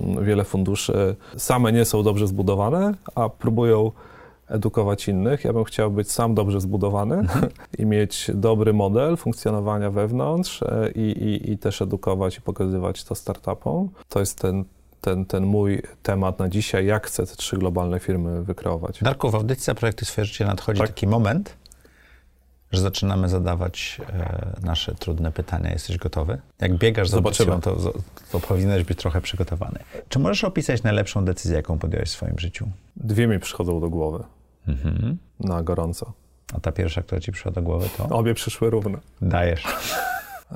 wiele 0.00 0.44
funduszy 0.44 1.16
same 1.36 1.72
nie 1.72 1.84
są 1.84 2.02
dobrze 2.02 2.26
zbudowane, 2.26 2.94
a 3.14 3.28
próbują 3.28 3.92
edukować 4.48 5.08
innych. 5.08 5.44
Ja 5.44 5.52
bym 5.52 5.64
chciał 5.64 5.90
być 5.90 6.12
sam 6.12 6.34
dobrze 6.34 6.61
zbudowany 6.61 7.14
mhm. 7.14 7.48
i 7.78 7.86
mieć 7.86 8.30
dobry 8.34 8.72
model 8.72 9.16
funkcjonowania 9.16 9.90
wewnątrz 9.90 10.62
e, 10.62 10.90
i, 10.94 11.00
i, 11.00 11.52
i 11.52 11.58
też 11.58 11.82
edukować 11.82 12.38
i 12.38 12.40
pokazywać 12.40 13.04
to 13.04 13.14
startupom. 13.14 13.88
To 14.08 14.20
jest 14.20 14.38
ten 14.38 14.64
ten, 15.00 15.24
ten 15.24 15.46
mój 15.46 15.82
temat 16.02 16.38
na 16.38 16.48
dzisiaj, 16.48 16.86
jak 16.86 17.06
chcę 17.06 17.26
te 17.26 17.36
trzy 17.36 17.56
globalne 17.56 18.00
firmy 18.00 18.42
wykreować. 18.42 18.98
Darku, 19.02 19.30
w 19.30 19.34
audycji 19.34 19.74
Projekty 19.74 20.04
Swoje 20.04 20.24
Życie 20.24 20.44
nadchodzi 20.44 20.80
tak? 20.80 20.88
taki 20.88 21.06
moment, 21.06 21.56
że 22.72 22.80
zaczynamy 22.80 23.28
zadawać 23.28 24.00
e, 24.12 24.60
nasze 24.62 24.94
trudne 24.94 25.32
pytania. 25.32 25.70
Jesteś 25.70 25.98
gotowy? 25.98 26.38
Jak 26.60 26.74
biegasz 26.74 27.08
z 27.08 27.14
audycją, 27.14 27.60
to, 27.60 27.92
to 28.32 28.40
powinieneś 28.40 28.84
być 28.84 28.98
trochę 28.98 29.20
przygotowany. 29.20 29.78
Czy 30.08 30.18
możesz 30.18 30.44
opisać 30.44 30.82
najlepszą 30.82 31.24
decyzję, 31.24 31.56
jaką 31.56 31.78
podjąłeś 31.78 32.08
w 32.08 32.12
swoim 32.12 32.38
życiu? 32.38 32.68
Dwie 32.96 33.26
mi 33.26 33.38
przychodzą 33.38 33.80
do 33.80 33.90
głowy 33.90 34.24
mhm. 34.68 35.18
na 35.40 35.62
gorąco. 35.62 36.12
A 36.54 36.60
ta 36.60 36.72
pierwsza, 36.72 37.02
która 37.02 37.20
ci 37.20 37.32
przyszła 37.32 37.52
do 37.52 37.62
głowy, 37.62 37.88
to? 37.96 38.04
Obie 38.08 38.34
przyszły 38.34 38.70
równe. 38.70 38.98
Dajesz. 39.22 39.64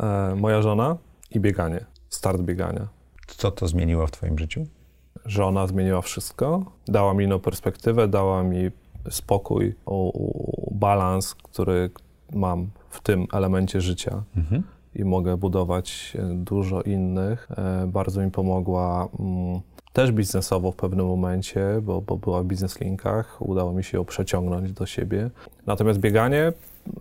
E, 0.00 0.34
moja 0.34 0.62
żona 0.62 0.96
i 1.30 1.40
bieganie. 1.40 1.84
Start 2.08 2.40
biegania. 2.40 2.88
Co 3.26 3.50
to 3.50 3.68
zmieniło 3.68 4.06
w 4.06 4.10
twoim 4.10 4.38
życiu? 4.38 4.66
Żona 5.24 5.66
zmieniła 5.66 6.02
wszystko. 6.02 6.72
Dała 6.88 7.14
mi 7.14 7.24
inną 7.24 7.40
perspektywę, 7.40 8.08
dała 8.08 8.42
mi 8.42 8.70
spokój, 9.10 9.74
o, 9.86 10.12
o 10.12 10.63
balans, 10.74 11.34
który 11.34 11.90
mam 12.32 12.66
w 12.90 13.00
tym 13.00 13.26
elemencie 13.32 13.80
życia. 13.80 14.22
Mhm. 14.36 14.62
I 14.94 15.04
mogę 15.04 15.36
budować 15.36 16.16
dużo 16.34 16.82
innych. 16.82 17.48
E, 17.56 17.86
bardzo 17.86 18.20
mi 18.20 18.30
pomogła 18.30 19.08
mm, 19.20 19.60
też 19.92 20.12
biznesowo 20.12 20.72
w 20.72 20.76
pewnym 20.76 21.06
momencie, 21.06 21.80
bo, 21.82 22.00
bo 22.00 22.16
była 22.16 22.42
w 22.42 22.46
biznes 22.46 22.80
linkach, 22.80 23.36
udało 23.42 23.72
mi 23.72 23.84
się 23.84 23.98
ją 23.98 24.04
przeciągnąć 24.04 24.72
do 24.72 24.86
siebie. 24.86 25.30
Natomiast 25.66 25.98
bieganie, 25.98 26.52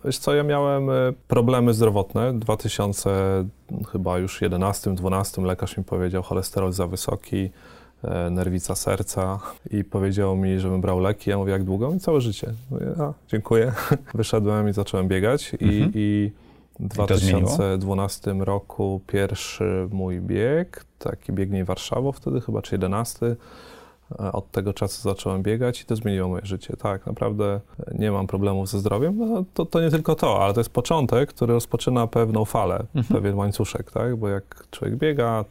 wiesz 0.06 0.18
co, 0.18 0.36
ja 0.36 0.44
miałem 0.44 0.90
e, 0.90 0.94
problemy 1.28 1.74
zdrowotne. 1.74 2.34
W 2.34 2.40
2000 2.40 3.10
chyba 3.92 4.18
już 4.18 4.42
11, 4.42 4.94
12 4.94 5.42
lekarz 5.42 5.78
mi 5.78 5.84
powiedział 5.84 6.24
cholesterol 6.24 6.72
za 6.72 6.88
wysoki, 6.88 7.38
e, 7.38 7.50
nerwica 8.32 8.76
serca 8.76 9.40
i 9.72 9.84
powiedział 9.84 10.38
mi, 10.38 10.60
żebym 10.60 10.82
brał 10.82 11.00
leki. 11.00 11.30
Ja 11.30 11.38
mówię, 11.38 11.52
jak 11.52 11.64
długo? 11.64 11.94
I 11.94 12.00
całe 12.00 12.22
życie. 12.22 12.54
Mówię, 12.72 12.86
a, 13.00 13.14
dziękuję. 13.28 13.74
Wyszedłem 14.14 14.70
i 14.70 14.74
zacząłem 14.74 15.08
biegać 15.08 15.54
i, 15.60 15.66
mhm. 15.66 15.92
i 15.96 16.32
w 16.80 16.88
2012 16.88 18.36
roku 18.40 19.02
pierwszy 19.08 19.88
mój 19.92 20.22
bieg, 20.22 20.86
taki 21.00 21.34
biegnie 21.34 21.66
Warszawą 21.66 22.12
wtedy 22.12 22.42
chyba, 22.42 22.62
czy 22.62 22.76
11. 22.76 23.36
E, 24.20 24.32
od 24.32 24.52
tego 24.52 24.74
czasu 24.74 25.02
zacząłem 25.02 25.44
biegać 25.44 25.82
i 25.82 25.86
to 25.86 25.96
zmieniło 25.96 26.30
moje 26.30 26.46
życie. 26.46 26.78
Tak, 26.78 27.06
naprawdę 27.06 27.60
nie 27.94 28.12
mam 28.12 28.28
problemów 28.28 28.70
ze 28.70 28.80
zdrowiem. 28.80 29.18
No, 29.18 29.44
to, 29.54 29.66
to 29.66 29.82
nie 29.82 29.92
tylko 29.92 30.16
to, 30.16 30.44
ale 30.44 30.54
to 30.54 30.60
jest 30.60 30.70
początek, 30.70 31.30
który 31.30 31.54
rozpoczyna 31.54 32.08
pewną 32.08 32.46
falę, 32.46 32.86
mhm. 32.96 33.22
pewien 33.22 33.36
łańcuszek, 33.36 33.92
tak? 33.92 34.16
Bo 34.16 34.30
jak 34.30 34.68
człowiek 34.72 34.96
biega, 34.98 35.46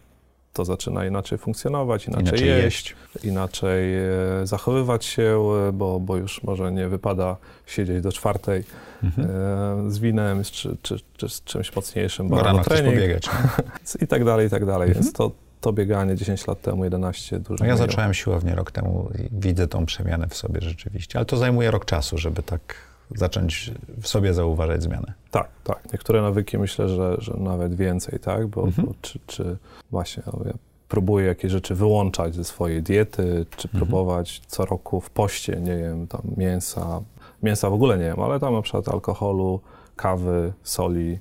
to 0.52 0.64
zaczyna 0.64 1.06
inaczej 1.06 1.38
funkcjonować, 1.38 2.06
inaczej, 2.06 2.26
inaczej 2.28 2.48
jeść, 2.48 2.94
jeść, 3.14 3.24
inaczej 3.24 3.94
e, 3.94 4.06
zachowywać 4.44 5.04
się, 5.04 5.42
e, 5.68 5.72
bo, 5.72 6.00
bo 6.00 6.16
już 6.16 6.42
może 6.42 6.72
nie 6.72 6.88
wypada 6.88 7.36
siedzieć 7.66 8.02
do 8.02 8.12
czwartej 8.12 8.64
mhm. 9.02 9.28
E, 9.30 9.90
z 9.90 9.98
winem 9.98 10.42
czy, 10.44 10.76
czy, 10.82 10.96
czy 11.16 11.28
z 11.28 11.44
czymś 11.44 11.76
mocniejszym, 11.76 12.28
bo 12.28 12.42
rano 12.42 12.64
trening 12.64 12.94
pobiegać, 12.94 13.30
i 14.02 14.06
tak 14.06 14.24
dalej, 14.24 14.46
i 14.46 14.50
tak 14.50 14.66
dalej. 14.66 14.88
Mhm. 14.88 15.04
Więc 15.04 15.12
to, 15.16 15.30
to 15.60 15.72
bieganie 15.72 16.16
10 16.16 16.46
lat 16.46 16.60
temu, 16.60 16.84
11 16.84 17.38
dużo. 17.38 17.64
No 17.64 17.70
ja 17.70 17.76
zacząłem 17.76 18.14
siłownię 18.14 18.54
rok 18.54 18.70
temu 18.70 19.10
i 19.18 19.28
widzę 19.32 19.68
tą 19.68 19.86
przemianę 19.86 20.28
w 20.28 20.34
sobie 20.36 20.60
rzeczywiście, 20.60 21.18
ale 21.18 21.26
to 21.26 21.36
zajmuje 21.36 21.70
rok 21.70 21.84
czasu, 21.84 22.18
żeby 22.18 22.42
tak 22.42 22.74
zacząć 23.14 23.70
w 24.00 24.08
sobie 24.08 24.34
zauważać 24.34 24.82
zmianę. 24.82 25.12
Tak, 25.30 25.48
tak. 25.64 25.92
Niektóre 25.92 26.22
nawyki 26.22 26.58
myślę, 26.58 26.88
że, 26.88 27.16
że 27.18 27.34
nawet 27.38 27.74
więcej, 27.74 28.18
tak? 28.18 28.46
Bo, 28.46 28.62
mhm. 28.62 28.88
bo 28.88 28.94
czy, 29.02 29.18
czy 29.26 29.56
właśnie 29.90 30.22
no, 30.26 30.38
ja 30.44 30.52
próbuję 30.88 31.26
jakieś 31.26 31.52
rzeczy 31.52 31.74
wyłączać 31.74 32.34
ze 32.34 32.44
swojej 32.44 32.82
diety, 32.82 33.46
czy 33.56 33.68
mhm. 33.68 33.78
próbować 33.78 34.42
co 34.46 34.64
roku 34.64 35.00
w 35.00 35.10
poście, 35.10 35.60
nie 35.60 35.76
wiem, 35.76 36.06
tam 36.06 36.20
mięsa. 36.36 37.02
Mięsa 37.42 37.70
w 37.70 37.72
ogóle 37.72 37.98
nie 37.98 38.04
wiem, 38.04 38.20
ale 38.20 38.40
tam 38.40 38.54
na 38.54 38.62
przykład 38.62 38.88
alkoholu, 38.88 39.60
kawy, 39.96 40.52
soli 40.62 41.18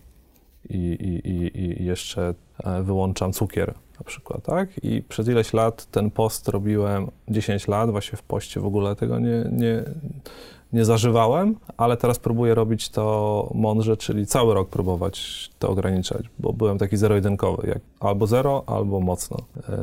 i, 0.69 0.77
i, 0.77 1.29
i, 1.29 1.81
i 1.81 1.85
jeszcze 1.85 2.33
e, 2.63 2.83
wyłączam 2.83 3.33
cukier 3.33 3.73
na 3.99 4.05
przykład, 4.05 4.43
tak? 4.43 4.83
I 4.83 5.01
przez 5.01 5.27
ileś 5.27 5.53
lat 5.53 5.85
ten 5.85 6.11
post 6.11 6.47
robiłem, 6.47 7.07
10 7.29 7.67
lat, 7.67 7.91
właśnie 7.91 8.17
w 8.17 8.23
poście 8.23 8.59
w 8.59 8.65
ogóle 8.65 8.95
tego 8.95 9.19
nie, 9.19 9.45
nie, 9.51 9.83
nie 10.73 10.85
zażywałem, 10.85 11.55
ale 11.77 11.97
teraz 11.97 12.19
próbuję 12.19 12.55
robić 12.55 12.89
to 12.89 13.51
mądrze, 13.55 13.97
czyli 13.97 14.25
cały 14.25 14.53
rok 14.53 14.69
próbować 14.69 15.49
to 15.59 15.69
ograniczać, 15.69 16.25
bo 16.39 16.53
byłem 16.53 16.77
taki 16.77 16.97
zero-jedynkowy, 16.97 17.67
jak 17.67 17.79
albo 17.99 18.27
zero, 18.27 18.63
albo 18.67 18.99
mocno. 18.99 19.37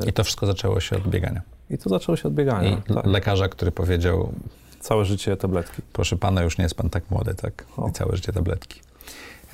I 0.07 0.13
to 0.13 0.25
wszystko 0.25 0.47
zaczęło 0.47 0.81
się 0.81 0.97
od 0.97 1.09
biegania. 1.09 1.43
I 1.71 1.79
to 1.79 1.89
zaczęło 1.89 2.17
się 2.17 2.29
od 2.29 2.35
biegania. 2.35 2.71
I 2.71 2.95
tak. 2.95 3.07
lekarza, 3.07 3.49
który 3.49 3.73
powiedział... 3.73 4.33
Całe 4.81 5.05
życie 5.05 5.37
tabletki. 5.37 5.83
Proszę 5.93 6.17
pana, 6.17 6.43
już 6.43 6.59
nie 6.59 6.63
jest 6.63 6.75
pan 6.75 6.91
tak 6.91 7.11
młody, 7.11 7.35
tak? 7.35 7.65
O. 7.77 7.89
I 7.89 7.93
całe 7.93 8.17
życie 8.17 8.33
tabletki. 8.33 8.81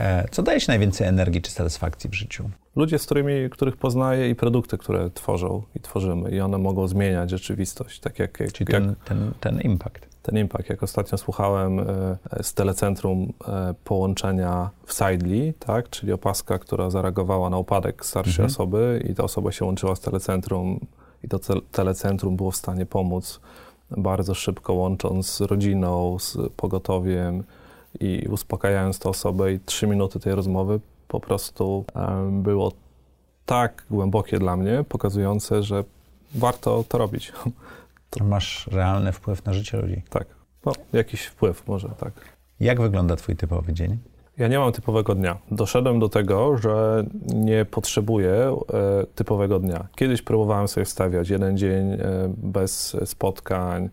E, 0.01 0.29
co 0.31 0.43
daje 0.43 0.61
ci 0.61 0.69
najwięcej 0.69 1.07
energii 1.07 1.43
czy 1.43 1.51
satysfakcji 1.51 2.11
w 2.11 2.15
życiu? 2.15 2.51
Ludzie, 2.77 2.99
z 2.99 3.05
którymi, 3.05 3.51
których 3.51 3.77
poznaję 3.77 4.31
i 4.31 4.35
produkty, 4.35 4.79
które 4.79 5.11
tworzą 5.11 5.63
i 5.77 5.81
tworzymy 5.81 6.31
i 6.31 6.41
one 6.41 6.59
mogą 6.59 6.89
zmieniać 6.89 7.31
rzeczywistość, 7.31 8.01
tak 8.01 8.19
jak... 8.19 8.41
jak 8.41 8.53
Czyli 8.53 8.73
ten, 8.73 8.95
ten, 9.05 9.33
ten 9.41 9.61
impact 9.61 10.14
ten 10.25 10.39
impact. 10.39 10.69
Jak 10.69 10.83
ostatnio 10.83 11.19
słuchałem 11.19 11.81
e, 11.81 11.85
z 12.43 12.55
telecentrum 12.55 13.33
e, 13.49 13.75
połączenia 13.85 14.71
w 14.87 14.93
Sidely, 14.93 15.55
tak, 15.59 15.91
czyli 15.91 16.13
opaska, 16.13 16.59
która 16.59 16.91
zareagowała 16.91 17.51
na 17.51 17.59
upadek 17.59 18.07
starszej 18.07 18.31
mhm. 18.31 18.47
osoby 18.47 19.05
i 19.11 19.15
ta 19.15 19.25
osoba 19.25 19.53
się 19.53 19.65
łączyła 19.65 19.97
z 19.97 20.01
telecentrum 20.01 20.81
i 21.25 21.29
to 21.29 21.39
telecentrum 21.73 22.37
było 22.37 22.51
w 22.51 22.57
stanie 22.57 22.87
pomóc 22.87 23.41
bardzo 23.91 24.35
szybko 24.35 24.73
łącząc 24.73 25.31
z 25.31 25.41
rodziną, 25.41 26.19
z 26.19 26.37
pogotowiem 26.57 27.45
i 28.01 28.29
uspokajając 28.31 28.99
tę 28.99 29.09
osobę 29.09 29.53
i 29.53 29.61
trzy 29.61 29.87
minuty 29.87 30.21
tej 30.21 30.35
rozmowy 30.35 30.81
po 31.09 31.21
prostu 31.21 31.85
było 32.31 32.73
tak 33.47 33.85
głębokie 33.91 34.39
dla 34.39 34.57
mnie, 34.57 34.85
pokazujące, 34.89 35.63
że 35.63 35.85
warto 36.35 36.85
to 36.89 36.99
robić. 36.99 37.33
Masz 38.21 38.67
realny 38.67 39.13
wpływ 39.13 39.45
na 39.45 39.53
życie 39.53 39.79
ludzi. 39.79 40.03
Tak. 40.11 40.27
No, 40.67 40.73
jakiś 40.93 41.25
wpływ 41.25 41.67
może, 41.67 41.89
tak. 41.89 42.13
Jak 42.61 42.81
wygląda 42.81 43.17
twój 43.17 43.37
typowy 43.37 43.73
dzień? 43.73 43.99
Ja 44.39 44.49
nie 44.49 44.59
mam 44.59 44.73
typowego 44.73 45.15
dnia. 45.15 45.39
Doszedłem 45.51 45.99
do 45.99 46.09
tego, 46.09 46.57
że 46.57 47.05
nie 47.35 47.65
potrzebuję 47.65 48.33
e, 48.33 48.57
typowego 49.15 49.59
dnia. 49.59 49.87
Kiedyś 49.97 50.23
próbowałem 50.23 50.69
sobie 50.69 50.85
wstawiać 50.85 51.29
jeden 51.29 51.59
dzień 51.59 51.93
e, 51.93 51.99
bez 52.37 52.97
spotkań, 53.05 53.91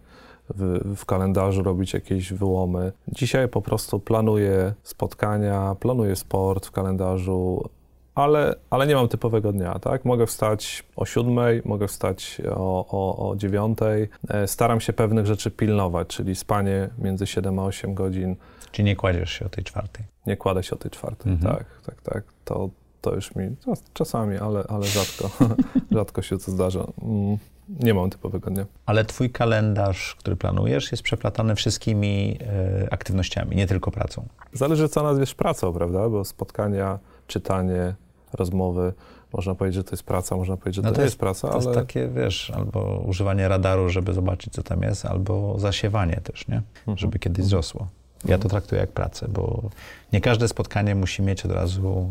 w, 0.50 0.96
w, 0.96 1.06
kalendarzu 1.06 1.64
robić 1.64 1.94
jakieś 1.94 2.34
wyłomy. 2.34 2.92
Dzisiaj 3.08 3.48
po 3.48 3.62
prostu 3.62 4.00
planuję 4.00 4.74
spotkania, 4.84 5.76
planuję 5.80 6.16
sport 6.16 6.66
w 6.66 6.72
kalendarzu, 6.72 7.70
ale, 8.16 8.56
ale 8.70 8.88
nie 8.88 8.96
mam 8.96 9.08
typowego 9.08 9.52
dnia, 9.52 9.80
tak? 9.80 10.06
Mogę 10.06 10.28
wstać 10.28 10.84
o 10.96 11.06
siódmej, 11.06 11.62
mogę 11.66 11.88
wstać 11.88 12.42
o, 12.56 12.86
o, 12.88 13.30
o 13.30 13.36
dziewiątej. 13.36 14.10
E, 14.30 14.48
staram 14.48 14.82
się 14.82 14.94
pewnych 14.94 15.26
rzeczy 15.26 15.52
pilnować, 15.52 16.08
czyli 16.08 16.36
spanie 16.36 16.90
między 16.98 17.28
7 17.28 17.60
a 17.60 17.64
8 17.64 17.94
godzin. 17.94 18.36
Czy 18.72 18.84
nie 18.84 18.96
kładziesz 18.96 19.32
się 19.32 19.46
o 19.46 19.50
tej 19.50 19.64
czwartej? 19.64 20.06
Nie 20.28 20.38
kładę 20.38 20.64
się 20.64 20.76
o 20.76 20.80
tej 20.80 20.92
czwartej, 20.92 21.32
mhm. 21.32 21.56
tak, 21.56 21.66
tak, 21.86 22.02
tak. 22.02 22.24
To, 22.46 22.70
to 23.02 23.16
już 23.16 23.36
mi, 23.36 23.56
no, 23.68 23.74
czasami, 23.94 24.38
ale, 24.38 24.64
ale 24.70 24.86
rzadko, 24.86 25.30
rzadko 25.92 26.22
się 26.22 26.38
to 26.38 26.52
zdarza. 26.52 26.88
Mm, 27.02 27.38
nie 27.80 27.94
mam 27.94 28.10
typowego 28.10 28.52
dnia. 28.52 28.66
Ale 28.86 29.06
twój 29.06 29.30
kalendarz, 29.30 30.16
który 30.16 30.36
planujesz, 30.36 30.92
jest 30.92 31.04
przeplatany 31.04 31.56
wszystkimi 31.56 32.38
e, 32.42 32.94
aktywnościami, 32.94 33.56
nie 33.56 33.68
tylko 33.68 33.92
pracą. 33.92 34.26
Zależy, 34.54 34.90
co 34.90 35.04
nazwiesz 35.04 35.36
pracą, 35.36 35.74
prawda? 35.74 36.10
Bo 36.10 36.26
spotkania, 36.26 37.00
czytanie, 37.28 37.96
rozmowy, 38.34 38.94
można 39.34 39.56
powiedzieć, 39.56 39.76
że 39.76 39.84
to 39.84 39.92
jest 39.92 40.04
praca, 40.04 40.36
można 40.36 40.58
powiedzieć, 40.58 40.76
że 40.76 40.82
No 40.82 40.92
to, 40.92 40.98
nie 40.98 41.04
jest 41.06 41.20
praca, 41.20 41.48
To 41.48 41.54
ale 41.54 41.64
jest 41.64 41.76
takie, 41.76 42.08
wiesz, 42.08 42.52
albo 42.56 43.04
używanie 43.08 43.48
radaru, 43.48 43.90
żeby 43.90 44.14
zobaczyć, 44.14 44.54
co 44.54 44.64
tam 44.64 44.82
jest, 44.82 45.06
albo 45.06 45.60
zasiewanie 45.60 46.22
też, 46.24 46.48
nie? 46.48 46.62
Mhm. 46.80 46.98
Żeby 46.98 47.20
kiedyś 47.20 47.46
wzrosło. 47.46 47.88
Ja 48.26 48.38
to 48.38 48.50
traktuję 48.50 48.82
jak 48.82 48.92
pracę, 48.92 49.28
bo 49.30 49.70
nie 50.14 50.22
każde 50.22 50.48
spotkanie 50.48 50.96
musi 50.96 51.22
mieć 51.22 51.46
od 51.46 51.52
razu 51.52 52.10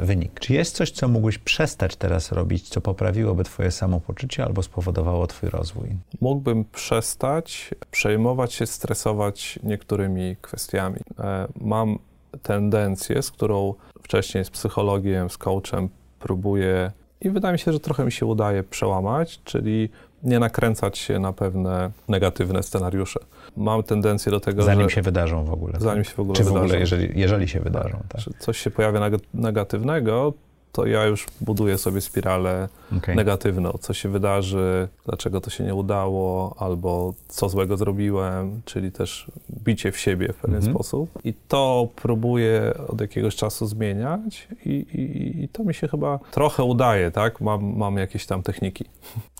e, 0.00 0.06
wynik. 0.06 0.40
Czy 0.40 0.54
jest 0.54 0.76
coś, 0.76 0.90
co 0.90 1.08
mógłbyś 1.08 1.38
przestać 1.38 1.96
teraz 1.96 2.32
robić, 2.32 2.68
co 2.68 2.80
poprawiłoby 2.80 3.44
twoje 3.44 3.70
samopoczucie 3.70 4.44
albo 4.44 4.62
spowodowało 4.62 5.26
twój 5.26 5.50
rozwój? 5.50 5.88
mógłbym 6.20 6.64
przestać 6.64 7.70
przejmować 7.90 8.52
się, 8.52 8.66
stresować 8.66 9.58
niektórymi 9.62 10.36
kwestiami. 10.40 11.00
E, 11.18 11.48
Mam 11.60 11.98
tendencję, 12.42 13.22
z 13.22 13.30
którą 13.30 13.74
wcześniej 14.02 14.44
z 14.44 14.50
psychologiem, 14.50 15.30
z 15.30 15.38
coachem 15.38 15.88
próbuję 16.18 16.92
i 17.20 17.30
wydaje 17.30 17.52
mi 17.52 17.58
się, 17.58 17.72
że 17.72 17.80
trochę 17.80 18.04
mi 18.04 18.12
się 18.12 18.26
udaje 18.26 18.62
przełamać, 18.62 19.40
czyli 19.44 19.88
nie 20.22 20.38
nakręcać 20.38 20.98
się 20.98 21.18
na 21.18 21.32
pewne 21.32 21.90
negatywne 22.08 22.62
scenariusze. 22.62 23.20
Mam 23.56 23.82
tendencję 23.82 24.32
do 24.32 24.40
tego, 24.40 24.62
Zanim 24.62 24.88
że 24.88 24.94
się 24.94 25.02
wydarzą 25.02 25.44
w 25.44 25.52
ogóle. 25.52 25.72
zanim 25.78 26.04
tak? 26.04 26.10
się 26.10 26.16
w 26.16 26.20
ogóle 26.20 26.36
Czy 26.36 26.42
w 26.42 26.46
wydarzą, 26.46 26.64
ogóle, 26.64 26.80
jeżeli, 26.80 27.20
jeżeli 27.20 27.48
się 27.48 27.60
wydarzą, 27.60 27.98
tak? 28.08 28.20
że 28.20 28.30
coś 28.38 28.58
się 28.58 28.70
pojawia 28.70 29.00
neg- 29.00 29.20
negatywnego, 29.34 30.32
to 30.78 30.86
ja 30.86 31.04
już 31.04 31.26
buduję 31.40 31.78
sobie 31.78 32.00
spiralę 32.00 32.68
Okej. 32.96 33.16
negatywną, 33.16 33.72
co 33.80 33.94
się 33.94 34.08
wydarzy, 34.08 34.88
dlaczego 35.06 35.40
to 35.40 35.50
się 35.50 35.64
nie 35.64 35.74
udało, 35.74 36.54
albo 36.58 37.14
co 37.28 37.48
złego 37.48 37.76
zrobiłem, 37.76 38.62
czyli 38.64 38.92
też 38.92 39.30
bicie 39.64 39.92
w 39.92 39.98
siebie 39.98 40.32
w 40.32 40.36
pewien 40.36 40.56
Mhm. 40.56 40.74
sposób. 40.74 41.10
I 41.24 41.34
to 41.48 41.88
próbuję 41.96 42.74
od 42.88 43.00
jakiegoś 43.00 43.36
czasu 43.36 43.66
zmieniać 43.66 44.48
i, 44.64 44.70
i, 44.70 45.44
i 45.44 45.48
to 45.48 45.64
mi 45.64 45.74
się 45.74 45.88
chyba 45.88 46.18
trochę 46.30 46.62
udaje, 46.64 47.10
tak? 47.10 47.40
Mam, 47.40 47.76
mam 47.76 47.96
jakieś 47.96 48.26
tam 48.26 48.42
techniki. 48.42 48.84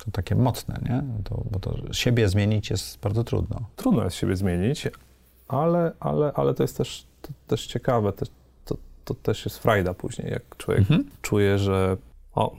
To 0.05 0.11
takie 0.13 0.35
mocne, 0.35 0.79
nie? 0.89 1.03
To, 1.25 1.43
bo 1.51 1.59
to 1.59 1.75
siebie 1.93 2.29
zmienić 2.29 2.71
jest 2.71 2.99
bardzo 3.01 3.25
trudno. 3.25 3.61
Trudno 3.77 4.05
jest 4.05 4.17
siebie 4.17 4.37
zmienić, 4.37 4.89
ale, 5.49 5.93
ale, 6.01 6.33
ale 6.35 6.55
to 6.55 6.63
jest 6.63 6.77
też, 6.77 7.07
to, 7.23 7.29
też 7.47 7.67
ciekawe, 7.67 8.13
to, 8.13 8.27
to, 9.09 9.15
też 9.23 9.45
jest 9.45 9.59
frajda 9.59 9.95
później, 9.95 10.31
jak 10.31 10.57
człowiek 10.57 10.81
Mhm. 10.81 11.05
czuje, 11.23 11.59
że, 11.59 11.97
o, 12.35 12.57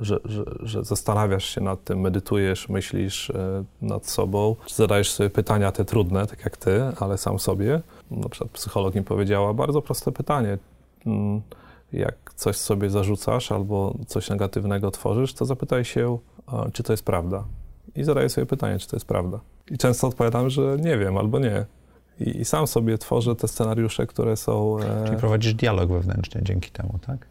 że, 0.00 0.20
że, 0.24 0.44
że 0.60 0.84
zastanawiasz 0.84 1.44
się 1.44 1.60
nad 1.60 1.84
tym, 1.84 2.00
medytujesz, 2.00 2.68
myślisz 2.68 3.30
e, 3.30 3.64
nad 3.82 4.06
sobą, 4.06 4.56
zadajesz 4.74 5.12
sobie 5.12 5.30
pytania 5.30 5.72
te 5.72 5.84
trudne, 5.84 6.26
tak 6.26 6.44
jak 6.44 6.56
ty, 6.56 6.82
ale 7.00 7.18
sam 7.18 7.38
sobie. 7.38 7.80
Na 8.10 8.28
przykład 8.28 8.50
psycholog 8.50 8.94
mi 8.94 9.02
powiedziała 9.02 9.54
bardzo 9.54 9.82
proste 9.82 10.12
pytanie. 10.12 10.58
Mm, 11.06 11.40
Jak 11.92 12.16
coś 12.36 12.56
sobie 12.56 12.90
zarzucasz 12.90 13.52
albo 13.52 13.94
coś 14.06 14.30
negatywnego 14.30 14.90
tworzysz, 14.90 15.34
to 15.34 15.44
zapytaj 15.44 15.84
się, 15.84 16.18
czy 16.72 16.82
to 16.82 16.92
jest 16.92 17.04
prawda. 17.04 17.44
I 17.96 18.04
zadaję 18.04 18.28
sobie 18.28 18.46
pytanie, 18.46 18.78
czy 18.78 18.88
to 18.88 18.96
jest 18.96 19.06
prawda. 19.06 19.40
I 19.70 19.78
często 19.78 20.06
odpowiadam, 20.06 20.50
że 20.50 20.76
nie 20.80 20.98
wiem 20.98 21.16
albo 21.16 21.38
nie. 21.38 21.66
I, 22.20 22.40
i 22.40 22.44
sam 22.44 22.66
sobie 22.66 22.98
tworzę 22.98 23.36
te 23.36 23.48
scenariusze, 23.48 24.06
które 24.06 24.36
są. 24.36 24.78
e, 24.78 25.04
Czyli 25.06 25.16
prowadzisz 25.16 25.54
dialog 25.54 25.90
wewnętrznie 25.92 26.40
dzięki 26.44 26.70
temu, 26.70 26.98
tak? 27.06 27.26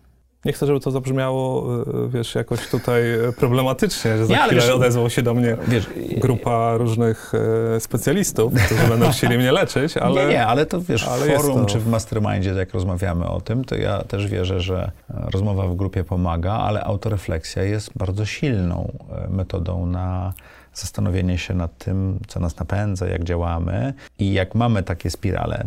nie 0.46 0.54
chcę, 0.54 0.66
żeby 0.66 0.80
to 0.80 0.92
zabrzmiało, 0.92 1.74
y, 2.06 2.10
wiesz, 2.10 2.36
jakoś 2.36 2.68
tutaj 2.68 3.14
e, 3.14 3.32
problematycznie, 3.34 4.18
że 4.18 4.26
za 4.26 4.34
Nie, 4.34 4.40
chwilę 4.40 4.62
wiesz- 4.62 4.70
odezwał 4.72 5.10
się 5.10 5.22
do 5.22 5.34
mnie 5.34 5.58
Wiesz, 5.68 5.90
grupa 6.18 6.78
różnych 6.78 7.32
e, 7.76 7.80
specjalistów, 7.80 8.54
którzy 8.66 8.88
będą 8.90 9.12
chcieli 9.12 9.38
mnie 9.38 9.52
leczyć, 9.52 9.98
ale 9.98 10.26
Nie, 10.26 10.32
nie, 10.34 10.46
ale 10.48 10.66
to 10.66 10.82
wiesz, 10.82 11.08
ale 11.08 11.26
w 11.26 11.42
forum 11.42 11.60
to- 11.60 11.66
czy 11.66 11.80
w 11.80 11.88
mastermindzie, 11.88 12.50
jak 12.50 12.74
rozmawiamy 12.74 13.28
o 13.28 13.42
tym, 13.42 13.66
to 13.66 13.76
ja 13.76 14.04
też 14.04 14.28
wierzę, 14.28 14.60
że 14.60 14.92
e, 15.10 15.30
rozmowa 15.32 15.68
w 15.68 15.76
grupie 15.76 16.04
pomaga, 16.04 16.54
ale 16.54 16.84
autorefleksja 16.84 17.64
jest 17.64 17.92
bardzo 17.98 18.26
silną 18.26 18.92
e, 19.12 19.30
metodą 19.30 19.86
na 19.86 20.34
zastanowienie 20.74 21.38
się 21.38 21.54
nad 21.54 21.78
tym, 21.78 22.20
co 22.28 22.40
nas 22.40 22.58
napędza, 22.60 23.08
jak 23.08 23.24
działamy 23.24 23.94
i 24.20 24.34
jak 24.34 24.56
mamy 24.56 24.84
takie 24.84 25.10
spirale. 25.10 25.66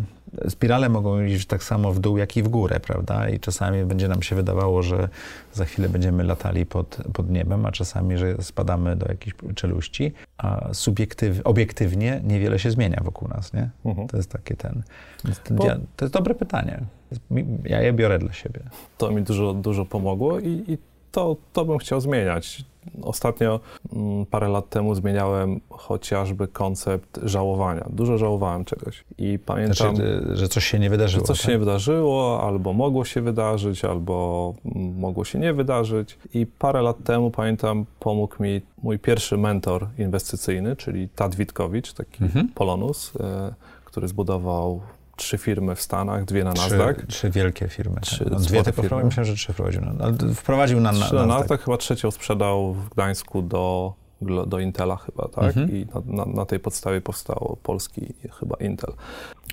Spirale 0.49 0.89
mogą 0.89 1.21
iść 1.21 1.45
tak 1.47 1.63
samo 1.63 1.93
w 1.93 1.99
dół, 1.99 2.17
jak 2.17 2.37
i 2.37 2.43
w 2.43 2.47
górę, 2.47 2.79
prawda? 2.79 3.29
I 3.29 3.39
czasami 3.39 3.85
będzie 3.85 4.07
nam 4.07 4.21
się 4.21 4.35
wydawało, 4.35 4.83
że 4.83 5.09
za 5.53 5.65
chwilę 5.65 5.89
będziemy 5.89 6.23
latali 6.23 6.65
pod, 6.65 6.97
pod 7.13 7.29
niebem, 7.29 7.65
a 7.65 7.71
czasami, 7.71 8.17
że 8.17 8.41
spadamy 8.41 8.95
do 8.95 9.05
jakiejś 9.09 9.35
czeluści, 9.55 10.11
a 10.37 10.69
subiektyw, 10.73 11.41
obiektywnie 11.43 12.21
niewiele 12.23 12.59
się 12.59 12.71
zmienia 12.71 13.01
wokół 13.03 13.27
nas, 13.27 13.53
nie? 13.53 13.69
Mhm. 13.85 14.07
To 14.07 14.17
jest 14.17 14.31
takie 14.31 14.55
ten. 14.55 14.83
Bo- 15.51 15.63
To 15.95 16.05
jest 16.05 16.13
dobre 16.13 16.35
pytanie. 16.35 16.79
Ja 17.65 17.81
je 17.81 17.93
biorę 17.93 18.19
dla 18.19 18.33
siebie. 18.33 18.59
to 18.97 19.11
mi 19.11 19.21
dużo, 19.21 19.53
dużo 19.53 19.85
pomogło 19.85 20.39
i, 20.39 20.63
i 20.67 20.77
to, 21.11 21.35
to 21.53 21.65
bym 21.65 21.77
chciał 21.77 22.01
zmieniać. 22.01 22.65
Ostatnio, 23.01 23.59
mm, 23.93 24.25
parę 24.25 24.47
lat 24.47 24.69
temu 24.69 24.95
zmieniałem 24.95 25.59
chociażby 25.69 26.47
koncept 26.47 27.19
żałowania. 27.23 27.85
Dużo 27.89 28.17
żałowałem 28.17 28.65
czegoś 28.65 29.03
i 29.17 29.39
pamiętam... 29.45 29.95
Znaczy, 29.95 30.27
że 30.33 30.47
coś 30.47 30.65
się 30.65 30.79
nie 30.79 30.89
wydarzyło. 30.89 31.21
że 31.21 31.27
coś 31.27 31.37
tak? 31.37 31.45
się 31.45 31.51
nie 31.51 31.59
wydarzyło, 31.59 32.41
albo 32.43 32.73
mogło 32.73 33.05
się 33.05 33.21
wydarzyć, 33.21 33.85
albo 33.85 34.53
mm, 34.65 34.99
mogło 34.99 35.25
się 35.25 35.39
nie 35.39 35.53
wydarzyć. 35.53 36.17
I 36.33 36.45
parę 36.45 36.81
lat 36.81 37.03
temu, 37.03 37.31
pamiętam, 37.31 37.85
pomógł 37.99 38.43
mi 38.43 38.61
mój 38.83 38.99
pierwszy 38.99 39.37
mentor 39.37 39.87
inwestycyjny, 39.97 40.75
czyli 40.75 41.09
Tad 41.09 41.35
Witkowicz, 41.35 41.93
taki 41.93 42.23
Mhm. 42.23 42.47
Polonus, 42.55 43.13
e, 43.19 43.53
który 43.85 44.07
zbudował 44.07 44.81
trzy 45.15 45.37
firmy 45.37 45.75
w 45.75 45.81
Stanach, 45.81 46.25
dwie 46.25 46.43
na 46.43 46.53
Trzy, 46.53 46.77
Nasdaq. 46.77 47.05
trzy 47.07 47.29
wielkie 47.29 47.67
firmy. 47.67 48.01
Trzy 48.01 48.23
tak. 48.23 48.33
no, 48.33 48.39
spore 48.39 48.49
dwie 48.49 48.63
tylko 48.63 48.81
firmy. 48.81 49.03
myślałem, 49.03 49.25
że 49.25 49.35
trzy 49.35 49.53
wprowadził. 49.53 49.81
No, 49.81 50.33
wprowadził 50.35 50.79
na, 50.81 50.91
na, 50.91 51.05
Trzy 51.05 51.15
na 51.15 51.25
na 51.25 51.37
Nasdaq, 51.39 51.57
chyba 51.61 51.77
trzecią 51.77 52.11
sprzedał 52.11 52.73
w 52.73 52.89
Gdańsku 52.89 53.41
do, 53.41 53.93
do 54.47 54.59
Intela 54.59 54.95
chyba, 54.95 55.27
tak? 55.27 55.43
Mhm. 55.43 55.71
I 55.71 55.87
na, 55.93 56.25
na, 56.25 56.31
na 56.33 56.45
tej 56.45 56.59
podstawie 56.59 57.01
powstał 57.01 57.57
polski 57.63 58.13
chyba 58.39 58.55
Intel. 58.59 58.93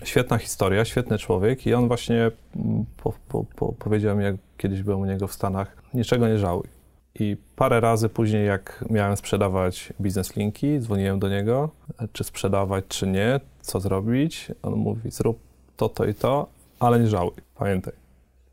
Świetna 0.05 0.39
historia, 0.39 0.85
świetny 0.85 1.19
człowiek 1.19 1.67
i 1.67 1.75
on 1.75 1.89
właśnie 1.89 2.31
mm, 2.57 2.85
po, 2.97 3.13
po, 3.29 3.45
po, 3.45 3.73
powiedział 3.73 4.17
mi, 4.17 4.25
jak 4.25 4.37
kiedyś 4.57 4.83
byłem 4.83 5.01
u 5.01 5.05
niego 5.05 5.27
w 5.27 5.33
Stanach, 5.33 5.77
niczego 5.95 6.29
nie 6.29 6.39
żałuj. 6.39 6.67
I 7.15 7.37
parę 7.57 7.81
razy 7.81 8.09
później, 8.09 8.47
jak 8.47 8.85
miałem 8.91 9.17
sprzedawać 9.17 9.93
biznes 10.01 10.37
linki, 10.37 10.81
dzwoniłem 10.81 11.19
do 11.19 11.29
niego, 11.29 11.71
czy 12.13 12.25
sprzedawać, 12.25 12.85
czy 12.89 13.07
nie, 13.07 13.41
co 13.61 13.81
zrobić. 13.81 14.53
On 14.63 14.75
mówi, 14.75 15.11
zrób 15.11 15.50
to, 15.81 15.89
to 15.89 16.05
i 16.05 16.15
to, 16.15 16.47
ale 16.81 17.01
nie 17.01 17.07
żałuj, 17.07 17.33
pamiętaj. 17.55 17.93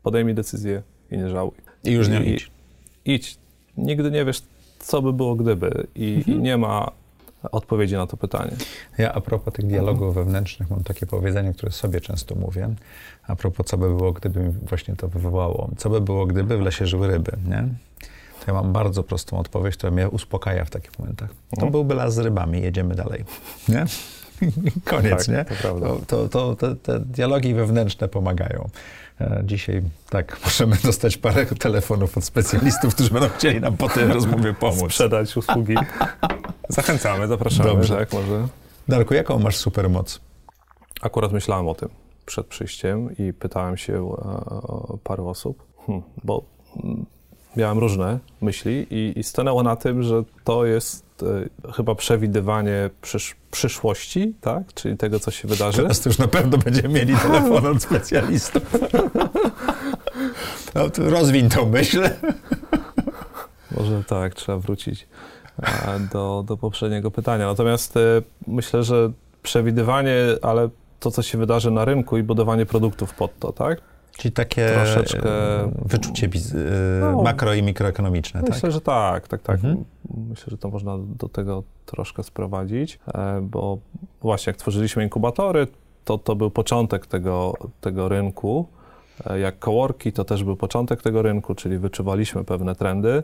Podejmij 0.02 0.34
decyzję 0.34 0.82
i 1.10 1.18
nie 1.18 1.28
żałuj. 1.28 1.52
I 1.84 1.90
już 1.92 2.08
nie 2.08 2.20
I- 2.24 2.34
idź. 2.34 2.50
idź. 3.04 3.38
Nigdy 3.76 4.10
nie 4.10 4.24
wiesz, 4.24 4.42
co 4.78 5.02
by 5.02 5.12
było 5.12 5.34
gdyby 5.34 5.86
i, 5.94 6.14
Mhm. 6.16 6.38
i 6.38 6.42
nie 6.42 6.56
ma 6.56 6.90
odpowiedzi 7.52 7.94
na 7.94 8.06
to 8.06 8.16
pytanie. 8.16 8.50
Ja 8.98 9.12
a 9.12 9.20
propos 9.20 9.54
tych 9.54 9.66
dialogów 9.66 10.14
wewnętrznych 10.14 10.70
mam 10.70 10.84
takie 10.84 11.06
powiedzenie, 11.06 11.52
które 11.54 11.72
sobie 11.72 12.00
często 12.00 12.34
mówię. 12.34 12.74
A 13.26 13.36
propos, 13.36 13.66
co 13.66 13.78
by 13.78 13.88
było, 13.88 14.12
gdyby 14.12 14.40
mi 14.40 14.50
właśnie 14.50 14.96
to 14.96 15.08
wywołało. 15.08 15.70
Co 15.76 15.90
by 15.90 16.00
było, 16.00 16.26
gdyby 16.26 16.58
w 16.58 16.60
lesie 16.60 16.86
żyły 16.86 17.06
ryby, 17.06 17.32
nie? 17.48 17.68
To 18.40 18.44
ja 18.46 18.52
mam 18.54 18.72
bardzo 18.72 19.02
prostą 19.02 19.38
odpowiedź, 19.38 19.76
która 19.76 19.90
mnie 19.92 20.08
uspokaja 20.08 20.64
w 20.64 20.70
takich 20.70 20.98
momentach. 20.98 21.30
To 21.30 21.56
Mhm. 21.56 21.72
byłby 21.72 21.94
las 21.94 22.14
z 22.14 22.18
rybami, 22.18 22.62
jedziemy 22.62 22.94
dalej. 22.94 23.24
Nie? 23.68 23.84
Koniec, 24.84 25.26
Tak, 25.26 25.28
nie? 25.28 25.44
to. 25.62 25.98
To, 26.06 26.28
to, 26.28 26.54
to, 26.56 26.74
te, 26.76 27.00
dialogi 27.00 27.54
wewnętrzne 27.54 28.08
pomagają. 28.08 28.68
E, 29.20 29.42
Dzisiaj 29.44 29.82
tak, 30.10 30.38
możemy 30.44 30.76
dostać 30.84 31.16
parę 31.16 31.46
telefonów 31.46 32.18
od 32.18 32.24
specjalistów, 32.24 32.94
którzy 32.94 33.10
będą 33.10 33.28
chcieli 33.28 33.60
nam 33.60 33.76
po 33.76 33.88
tej 33.88 34.06
rozmowie 34.06 34.54
pomóc. 34.54 34.84
Sprzedać 34.92 35.36
usługi. 35.36 35.74
Zachęcamy, 36.68 37.26
zapraszamy. 37.28 37.70
Dobrze. 37.70 37.96
Tak, 37.96 38.12
może. 38.12 38.48
Darku, 38.88 39.14
jaką 39.14 39.38
masz 39.38 39.56
supermoc? 39.56 40.20
Akurat 41.02 41.32
myślałem 41.32 41.68
o 41.68 41.74
tym 41.74 41.88
przed 42.26 42.46
przyjściem 42.46 43.16
i 43.16 43.32
pytałem 43.32 43.76
się 43.76 44.12
e, 44.12 44.98
paru 45.04 45.28
osób, 45.28 45.62
hmm, 45.86 46.04
bo 46.24 46.42
mm, 46.84 47.06
miałem 47.58 47.78
różne 47.78 48.18
myśli 48.40 48.86
i, 48.90 49.18
i 49.18 49.22
stanęło 49.22 49.62
na 49.62 49.76
tym, 49.76 50.02
że 50.02 50.22
to 50.44 50.66
jest 50.66 51.04
e, 51.66 51.72
chyba 51.72 51.94
przewidywanie 51.94 52.90
przysz, 53.02 53.36
przyszłości, 53.50 54.34
tak? 54.40 54.74
czyli 54.74 54.96
tego, 54.96 55.20
co 55.20 55.30
się 55.30 55.48
wydarzy. 55.48 55.82
Teraz 55.82 56.00
to 56.00 56.08
już 56.08 56.18
na 56.18 56.28
pewno 56.28 56.58
będziemy 56.58 56.88
mieli 56.88 57.16
telefon 57.26 57.66
od 57.66 57.82
specjalistów. 57.82 58.62
No, 60.74 60.90
to 60.90 61.10
rozwiń 61.10 61.48
tą 61.48 61.68
myśl. 61.68 62.02
Może 63.76 64.04
tak, 64.04 64.34
trzeba 64.34 64.58
wrócić 64.58 65.08
do, 66.12 66.44
do 66.46 66.56
poprzedniego 66.56 67.10
pytania. 67.10 67.46
Natomiast 67.46 67.96
e, 67.96 68.00
myślę, 68.46 68.82
że 68.82 69.12
przewidywanie, 69.42 70.16
ale 70.42 70.68
to, 71.00 71.10
co 71.10 71.22
się 71.22 71.38
wydarzy 71.38 71.70
na 71.70 71.84
rynku 71.84 72.18
i 72.18 72.22
budowanie 72.22 72.66
produktów 72.66 73.14
pod 73.14 73.38
to, 73.38 73.52
tak? 73.52 73.80
Czyli 74.18 74.32
takie 74.32 74.70
troszeczkę... 74.74 75.30
wyczucie 75.84 76.28
biz- 76.28 76.54
e, 76.54 77.00
no, 77.00 77.22
makro 77.22 77.54
i 77.54 77.62
mikroekonomiczne, 77.62 78.40
myślę, 78.40 78.60
tak? 78.60 78.70
że 78.70 78.80
tak, 78.80 79.28
tak, 79.28 79.42
tak. 79.42 79.54
Mhm. 79.54 79.84
Myślę, 80.28 80.44
że 80.48 80.58
to 80.58 80.68
można 80.68 80.98
do 80.98 81.28
tego 81.28 81.62
troszkę 81.86 82.22
sprowadzić, 82.22 82.98
e, 83.14 83.40
bo 83.42 83.78
właśnie 84.20 84.50
jak 84.50 84.56
tworzyliśmy 84.56 85.02
inkubatory, 85.02 85.66
to 86.04 86.18
to 86.18 86.36
był 86.36 86.50
początek 86.50 87.06
tego, 87.06 87.54
tego 87.80 88.08
rynku. 88.08 88.66
E, 89.26 89.38
jak 89.38 89.58
coworki, 89.58 90.12
to 90.12 90.24
też 90.24 90.44
był 90.44 90.56
początek 90.56 91.02
tego 91.02 91.22
rynku, 91.22 91.54
czyli 91.54 91.78
wyczuwaliśmy 91.78 92.44
pewne 92.44 92.74
trendy. 92.74 93.22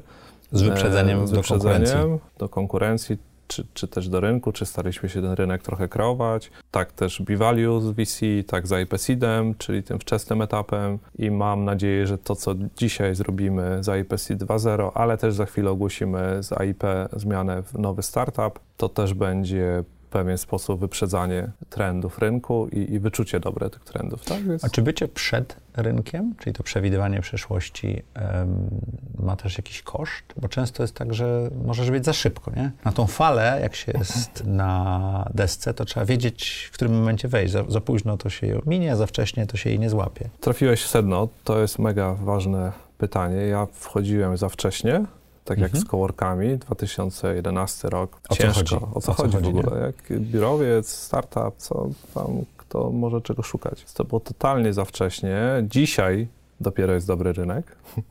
Z 0.53 0.63
wyprzedzeniem, 0.63 1.27
z 1.27 1.31
do 1.31 1.43
konkurencji. 1.43 1.81
wyprzedzeniem 1.81 2.19
do 2.39 2.49
konkurencji, 2.49 3.19
czy, 3.49 3.67
czy 3.75 3.89
też 3.89 4.09
do 4.09 4.21
rynku, 4.21 4.53
czy 4.53 4.67
staraliśmy 4.67 5.09
się 5.09 5.23
ten 5.23 5.33
rynek 5.33 5.63
trochę 5.63 5.89
kreować. 5.89 6.51
Tak 6.71 6.93
też 6.93 7.23
B-Value 7.23 7.81
z 7.81 7.91
VC, 7.91 8.21
tak 8.47 8.67
za 8.67 8.81
IP 8.81 8.99
Seedem, 8.99 9.55
czyli 9.55 9.83
tym 9.83 9.99
wczesnym 9.99 10.43
etapem 10.43 10.99
i 11.19 11.31
mam 11.31 11.65
nadzieję, 11.65 12.07
że 12.07 12.19
to, 12.19 12.37
co 12.37 12.55
dzisiaj 12.77 13.15
zrobimy 13.15 13.85
za 13.85 13.97
IP 13.97 14.15
Seed 14.17 14.43
2.0, 14.43 14.91
ale 14.95 15.19
też 15.19 15.35
za 15.35 15.47
chwilę 15.47 15.71
ogłosimy 15.71 16.43
z 16.43 16.53
AIP 16.53 16.83
zmianę 17.13 17.63
w 17.63 17.79
nowy 17.79 18.03
startup, 18.03 18.61
to 18.77 18.89
też 18.89 19.15
będzie 19.15 19.85
pewien 20.15 20.39
sposób 20.39 20.81
wyprzedzanie 20.81 21.51
trendów 21.71 22.19
rynku 22.19 22.69
i, 22.69 22.93
i 22.95 22.99
wyczucie 22.99 23.41
dobre 23.41 23.71
tych 23.71 23.85
trendów. 23.85 24.25
Tak? 24.25 24.43
Więc... 24.43 24.65
A 24.65 24.69
czy 24.69 24.83
bycie 24.83 25.09
przed 25.09 25.57
rynkiem, 25.77 26.35
czyli 26.39 26.55
to 26.55 26.63
przewidywanie 26.63 27.21
przyszłości, 27.21 28.03
em, 28.15 28.71
ma 29.19 29.37
też 29.37 29.59
jakiś 29.59 29.83
koszt? 29.83 30.25
Bo 30.37 30.49
często 30.49 30.83
jest 30.83 30.95
tak, 30.95 31.15
że 31.15 31.51
możesz 31.65 31.91
być 31.91 32.05
za 32.05 32.13
szybko, 32.13 32.51
nie? 32.57 32.71
Na 32.85 32.93
tą 32.93 33.07
falę, 33.07 33.59
jak 33.63 33.75
się 33.75 33.93
jest 33.99 34.45
na 34.47 35.31
desce, 35.35 35.75
to 35.75 35.85
trzeba 35.85 36.07
wiedzieć, 36.07 36.69
w 36.73 36.75
którym 36.75 36.95
momencie 36.95 37.29
wejść. 37.29 37.53
Za, 37.53 37.65
za 37.69 37.81
późno 37.81 38.17
to 38.17 38.31
się 38.31 38.61
minie, 38.67 38.93
a 38.93 38.97
za 38.97 39.07
wcześnie 39.07 39.47
to 39.47 39.57
się 39.57 39.71
jej 39.71 39.79
nie 39.79 39.91
złapie. 39.91 40.29
Trafiłeś 40.41 40.83
w 40.83 40.89
sedno, 40.89 41.29
to 41.45 41.61
jest 41.61 41.79
mega 41.79 42.15
ważne 42.15 42.73
pytanie. 42.99 43.37
Ja 43.37 43.67
wchodziłem 43.73 44.37
za 44.37 44.49
wcześnie, 44.49 45.05
tak 45.45 45.59
jak 45.59 45.71
Mhm. 45.71 45.85
z 45.87 45.91
coworkami, 45.91 46.59
2011 46.59 47.89
rok. 47.91 48.21
O 48.29 48.35
co 48.35 48.43
Ciężko. 48.43 48.59
chodzi? 48.59 48.75
O 48.77 48.79
co 48.79 48.97
O 48.99 49.01
co 49.01 49.13
chodzi 49.23 49.37
w 49.39 49.45
chodzi, 49.45 49.59
ogóle? 49.59 49.81
Jak 49.81 50.21
biurowiec, 50.21 50.89
startup, 50.89 51.55
co 51.57 51.89
tam, 52.15 52.27
kto 52.57 52.91
może 52.91 53.21
czego 53.21 53.43
szukać? 53.43 53.85
To 53.95 54.05
było 54.05 54.21
totalnie 54.21 54.73
za 54.73 54.85
wcześnie. 54.85 55.39
Dzisiaj 55.63 56.29
dopiero 56.61 56.93
jest 56.93 57.07
dobry 57.07 57.33
rynek. 57.33 57.77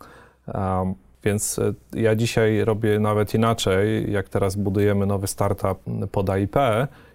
Um, 0.47 0.93
więc 1.23 1.59
e, 1.59 1.73
ja 1.93 2.15
dzisiaj 2.15 2.65
robię 2.65 2.99
nawet 2.99 3.33
inaczej, 3.33 4.11
jak 4.11 4.29
teraz 4.29 4.55
budujemy 4.55 5.05
nowy 5.05 5.27
startup 5.27 5.79
pod 6.11 6.29
AIP 6.29 6.55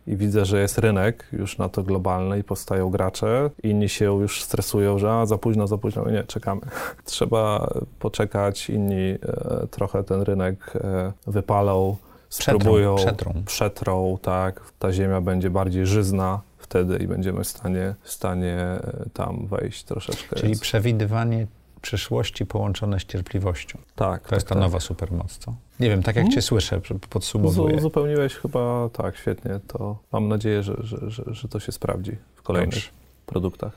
i 0.08 0.16
widzę, 0.16 0.44
że 0.44 0.60
jest 0.60 0.78
rynek 0.78 1.28
już 1.32 1.58
na 1.58 1.68
to 1.68 1.82
globalny 1.82 2.38
i 2.38 2.44
powstają 2.44 2.90
gracze, 2.90 3.50
inni 3.62 3.88
się 3.88 4.04
już 4.04 4.42
stresują, 4.42 4.98
że 4.98 5.12
a, 5.12 5.26
za 5.26 5.38
późno, 5.38 5.66
za 5.66 5.78
późno, 5.78 6.10
nie, 6.10 6.24
czekamy. 6.24 6.60
Trzeba 7.04 7.70
poczekać, 7.98 8.70
inni 8.70 9.10
e, 9.10 9.66
trochę 9.70 10.04
ten 10.04 10.22
rynek 10.22 10.72
e, 10.76 11.12
wypalą, 11.26 11.96
spróbują, 12.28 12.96
przetrą. 12.96 13.34
przetrą, 13.46 14.18
tak, 14.22 14.60
ta 14.78 14.92
ziemia 14.92 15.20
będzie 15.20 15.50
bardziej 15.50 15.86
żyzna 15.86 16.40
wtedy 16.58 16.96
i 16.96 17.06
będziemy 17.06 17.44
w 17.44 17.48
stanie, 17.48 17.94
w 18.02 18.10
stanie 18.10 18.56
e, 18.56 18.80
tam 19.12 19.46
wejść 19.46 19.84
troszeczkę. 19.84 20.36
Czyli 20.36 20.58
przewidywanie 20.58 21.46
przyszłości 21.78 22.46
połączone 22.46 23.00
z 23.00 23.04
cierpliwością. 23.04 23.78
tak, 23.96 24.28
To 24.28 24.34
jest 24.34 24.46
ta 24.48 24.54
tak. 24.54 24.62
nowa 24.62 24.80
supermoc, 24.80 25.38
co? 25.38 25.54
Nie 25.80 25.88
wiem, 25.90 26.02
tak 26.02 26.16
jak 26.16 26.24
Mhm. 26.24 26.34
cię 26.34 26.42
słyszę, 26.42 26.80
podsumowuję. 27.10 27.74
Uzu- 27.74 27.78
Uzupełniłeś 27.78 28.34
chyba 28.34 28.88
tak, 28.92 29.16
świetnie. 29.16 29.60
To 29.66 29.98
mam 30.12 30.28
nadzieję, 30.28 30.62
że, 30.62 30.76
że, 30.80 31.10
że, 31.10 31.22
że 31.26 31.48
to 31.48 31.60
się 31.60 31.72
sprawdzi 31.72 32.12
w 32.34 32.42
kolejnych 32.42 32.74
Dobrze. 32.74 32.88
produktach. 33.26 33.72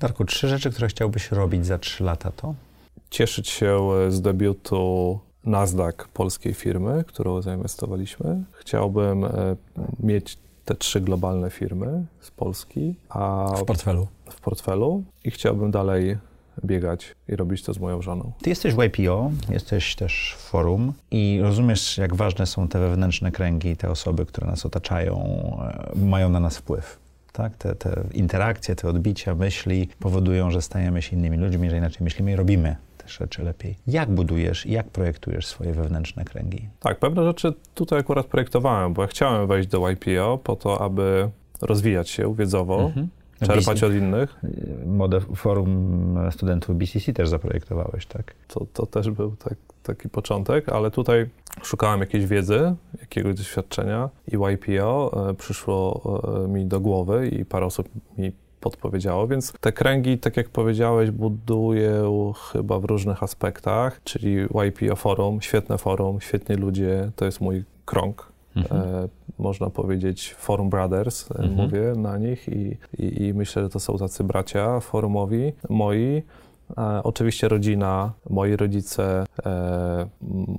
Darku, 0.00 0.24
trzy 0.24 0.48
rzeczy, 0.48 0.70
które 0.70 0.88
chciałbyś 0.88 1.30
robić 1.32 1.66
za 1.66 1.78
trzy 1.78 2.04
lata, 2.04 2.32
to? 2.36 2.54
Cieszyć 3.10 3.48
się 3.48 3.90
e, 4.06 4.10
z 4.10 4.20
debiutu 4.22 5.18
Nasdaq 5.44 5.94
polskiej 6.14 6.54
firmy, 6.54 7.04
którą 7.06 7.42
zainwestowaliśmy. 7.42 8.44
Chciałbym 8.52 9.24
e, 9.24 9.30
mieć 10.00 10.38
te 10.64 10.74
trzy 10.74 11.00
globalne 11.00 11.50
firmy 11.50 12.04
z 12.20 12.30
Polski 12.30 12.94
a 13.08 13.46
W 13.56 13.64
portfelu. 13.64 14.06
w 14.30 14.40
portfelu 14.40 15.02
i 15.24 15.30
chciałbym 15.30 15.70
dalej 15.70 16.18
biegać 16.64 17.14
i 17.28 17.36
robić 17.36 17.62
to 17.62 17.74
z 17.74 17.78
moją 17.78 18.02
żoną. 18.02 18.32
Ty 18.42 18.50
jesteś 18.50 18.74
w 18.74 18.78
YPO, 18.82 19.30
jesteś 19.50 19.94
też 19.94 20.34
w 20.38 20.42
forum 20.42 20.92
i 21.10 21.38
rozumiesz, 21.42 21.98
jak 21.98 22.14
ważne 22.14 22.46
są 22.46 22.68
te 22.68 22.78
wewnętrzne 22.78 23.32
kręgi, 23.32 23.76
te 23.76 23.90
osoby, 23.90 24.26
które 24.26 24.46
nas 24.46 24.66
otaczają, 24.66 25.16
e, 25.94 25.98
mają 25.98 26.28
na 26.28 26.40
nas 26.40 26.58
wpływ. 26.58 26.98
Tak? 27.32 27.56
Te, 27.56 27.74
te 27.74 28.04
interakcje, 28.12 28.76
te 28.76 28.88
odbicia, 28.88 29.34
myśli 29.34 29.88
powodują, 30.00 30.50
że 30.50 30.62
stajemy 30.62 31.02
się 31.02 31.16
innymi 31.16 31.36
ludźmi, 31.36 31.70
że 31.70 31.76
inaczej 31.76 32.04
myślimy 32.04 32.32
i 32.32 32.36
robimy 32.36 32.76
te 32.98 33.08
rzeczy 33.08 33.42
lepiej. 33.42 33.76
Jak 33.86 34.10
budujesz 34.10 34.66
i 34.66 34.72
jak 34.72 34.88
projektujesz 34.88 35.46
swoje 35.46 35.72
wewnętrzne 35.72 36.24
kręgi? 36.24 36.68
Tak, 36.80 36.98
pewne 36.98 37.24
rzeczy 37.24 37.52
tutaj 37.74 37.98
akurat 37.98 38.26
projektowałem, 38.26 38.92
bo 38.92 39.02
ja 39.02 39.08
chciałem 39.08 39.46
wejść 39.46 39.68
do 39.68 39.88
YPO 39.88 40.38
po 40.44 40.56
to, 40.56 40.80
aby 40.80 41.28
rozwijać 41.60 42.10
się 42.10 42.34
wiedzowo, 42.34 42.80
Mhm. 42.82 43.08
Czerpać 43.46 43.82
od 43.82 43.92
innych. 43.92 44.36
Modę 44.86 45.20
forum 45.20 46.18
studentów 46.30 46.76
BCC 46.76 47.12
też 47.12 47.28
zaprojektowałeś, 47.28 48.06
tak? 48.06 48.34
To, 48.48 48.66
to 48.72 48.86
też 48.86 49.10
był 49.10 49.36
tak, 49.36 49.54
taki 49.82 50.08
początek, 50.08 50.68
ale 50.68 50.90
tutaj 50.90 51.26
szukałem 51.62 52.00
jakiejś 52.00 52.26
wiedzy, 52.26 52.74
jakiegoś 53.00 53.34
doświadczenia 53.34 54.08
i 54.32 54.36
YPO 54.36 55.28
e, 55.30 55.34
przyszło 55.34 56.02
e, 56.44 56.48
mi 56.48 56.66
do 56.66 56.80
głowy 56.80 57.28
i 57.28 57.44
parę 57.44 57.66
osób 57.66 57.88
mi 58.18 58.32
podpowiedziało, 58.60 59.26
więc 59.26 59.52
te 59.60 59.72
kręgi, 59.72 60.18
tak 60.18 60.36
jak 60.36 60.48
powiedziałeś, 60.48 61.10
buduję 61.10 61.92
chyba 62.52 62.78
w 62.78 62.84
różnych 62.84 63.22
aspektach, 63.22 64.00
czyli 64.04 64.36
YPO 64.66 64.96
Forum, 64.96 65.42
świetne 65.42 65.78
forum, 65.78 66.20
świetni 66.20 66.56
ludzie, 66.56 67.10
to 67.16 67.24
jest 67.24 67.40
mój 67.40 67.64
krąg. 67.84 68.32
Mhm. 68.56 68.80
E, 68.80 69.08
można 69.38 69.70
powiedzieć 69.70 70.34
Forum 70.34 70.70
Brothers, 70.70 71.30
e, 71.30 71.34
Mhm. 71.34 71.54
mówię 71.54 71.92
na 71.96 72.18
nich 72.18 72.48
i, 72.48 72.76
i, 72.98 73.22
i 73.22 73.34
myślę, 73.34 73.62
że 73.62 73.68
to 73.68 73.80
są 73.80 73.98
tacy 73.98 74.24
bracia 74.24 74.80
forumowi 74.80 75.52
moi. 75.68 76.22
E, 76.78 77.02
oczywiście 77.02 77.48
rodzina, 77.48 78.12
moi 78.30 78.56
rodzice, 78.56 79.24
e, 79.46 80.00
m- 80.00 80.08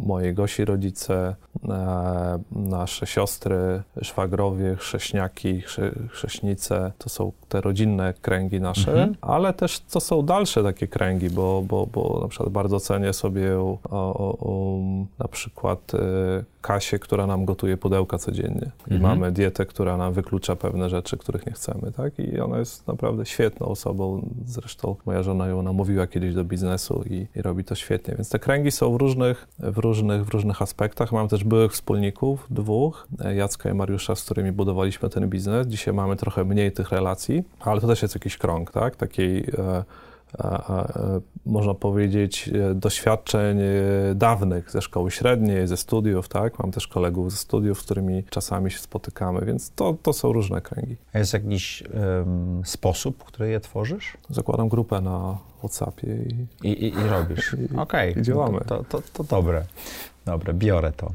mojej 0.05 0.33
Gosi 0.33 0.65
rodzice, 0.65 1.35
e, 1.69 2.39
nasze 2.51 3.07
siostry, 3.07 3.81
szwagrowie, 4.01 4.75
chrześniaki, 4.75 5.61
chrze, 5.61 5.91
chrześnice, 6.09 6.91
to 6.97 7.09
są 7.09 7.31
te 7.49 7.61
rodzinne 7.61 8.13
kręgi 8.21 8.61
nasze, 8.61 8.91
Mhm. 8.91 9.15
ale 9.21 9.53
też 9.53 9.79
to 9.79 9.99
są 9.99 10.21
dalsze 10.25 10.63
takie 10.63 10.87
kręgi, 10.87 11.29
bo, 11.29 11.61
bo, 11.67 11.87
bo 11.87 12.19
na 12.21 12.27
przykład 12.27 12.49
bardzo 12.49 12.79
cenię 12.79 13.13
sobie 13.13 13.59
o, 13.59 13.77
o, 13.89 14.37
o, 14.39 14.77
na 15.19 15.27
przykład 15.27 15.91
e, 15.95 15.99
Kasię, 16.61 16.99
która 16.99 17.27
nam 17.27 17.45
gotuje 17.45 17.77
pudełka 17.77 18.17
codziennie 18.17 18.71
i 18.87 18.93
Mhm. 18.93 19.01
mamy 19.01 19.31
dietę, 19.31 19.65
która 19.65 19.97
nam 19.97 20.13
wyklucza 20.13 20.55
pewne 20.55 20.89
rzeczy, 20.89 21.17
których 21.17 21.45
nie 21.45 21.51
chcemy, 21.53 21.91
tak? 21.91 22.19
I 22.19 22.39
ona 22.39 22.57
jest 22.59 22.87
naprawdę 22.87 23.25
świetną 23.25 23.67
osobą. 23.67 24.21
Zresztą 24.45 24.95
moja 25.05 25.23
żona 25.23 25.47
ją 25.47 25.61
namówiła 25.63 25.98
kiedyś 26.07 26.33
do 26.33 26.43
biznesu 26.43 27.03
i, 27.09 27.27
i 27.35 27.41
robi 27.41 27.63
to 27.63 27.75
świetnie. 27.75 28.15
Więc 28.15 28.29
te 28.29 28.39
kręgi 28.39 28.71
są 28.71 28.93
w 28.93 28.95
różnych, 28.95 29.47
w 29.59 29.77
różnych, 29.77 30.25
w 30.25 30.29
różnych 30.29 30.61
aspektach. 30.61 31.11
Mam 31.11 31.27
też 31.27 31.43
byłych 31.43 31.71
wspólników, 31.71 32.47
dwóch, 32.49 33.07
e, 33.19 33.35
Jacka 33.35 33.69
i 33.69 33.73
Mariusza, 33.73 34.15
z 34.15 34.23
którymi 34.23 34.51
budowaliśmy 34.51 35.09
ten 35.09 35.29
biznes. 35.29 35.67
Dzisiaj 35.67 35.93
mamy 35.93 36.15
trochę 36.15 36.45
mniej 36.45 36.71
tych 36.71 36.91
relacji, 36.91 37.43
ale 37.59 37.81
to 37.81 37.87
też 37.87 38.01
jest 38.01 38.15
jakiś 38.15 38.37
krąg, 38.37 38.71
tak? 38.71 38.95
Takiej 38.95 39.39
e, 39.39 39.83
e, 40.39 40.43
e, 40.43 41.21
można 41.45 41.73
powiedzieć, 41.73 42.49
doświadczeń 42.75 43.59
dawnych 44.15 44.71
ze 44.71 44.81
szkoły 44.81 45.11
średniej, 45.11 45.67
ze 45.67 45.77
studiów, 45.77 46.27
tak? 46.27 46.59
Mam 46.59 46.71
też 46.71 46.87
kolegów 46.87 47.31
ze 47.31 47.37
studiów, 47.37 47.81
z 47.81 47.83
którymi 47.83 48.23
czasami 48.29 48.71
się 48.71 48.79
spotykamy, 48.79 49.45
więc 49.45 49.71
to, 49.71 49.95
to 50.03 50.13
są 50.13 50.33
różne 50.33 50.61
kręgi. 50.61 50.95
A 51.13 51.19
jest 51.19 51.33
jakiś 51.33 51.81
em, 51.81 52.61
sposób, 52.65 53.23
w 53.23 53.25
który 53.25 53.49
je 53.49 53.59
tworzysz? 53.59 54.17
Zakładam 54.29 54.69
grupę 54.69 55.01
na 55.01 55.37
WhatsAppie 55.59 56.07
i 56.07 56.47
I, 56.67 56.85
i, 56.85 56.87
i 56.87 57.07
robisz. 57.09 57.55
Okej. 57.77 58.19
i 58.19 58.21
działamy. 58.21 58.59
To, 58.67 58.83
to, 58.83 59.01
to 59.13 59.23
dobre. 59.23 59.63
Dobre, 60.25 60.53
biorę 60.53 60.91
to. 60.91 61.11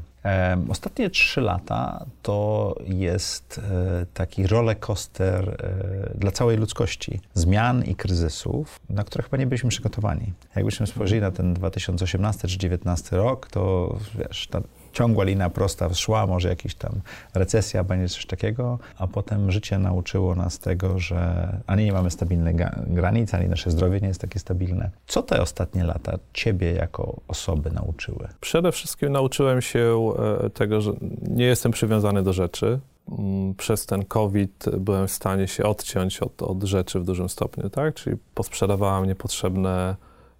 Ostatnie 0.69 1.09
trzy 1.09 1.41
lata 1.41 2.05
to 2.21 2.75
jest 2.87 3.61
e, 3.71 4.05
taki 4.13 4.47
rollercoaster 4.47 5.49
e, 5.49 6.19
dla 6.19 6.31
całej 6.31 6.57
ludzkości. 6.57 7.21
Zmian 7.33 7.83
i 7.83 7.95
kryzysów, 7.95 8.79
na 8.89 9.03
które 9.03 9.23
chyba 9.23 9.37
nie 9.37 9.47
byliśmy 9.47 9.69
przygotowani. 9.69 10.33
Jakbyśmy 10.55 10.87
spojrzeli 10.87 11.21
na 11.21 11.31
ten 11.31 11.53
2018 11.53 12.39
czy 12.39 12.57
2019 12.57 13.17
rok, 13.17 13.47
to 13.51 13.95
wiesz, 14.15 14.47
ciągła 14.95 15.23
lina 15.23 15.49
prosta 15.49 15.93
szła, 15.93 16.27
może 16.27 16.49
jakiś 16.49 16.75
tam 16.75 16.91
recesja, 17.33 17.83
będzie 17.83 18.09
coś 18.13 18.25
takiego, 18.25 18.79
a 18.97 19.07
potem 19.07 19.51
życie 19.51 19.79
nauczyło 19.79 20.35
nas 20.35 20.59
tego, 20.59 20.99
że 20.99 21.49
ani 21.67 21.85
nie 21.85 21.93
mamy 21.93 22.11
stabilnych 22.11 22.55
granic, 22.87 23.33
ani 23.33 23.49
nasze 23.49 23.71
zdrowie 23.71 24.01
nie 24.01 24.07
jest 24.07 24.21
takie 24.21 24.39
stabilne. 24.39 24.89
Co 25.07 25.23
te 25.23 25.41
ostatnie 25.41 25.83
lata 25.83 26.17
ciebie 26.33 26.71
jako 26.71 27.15
osoby 27.27 27.71
nauczyły? 27.71 28.27
Przede 28.41 28.71
wszystkim 28.71 29.11
nauczyłem 29.11 29.61
się 29.61 30.13
e, 30.45 30.49
tego, 30.49 30.81
że 30.81 30.91
nie 31.21 31.45
jestem 31.45 31.71
przywiązany 31.71 32.23
do 32.23 32.33
rzeczy. 32.33 32.79
mm, 33.19 33.55
przez 33.55 33.85
ten 33.85 34.05
COVID 34.05 34.65
byłem 34.79 35.07
w 35.07 35.11
stanie 35.11 35.47
się 35.47 35.63
odciąć 35.63 36.19
od, 36.19 36.41
od 36.41 36.63
rzeczy 36.63 36.99
w 36.99 37.05
dużym 37.05 37.29
stopniu, 37.29 37.69
tak? 37.69 37.93
Czyli 37.93 38.17
posprzedawałem 38.33 39.05
niepotrzebne 39.05 39.95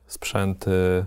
sprzęty, 0.07 1.05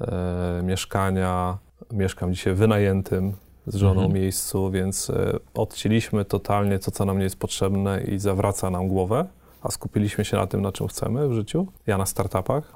e, 0.00 0.62
mieszkania. 0.62 1.58
Mieszkam 1.92 2.34
dzisiaj 2.34 2.54
w 2.54 2.56
wynajętym 2.56 3.32
z 3.66 3.74
żoną 3.74 4.00
Mhm. 4.00 4.12
miejscu, 4.12 4.70
więc 4.70 5.10
e, 5.10 5.38
odcięliśmy 5.54 6.24
totalnie 6.24 6.78
to, 6.78 6.90
co 6.90 7.04
nam 7.04 7.18
nie 7.18 7.24
jest 7.24 7.36
potrzebne 7.36 8.02
i 8.02 8.18
zawraca 8.18 8.70
nam 8.70 8.88
głowę, 8.88 9.26
a 9.62 9.70
skupiliśmy 9.70 10.24
się 10.24 10.36
na 10.36 10.46
tym, 10.46 10.62
na 10.62 10.72
czym 10.72 10.88
chcemy 10.88 11.28
w 11.28 11.32
życiu. 11.32 11.66
Ja 11.86 11.98
na 11.98 12.06
startupach 12.06 12.72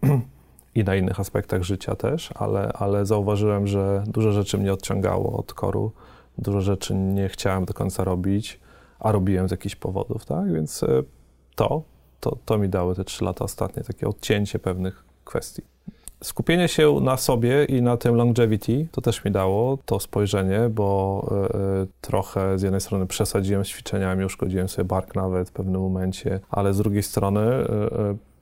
i 0.74 0.84
na 0.84 0.96
innych 0.96 1.20
aspektach 1.20 1.62
życia 1.62 1.94
też, 1.94 2.30
ale, 2.34 2.72
ale 2.72 3.06
zauważyłem, 3.06 3.66
że 3.66 4.04
dużo 4.06 4.32
rzeczy 4.32 4.58
mnie 4.58 4.72
odciągało 4.72 5.36
od 5.38 5.54
koru, 5.54 5.92
dużo 6.38 6.60
rzeczy 6.60 6.94
nie 6.94 7.28
chciałem 7.28 7.64
do 7.64 7.74
końca 7.74 8.04
robić, 8.04 8.60
a 8.98 9.12
robiłem 9.12 9.48
z 9.48 9.50
jakichś 9.50 9.76
powodów, 9.76 10.24
tak? 10.24 10.52
Więc 10.52 10.82
e, 10.82 11.02
to, 11.54 11.82
to, 12.20 12.36
to 12.44 12.58
mi 12.58 12.68
dały 12.68 12.94
te 12.94 13.04
trzy 13.04 13.24
lata 13.24 13.44
ostatnie, 13.44 13.82
takie 13.82 14.08
odcięcie 14.08 14.58
pewnych 14.58 15.04
kwestii. 15.24 15.62
Skupienie 16.24 16.68
się 16.68 17.00
na 17.00 17.16
sobie 17.16 17.64
i 17.64 17.82
na 17.82 17.96
tym 17.96 18.14
longevity 18.14 18.86
to 18.92 19.00
też 19.00 19.24
mi 19.24 19.30
dało 19.30 19.78
to 19.84 20.00
spojrzenie, 20.00 20.68
bo 20.70 21.26
e, 21.30 21.54
e, 21.54 21.86
trochę 22.00 22.58
z 22.58 22.62
jednej 22.62 22.80
strony 22.80 23.06
przesadziłem 23.06 23.64
z 23.64 23.68
ćwiczeniami, 23.68 24.24
uszkodziłem 24.24 24.68
sobie 24.68 24.84
bark 24.84 25.14
nawet 25.14 25.48
w 25.48 25.52
pewnym 25.52 25.80
momencie, 25.80 26.40
ale 26.50 26.74
z 26.74 26.78
drugiej 26.78 27.02
strony 27.02 27.40
e, 27.40 27.66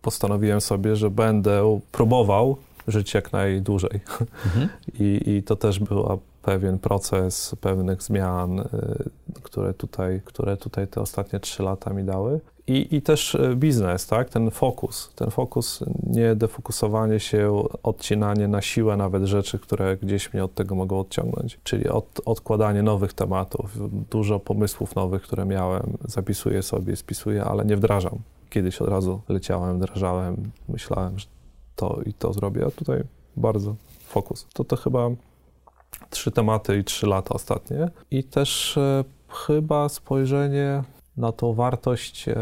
postanowiłem 0.02 0.60
sobie, 0.60 0.96
że 0.96 1.10
będę 1.10 1.80
próbował 1.92 2.56
żyć 2.88 3.14
jak 3.14 3.32
najdłużej. 3.32 4.00
Mhm. 4.44 4.68
I, 5.00 5.20
I 5.26 5.42
to 5.42 5.56
też 5.56 5.78
był 5.78 6.20
pewien 6.42 6.78
proces 6.78 7.56
pewnych 7.60 8.02
zmian, 8.02 8.68
które 9.42 9.74
tutaj, 9.74 10.20
które 10.24 10.56
tutaj 10.56 10.88
te 10.88 11.00
ostatnie 11.00 11.40
trzy 11.40 11.62
lata 11.62 11.92
mi 11.92 12.04
dały. 12.04 12.40
I, 12.66 12.96
I 12.96 13.02
też 13.02 13.34
y, 13.34 13.56
biznes, 13.56 14.06
tak? 14.06 14.30
Ten 14.30 14.50
fokus, 14.50 15.12
ten 15.14 15.30
fokus, 15.30 15.84
nie 16.06 16.34
defokusowanie 16.34 17.20
się, 17.20 17.64
odcinanie 17.82 18.48
na 18.48 18.62
siłę 18.62 18.96
nawet 18.96 19.24
rzeczy, 19.24 19.58
które 19.58 19.96
gdzieś 19.96 20.32
mnie 20.32 20.44
od 20.44 20.54
tego 20.54 20.74
mogą 20.74 21.00
odciągnąć. 21.00 21.58
Czyli 21.64 21.88
od, 21.88 22.20
odkładanie 22.24 22.82
nowych 22.82 23.12
tematów, 23.12 23.78
dużo 24.10 24.40
pomysłów 24.40 24.94
nowych, 24.94 25.22
które 25.22 25.44
miałem, 25.44 25.96
zapisuję 26.04 26.62
sobie, 26.62 26.96
spisuję, 26.96 27.44
ale 27.44 27.64
nie 27.64 27.76
wdrażam. 27.76 28.18
Kiedyś 28.50 28.82
od 28.82 28.88
razu 28.88 29.20
leciałem, 29.28 29.76
wdrażałem, 29.76 30.50
myślałem, 30.68 31.18
że 31.18 31.26
to 31.76 32.00
i 32.06 32.14
to 32.14 32.32
zrobię, 32.32 32.66
a 32.66 32.70
tutaj 32.70 33.02
bardzo 33.36 33.74
fokus. 34.08 34.46
To 34.52 34.64
to 34.64 34.76
chyba 34.76 35.10
trzy 36.10 36.30
tematy 36.30 36.78
i 36.78 36.84
trzy 36.84 37.06
lata 37.06 37.34
ostatnie. 37.34 37.88
I 38.10 38.24
też 38.24 38.78
e, 38.78 39.04
chyba 39.28 39.88
spojrzenie 39.88 40.82
na 41.16 41.32
tą 41.32 41.54
wartość, 41.54 42.28
e, 42.28 42.34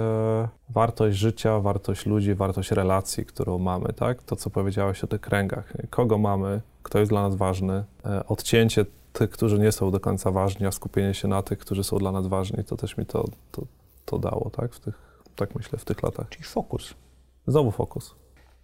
wartość 0.69 1.19
życia, 1.19 1.61
wartość 1.61 2.07
ludzi, 2.07 2.35
wartość 2.35 2.71
relacji, 2.71 3.27
którą 3.27 3.59
mamy, 3.59 3.93
tak? 3.93 4.23
To, 4.23 4.37
co 4.37 4.51
powiedziałeś 4.51 5.05
o 5.05 5.07
tych 5.07 5.21
kręgach. 5.21 5.73
Kogo 5.91 6.19
mamy, 6.19 6.61
kto 6.83 6.99
jest 6.99 7.11
dla 7.11 7.23
nas 7.23 7.37
ważny, 7.37 7.85
e, 8.05 8.27
odcięcie 8.27 8.85
tych, 9.13 9.31
którzy 9.31 9.59
nie 9.59 9.73
są 9.73 9.91
do 9.91 10.01
końca 10.01 10.31
ważni, 10.31 10.67
a 10.67 10.73
skupienie 10.73 11.15
się 11.15 11.29
na 11.29 11.43
tych, 11.43 11.59
którzy 11.59 11.85
są 11.85 11.99
dla 11.99 12.13
nas 12.13 12.27
ważni, 12.27 12.65
to 12.65 12.77
też 12.77 12.97
mi 12.97 13.07
to, 13.07 13.25
to, 13.53 13.63
to 14.05 14.19
dało, 14.19 14.51
tak? 14.51 14.73
W 14.73 14.81
tych, 14.81 15.23
tak 15.37 15.55
myślę, 15.55 15.79
w 15.79 15.85
tych 15.85 16.03
latach. 16.03 16.29
Czyli 16.29 16.45
fokus. 16.45 16.95
Znowu 17.47 17.71
fokus. 17.71 18.15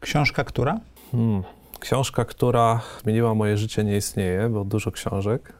Książka 0.01 0.45
która? 0.45 0.81
Hmm. 1.13 1.43
Książka, 1.81 2.25
która 2.25 2.81
zmieniła 3.03 3.35
moje 3.35 3.57
życie, 3.57 3.85
nie 3.85 3.97
istnieje, 3.97 4.49
bo 4.49 4.65
dużo 4.65 4.91
książek. 4.91 5.53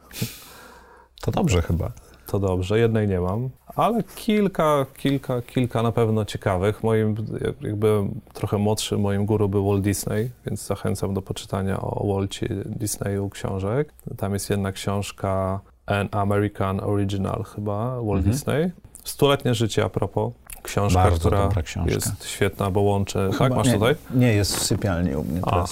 To 1.21 1.31
dobrze 1.31 1.61
chyba. 1.61 1.91
To 2.31 2.39
dobrze, 2.39 2.79
jednej 2.79 3.07
nie 3.07 3.19
mam, 3.19 3.49
ale 3.75 4.03
kilka, 4.15 4.85
kilka, 4.97 5.41
kilka 5.41 5.83
na 5.83 5.91
pewno 5.91 6.25
ciekawych. 6.25 6.83
Moim, 6.83 7.15
jak 7.61 7.75
byłem 7.75 8.21
trochę 8.33 8.57
młodszy, 8.57 8.97
moim 8.97 9.25
guru 9.25 9.49
był 9.49 9.69
Walt 9.69 9.81
Disney, 9.81 10.29
więc 10.45 10.65
zachęcam 10.67 11.13
do 11.13 11.21
poczytania 11.21 11.81
o 11.81 12.13
Walcie 12.13 12.47
Disneyu 12.65 13.29
książek. 13.29 13.93
Tam 14.17 14.33
jest 14.33 14.49
jedna 14.49 14.71
książka 14.71 15.59
An 15.85 16.09
American 16.11 16.79
Original 16.79 17.43
chyba, 17.43 17.95
Walt 17.95 18.17
Mhm. 18.17 18.23
Disney. 18.23 18.71
Stuletnie 19.03 19.53
życie 19.53 19.85
a 19.85 19.89
propos. 19.89 20.33
Książka, 20.63 21.03
Bardzo 21.03 21.19
która 21.19 21.49
książka. 21.63 21.91
jest 21.93 22.25
świetna, 22.25 22.71
bo 22.71 22.81
łączy... 22.81 23.19
Chyba 23.31 23.37
tak, 23.49 23.53
masz 23.55 23.67
nie, 23.67 23.73
tutaj? 23.73 23.95
Nie, 24.13 24.33
jest 24.33 24.55
w 24.57 24.63
sypialni 24.63 25.15
u 25.15 25.23
mnie 25.23 25.39
A. 25.43 25.65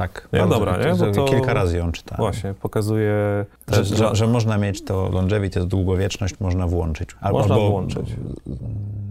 Tak. 0.00 0.28
Bardzo- 0.32 0.54
dobra, 0.54 0.76
nie? 0.76 0.94
Bo 0.94 1.12
to- 1.12 1.24
Kilka 1.24 1.54
razy 1.54 1.78
ją 1.78 1.92
czytałem. 1.92 2.18
Właśnie, 2.18 2.54
pokazuje 2.54 3.14
Że, 3.72 3.84
że, 3.84 4.16
że 4.16 4.26
można 4.26 4.58
mieć 4.58 4.84
to 4.84 5.10
longevity, 5.12 5.60
to 5.60 5.66
długowieczność, 5.66 6.40
można 6.40 6.66
włączyć. 6.66 7.10
Albo, 7.20 7.38
Można 7.38 7.54
albo 7.54 7.70
włączyć. 7.70 8.06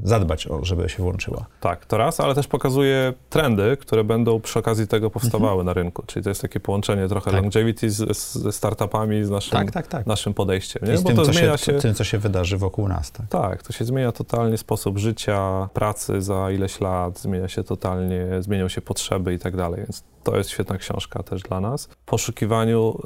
Zadbać, 0.04 0.47
o, 0.47 0.66
żeby 0.66 0.89
się 0.89 1.04
włączyła. 1.04 1.45
Tak, 1.62 1.86
to 1.86 1.97
raz, 1.97 2.20
ale 2.20 2.36
też 2.36 2.47
pokazuje 2.47 3.14
trendy, 3.30 3.78
które 3.82 4.04
będą 4.04 4.39
przy 4.39 4.60
okazji 4.60 4.88
tego 4.88 5.10
powstawały 5.10 5.64
na 5.64 5.74
rynku. 5.74 6.04
Czyli 6.08 6.24
to 6.24 6.30
jest 6.30 6.41
takie 6.41 6.60
połączenie 6.60 7.08
trochę 7.08 7.32
Tak. 7.32 7.41
longevity 7.41 7.89
z, 7.89 8.34
ze 8.34 8.52
startupami, 8.52 9.24
z 9.24 9.30
naszym, 9.30 9.52
Tak, 9.52 9.72
tak, 9.72 9.88
tak. 9.88 10.06
naszym 10.08 10.34
podejściem. 10.34 10.84
I 10.88 10.89
Nie? 10.91 10.97
z 10.97 11.02
Bo 11.02 11.08
tym 11.08 11.18
to 11.18 11.26
co, 11.26 11.34
zmienia 11.34 11.58
się, 11.58 11.66
się... 11.66 11.74
tym, 11.74 11.93
co 11.93 12.04
się 12.04 12.18
wydarzy 12.18 12.58
wokół 12.58 12.88
nas. 12.88 13.12
Tak? 13.12 13.28
Tak, 13.28 13.64
to 13.64 13.74
się 13.74 13.86
zmienia 13.86 14.12
totalnie 14.12 14.58
sposób 14.58 14.97
życia, 14.97 15.70
pracy 15.74 16.22
za 16.22 16.52
ileś 16.52 16.82
lat, 16.82 17.20
zmienia 17.20 17.47
się 17.47 17.64
totalnie, 17.64 18.28
zmienią 18.39 18.68
się 18.68 18.82
potrzeby 18.82 19.34
i 19.34 19.39
tak 19.39 19.56
dalej, 19.58 19.82
więc 19.82 20.04
to 20.24 20.38
jest 20.38 20.50
świetna 20.50 20.78
książka 20.78 21.24
też 21.24 21.41
dla 21.41 21.60
nas. 21.60 21.89
Poszukiwaniu, 22.06 23.00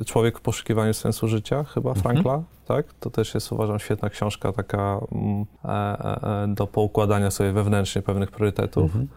e, 0.00 0.04
Człowiek 0.04 0.38
w 0.38 0.40
poszukiwaniu 0.40 0.94
sensu 0.94 1.28
życia, 1.28 1.64
chyba 1.64 1.90
Mhm. 1.90 2.12
Tak? 2.64 2.86
To 3.00 3.10
też 3.10 3.34
jest, 3.34 3.52
uważam, 3.52 3.78
świetna 3.78 4.10
książka 4.10 4.52
taka 4.52 5.00
mm, 5.12 5.44
e, 5.64 5.68
e, 5.68 6.42
e, 6.44 6.54
do 6.54 6.66
poukładania 6.66 7.30
sobie 7.30 7.52
wewnętrznie 7.52 8.02
pewnych 8.02 8.30
priorytetów, 8.30 8.84
Mhm. 8.84 9.08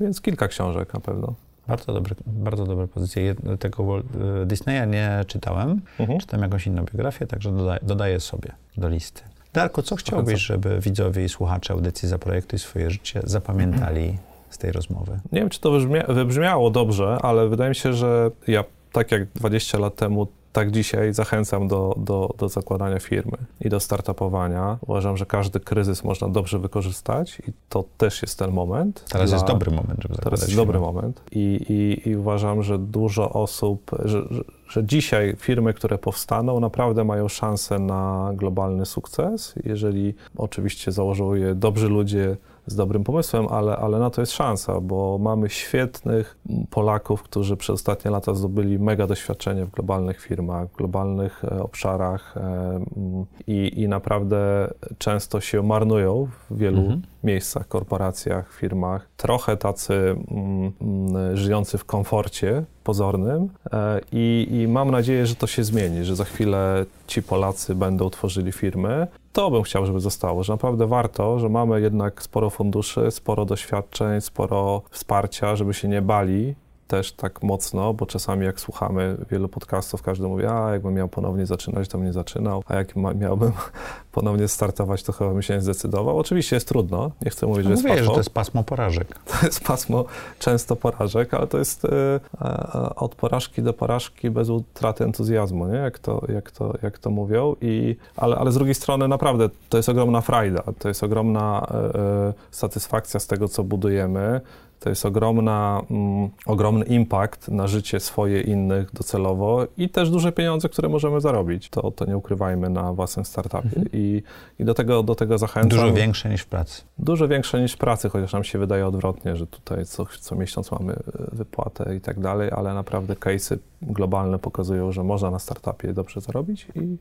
więc 0.00 0.20
kilka 0.20 0.48
książek 0.48 0.94
na 0.94 1.00
pewno. 1.00 1.34
Bardzo, 1.68 1.92
dobre, 1.92 2.14
bardzo 2.26 2.64
dobre 2.64 2.88
pozycje. 2.88 3.34
Tego 3.58 3.98
y, 4.42 4.46
Disneya 4.46 4.86
nie 4.88 5.24
czytałem. 5.26 5.80
Mhm. 5.98 6.20
Czytam 6.20 6.42
jakąś 6.42 6.66
inną 6.66 6.84
biografię, 6.84 7.26
także 7.26 7.52
dodaję, 7.52 7.80
dodaję 7.82 8.20
sobie 8.20 8.52
do 8.76 8.88
listy. 8.88 9.22
Darku, 9.52 9.82
co 9.82 9.96
chciałbyś, 9.96 10.40
żeby 10.40 10.80
widzowie 10.80 11.24
i 11.24 11.28
słuchacze 11.28 11.72
audycji 11.74 12.08
Zaprojektuj 12.08 12.58
swoje 12.58 12.90
życie 12.90 13.20
zapamiętali 13.24 14.18
z 14.50 14.58
tej 14.58 14.72
rozmowy? 14.72 15.20
Nie 15.32 15.40
wiem, 15.40 15.48
czy 15.48 15.60
to 15.60 15.70
wybrzmia, 15.70 16.02
wybrzmiało 16.08 16.70
dobrze, 16.70 17.18
ale 17.22 17.48
wydaje 17.48 17.68
mi 17.68 17.74
się, 17.74 17.92
że 17.92 18.30
ja 18.46 18.64
tak 18.92 19.12
jak 19.12 19.28
20 19.34 19.78
lat 19.78 19.96
temu, 19.96 20.26
tak 20.56 20.70
dzisiaj 20.70 21.12
zachęcam 21.14 21.68
do, 21.68 21.94
do, 21.96 22.34
do 22.38 22.48
zakładania 22.48 22.98
firmy 23.00 23.36
i 23.60 23.68
do 23.68 23.80
startupowania. 23.80 24.78
Uważam, 24.86 25.16
że 25.16 25.26
każdy 25.26 25.60
kryzys 25.60 26.04
można 26.04 26.28
dobrze 26.28 26.58
wykorzystać 26.58 27.38
i 27.48 27.52
to 27.68 27.84
też 27.98 28.22
jest 28.22 28.38
ten 28.38 28.50
moment. 28.50 29.04
Teraz 29.12 29.30
dla- 29.30 29.36
jest 29.36 29.46
dobry 29.48 29.70
moment, 29.70 30.02
żeby 30.02 30.14
Teraz 30.14 30.40
jest 30.40 30.50
firmę. 30.52 30.62
dobry 30.66 30.80
moment 30.80 31.22
I, 31.32 31.60
i, 31.68 32.08
i 32.08 32.16
uważam, 32.16 32.62
że 32.62 32.78
dużo 32.78 33.30
osób, 33.32 33.90
że, 34.04 34.22
że, 34.30 34.42
że 34.68 34.84
dzisiaj 34.84 35.34
firmy, 35.38 35.74
które 35.74 35.98
powstaną, 35.98 36.60
naprawdę 36.60 37.04
mają 37.04 37.28
szansę 37.28 37.78
na 37.78 38.30
globalny 38.34 38.86
sukces, 38.86 39.54
jeżeli 39.64 40.14
oczywiście 40.36 40.92
założą 40.92 41.34
je 41.34 41.54
dobrzy 41.54 41.88
ludzie 41.88 42.36
z 42.66 42.74
dobrym 42.76 43.04
pomysłem, 43.04 43.46
ale, 43.48 43.76
ale 43.76 43.98
na 43.98 44.10
to 44.10 44.22
jest 44.22 44.32
szansa, 44.32 44.80
bo 44.80 45.18
mamy 45.18 45.50
świetnych 45.50 46.38
Polaków, 46.70 47.22
którzy 47.22 47.56
przez 47.56 47.74
ostatnie 47.74 48.10
lata 48.10 48.34
zdobyli 48.34 48.78
mega 48.78 49.06
doświadczenie 49.06 49.64
w 49.64 49.70
globalnych 49.70 50.20
firmach, 50.20 50.68
w 50.68 50.76
globalnych 50.76 51.44
e, 51.44 51.62
obszarach 51.62 52.36
e, 52.36 52.40
mm, 52.40 53.26
i, 53.46 53.72
i 53.82 53.88
naprawdę 53.88 54.70
często 54.98 55.40
się 55.40 55.62
marnują 55.62 56.28
w 56.50 56.58
wielu 56.58 56.80
Mhm. 56.80 57.02
miejscach, 57.24 57.68
korporacjach, 57.68 58.52
firmach. 58.52 59.08
Trochę 59.16 59.56
tacy 59.56 59.94
mm, 59.94 60.72
mm, 60.80 61.36
żyjący 61.36 61.78
w 61.78 61.84
komforcie 61.84 62.64
pozornym 62.84 63.48
e, 63.72 64.00
i, 64.12 64.48
i 64.50 64.68
mam 64.68 64.90
nadzieję, 64.90 65.26
że 65.26 65.34
to 65.34 65.46
się 65.46 65.64
zmieni, 65.64 66.04
że 66.04 66.16
za 66.16 66.24
chwilę 66.24 66.84
ci 67.06 67.22
Polacy 67.22 67.74
będą 67.74 68.10
tworzyli 68.10 68.52
firmy. 68.52 69.06
To 69.36 69.50
bym 69.50 69.62
chciał, 69.62 69.86
żeby 69.86 70.00
zostało, 70.00 70.44
że 70.44 70.52
naprawdę 70.52 70.86
warto, 70.86 71.38
że 71.38 71.48
mamy 71.48 71.80
jednak 71.80 72.22
sporo 72.22 72.50
funduszy, 72.50 73.10
sporo 73.10 73.44
doświadczeń, 73.44 74.20
sporo 74.20 74.82
wsparcia, 74.90 75.56
żeby 75.56 75.74
się 75.74 75.88
nie 75.88 76.02
bali 76.02 76.54
też 76.86 77.12
tak 77.12 77.42
mocno, 77.42 77.94
bo 77.94 78.06
czasami 78.06 78.46
jak 78.46 78.60
słuchamy 78.60 79.16
wielu 79.30 79.48
podcastów, 79.48 80.02
każdy 80.02 80.26
mówi, 80.26 80.46
a 80.46 80.72
jakbym 80.72 80.94
miał 80.94 81.08
ponownie 81.08 81.46
zaczynać, 81.46 81.88
to 81.88 81.98
bym 81.98 82.06
nie 82.06 82.12
zaczynał, 82.12 82.62
a 82.66 82.74
jak 82.74 82.96
miałbym 82.96 83.52
ponownie 84.12 84.48
startować, 84.48 85.02
to 85.02 85.12
chyba 85.12 85.30
bym 85.30 85.42
się 85.42 85.54
nie 85.54 85.60
zdecydował. 85.60 86.18
Oczywiście 86.18 86.56
jest 86.56 86.68
trudno, 86.68 87.10
nie 87.24 87.30
chcę 87.30 87.46
mówić, 87.46 87.64
że 87.64 87.70
jest 87.70 87.82
Mówię, 87.82 88.04
że 88.04 88.10
to 88.10 88.16
jest 88.16 88.30
pasmo 88.30 88.64
porażek. 88.64 89.18
To 89.40 89.46
jest 89.46 89.64
pasmo 89.64 90.04
często 90.38 90.76
porażek, 90.76 91.34
ale 91.34 91.46
to 91.46 91.58
jest 91.58 91.84
e, 91.84 92.20
e, 92.40 92.94
od 92.94 93.14
porażki 93.14 93.62
do 93.62 93.72
porażki 93.72 94.30
bez 94.30 94.48
utraty 94.48 95.04
entuzjazmu, 95.04 95.66
nie? 95.66 95.76
Jak, 95.76 95.98
to, 95.98 96.22
jak, 96.28 96.50
to, 96.50 96.74
jak 96.82 96.98
to 96.98 97.10
mówią. 97.10 97.56
I, 97.60 97.96
ale, 98.16 98.36
ale 98.36 98.52
z 98.52 98.54
drugiej 98.54 98.74
strony 98.74 99.08
naprawdę 99.08 99.48
to 99.68 99.76
jest 99.76 99.88
ogromna 99.88 100.20
frajda, 100.20 100.62
to 100.78 100.88
jest 100.88 101.04
ogromna 101.04 101.66
e, 101.70 102.32
satysfakcja 102.50 103.20
z 103.20 103.26
tego, 103.26 103.48
co 103.48 103.64
budujemy. 103.64 104.40
To 104.80 104.88
jest 104.88 105.06
ogromna, 105.06 105.82
mm, 105.90 106.30
ogromny 106.46 106.84
impact 106.84 107.48
na 107.48 107.66
życie 107.66 108.00
swoje 108.00 108.40
innych 108.40 108.92
docelowo 108.92 109.66
i 109.76 109.88
też 109.88 110.10
duże 110.10 110.32
pieniądze, 110.32 110.68
które 110.68 110.88
możemy 110.88 111.20
zarobić. 111.20 111.70
To, 111.70 111.90
to 111.90 112.04
nie 112.04 112.16
ukrywajmy 112.16 112.70
na 112.70 112.92
własnym 112.92 113.24
startupie. 113.24 113.64
Mhm. 113.64 113.86
I, 113.92 114.22
I 114.58 114.64
do 114.64 114.74
tego, 114.74 115.02
do 115.02 115.14
tego 115.14 115.38
zachęcam. 115.38 115.68
Dużo 115.68 115.92
większe 115.92 116.28
niż 116.28 116.42
w 116.42 116.46
pracy. 116.46 116.82
Dużo 116.98 117.28
większe 117.28 117.60
niż 117.60 117.72
w 117.72 117.78
pracy, 117.78 118.08
chociaż 118.08 118.32
nam 118.32 118.44
się 118.44 118.58
wydaje 118.58 118.86
odwrotnie, 118.86 119.36
że 119.36 119.46
tutaj 119.46 119.86
co, 119.86 120.06
co 120.20 120.34
miesiąc 120.34 120.72
mamy 120.72 120.92
e, 120.92 120.98
wypłatę 121.32 121.96
i 121.96 122.00
tak 122.00 122.20
dalej, 122.20 122.50
ale 122.52 122.74
naprawdę 122.74 123.14
case'y 123.14 123.58
globalne 123.82 124.38
pokazują, 124.38 124.92
że 124.92 125.02
można 125.02 125.30
na 125.30 125.38
startupie 125.38 125.92
dobrze 125.92 126.20
zarobić 126.20 126.66
i 126.74 126.96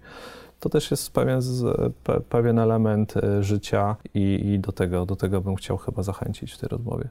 to 0.60 0.70
też 0.70 0.92
jest 0.92 1.14
pewien, 1.14 1.42
pe, 2.04 2.22
pewien 2.22 2.60
element 2.60 3.18
e, 3.18 3.44
życia 3.44 3.96
i, 4.14 4.54
i, 4.54 4.60
do, 4.60 4.72
tego, 4.72 5.06
do 5.06 5.16
tego 5.16 5.42
bym 5.42 5.56
chciał 5.56 5.78
chyba 5.78 6.04
zachęcić 6.04 6.54
w 6.54 6.58
tej 6.58 6.70
rozmowie. 6.70 7.10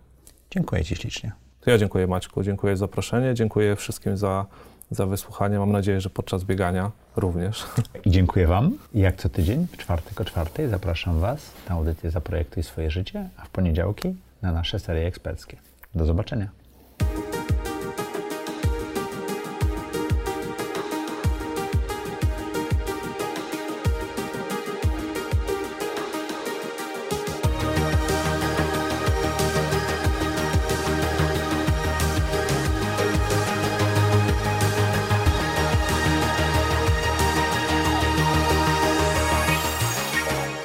Dziękuję 0.54 0.84
Ci 0.84 0.96
ślicznie. 0.96 1.32
To 1.60 1.70
ja 1.70 1.78
dziękuję 1.78 2.06
Maćku, 2.06 2.42
dziękuję 2.42 2.76
za 2.76 2.80
zaproszenie, 2.80 3.34
dziękuję 3.34 3.76
wszystkim 3.76 4.16
za, 4.16 4.46
za 4.90 5.06
wysłuchanie. 5.06 5.58
Mam 5.58 5.72
nadzieję, 5.72 6.00
że 6.00 6.10
podczas 6.10 6.44
biegania 6.44 6.90
również. 7.16 7.66
I 8.04 8.10
dziękuję 8.16 8.46
Wam. 8.46 8.78
I 8.94 9.00
jak 9.00 9.16
co 9.16 9.28
tydzień, 9.28 9.66
w 9.72 9.76
czwartek 9.76 10.20
o 10.20 10.24
czwartej 10.24 10.68
zapraszam 10.68 11.20
Was 11.20 11.50
na 11.68 11.74
audycję 11.74 12.10
Zaprojektuj 12.10 12.62
swoje 12.62 12.90
życie, 12.90 13.28
a 13.36 13.44
w 13.44 13.50
poniedziałki 13.50 14.14
na 14.42 14.52
nasze 14.52 14.78
serie 14.78 15.06
eksperckie. 15.06 15.56
Do 15.94 16.06
zobaczenia. 16.06 16.48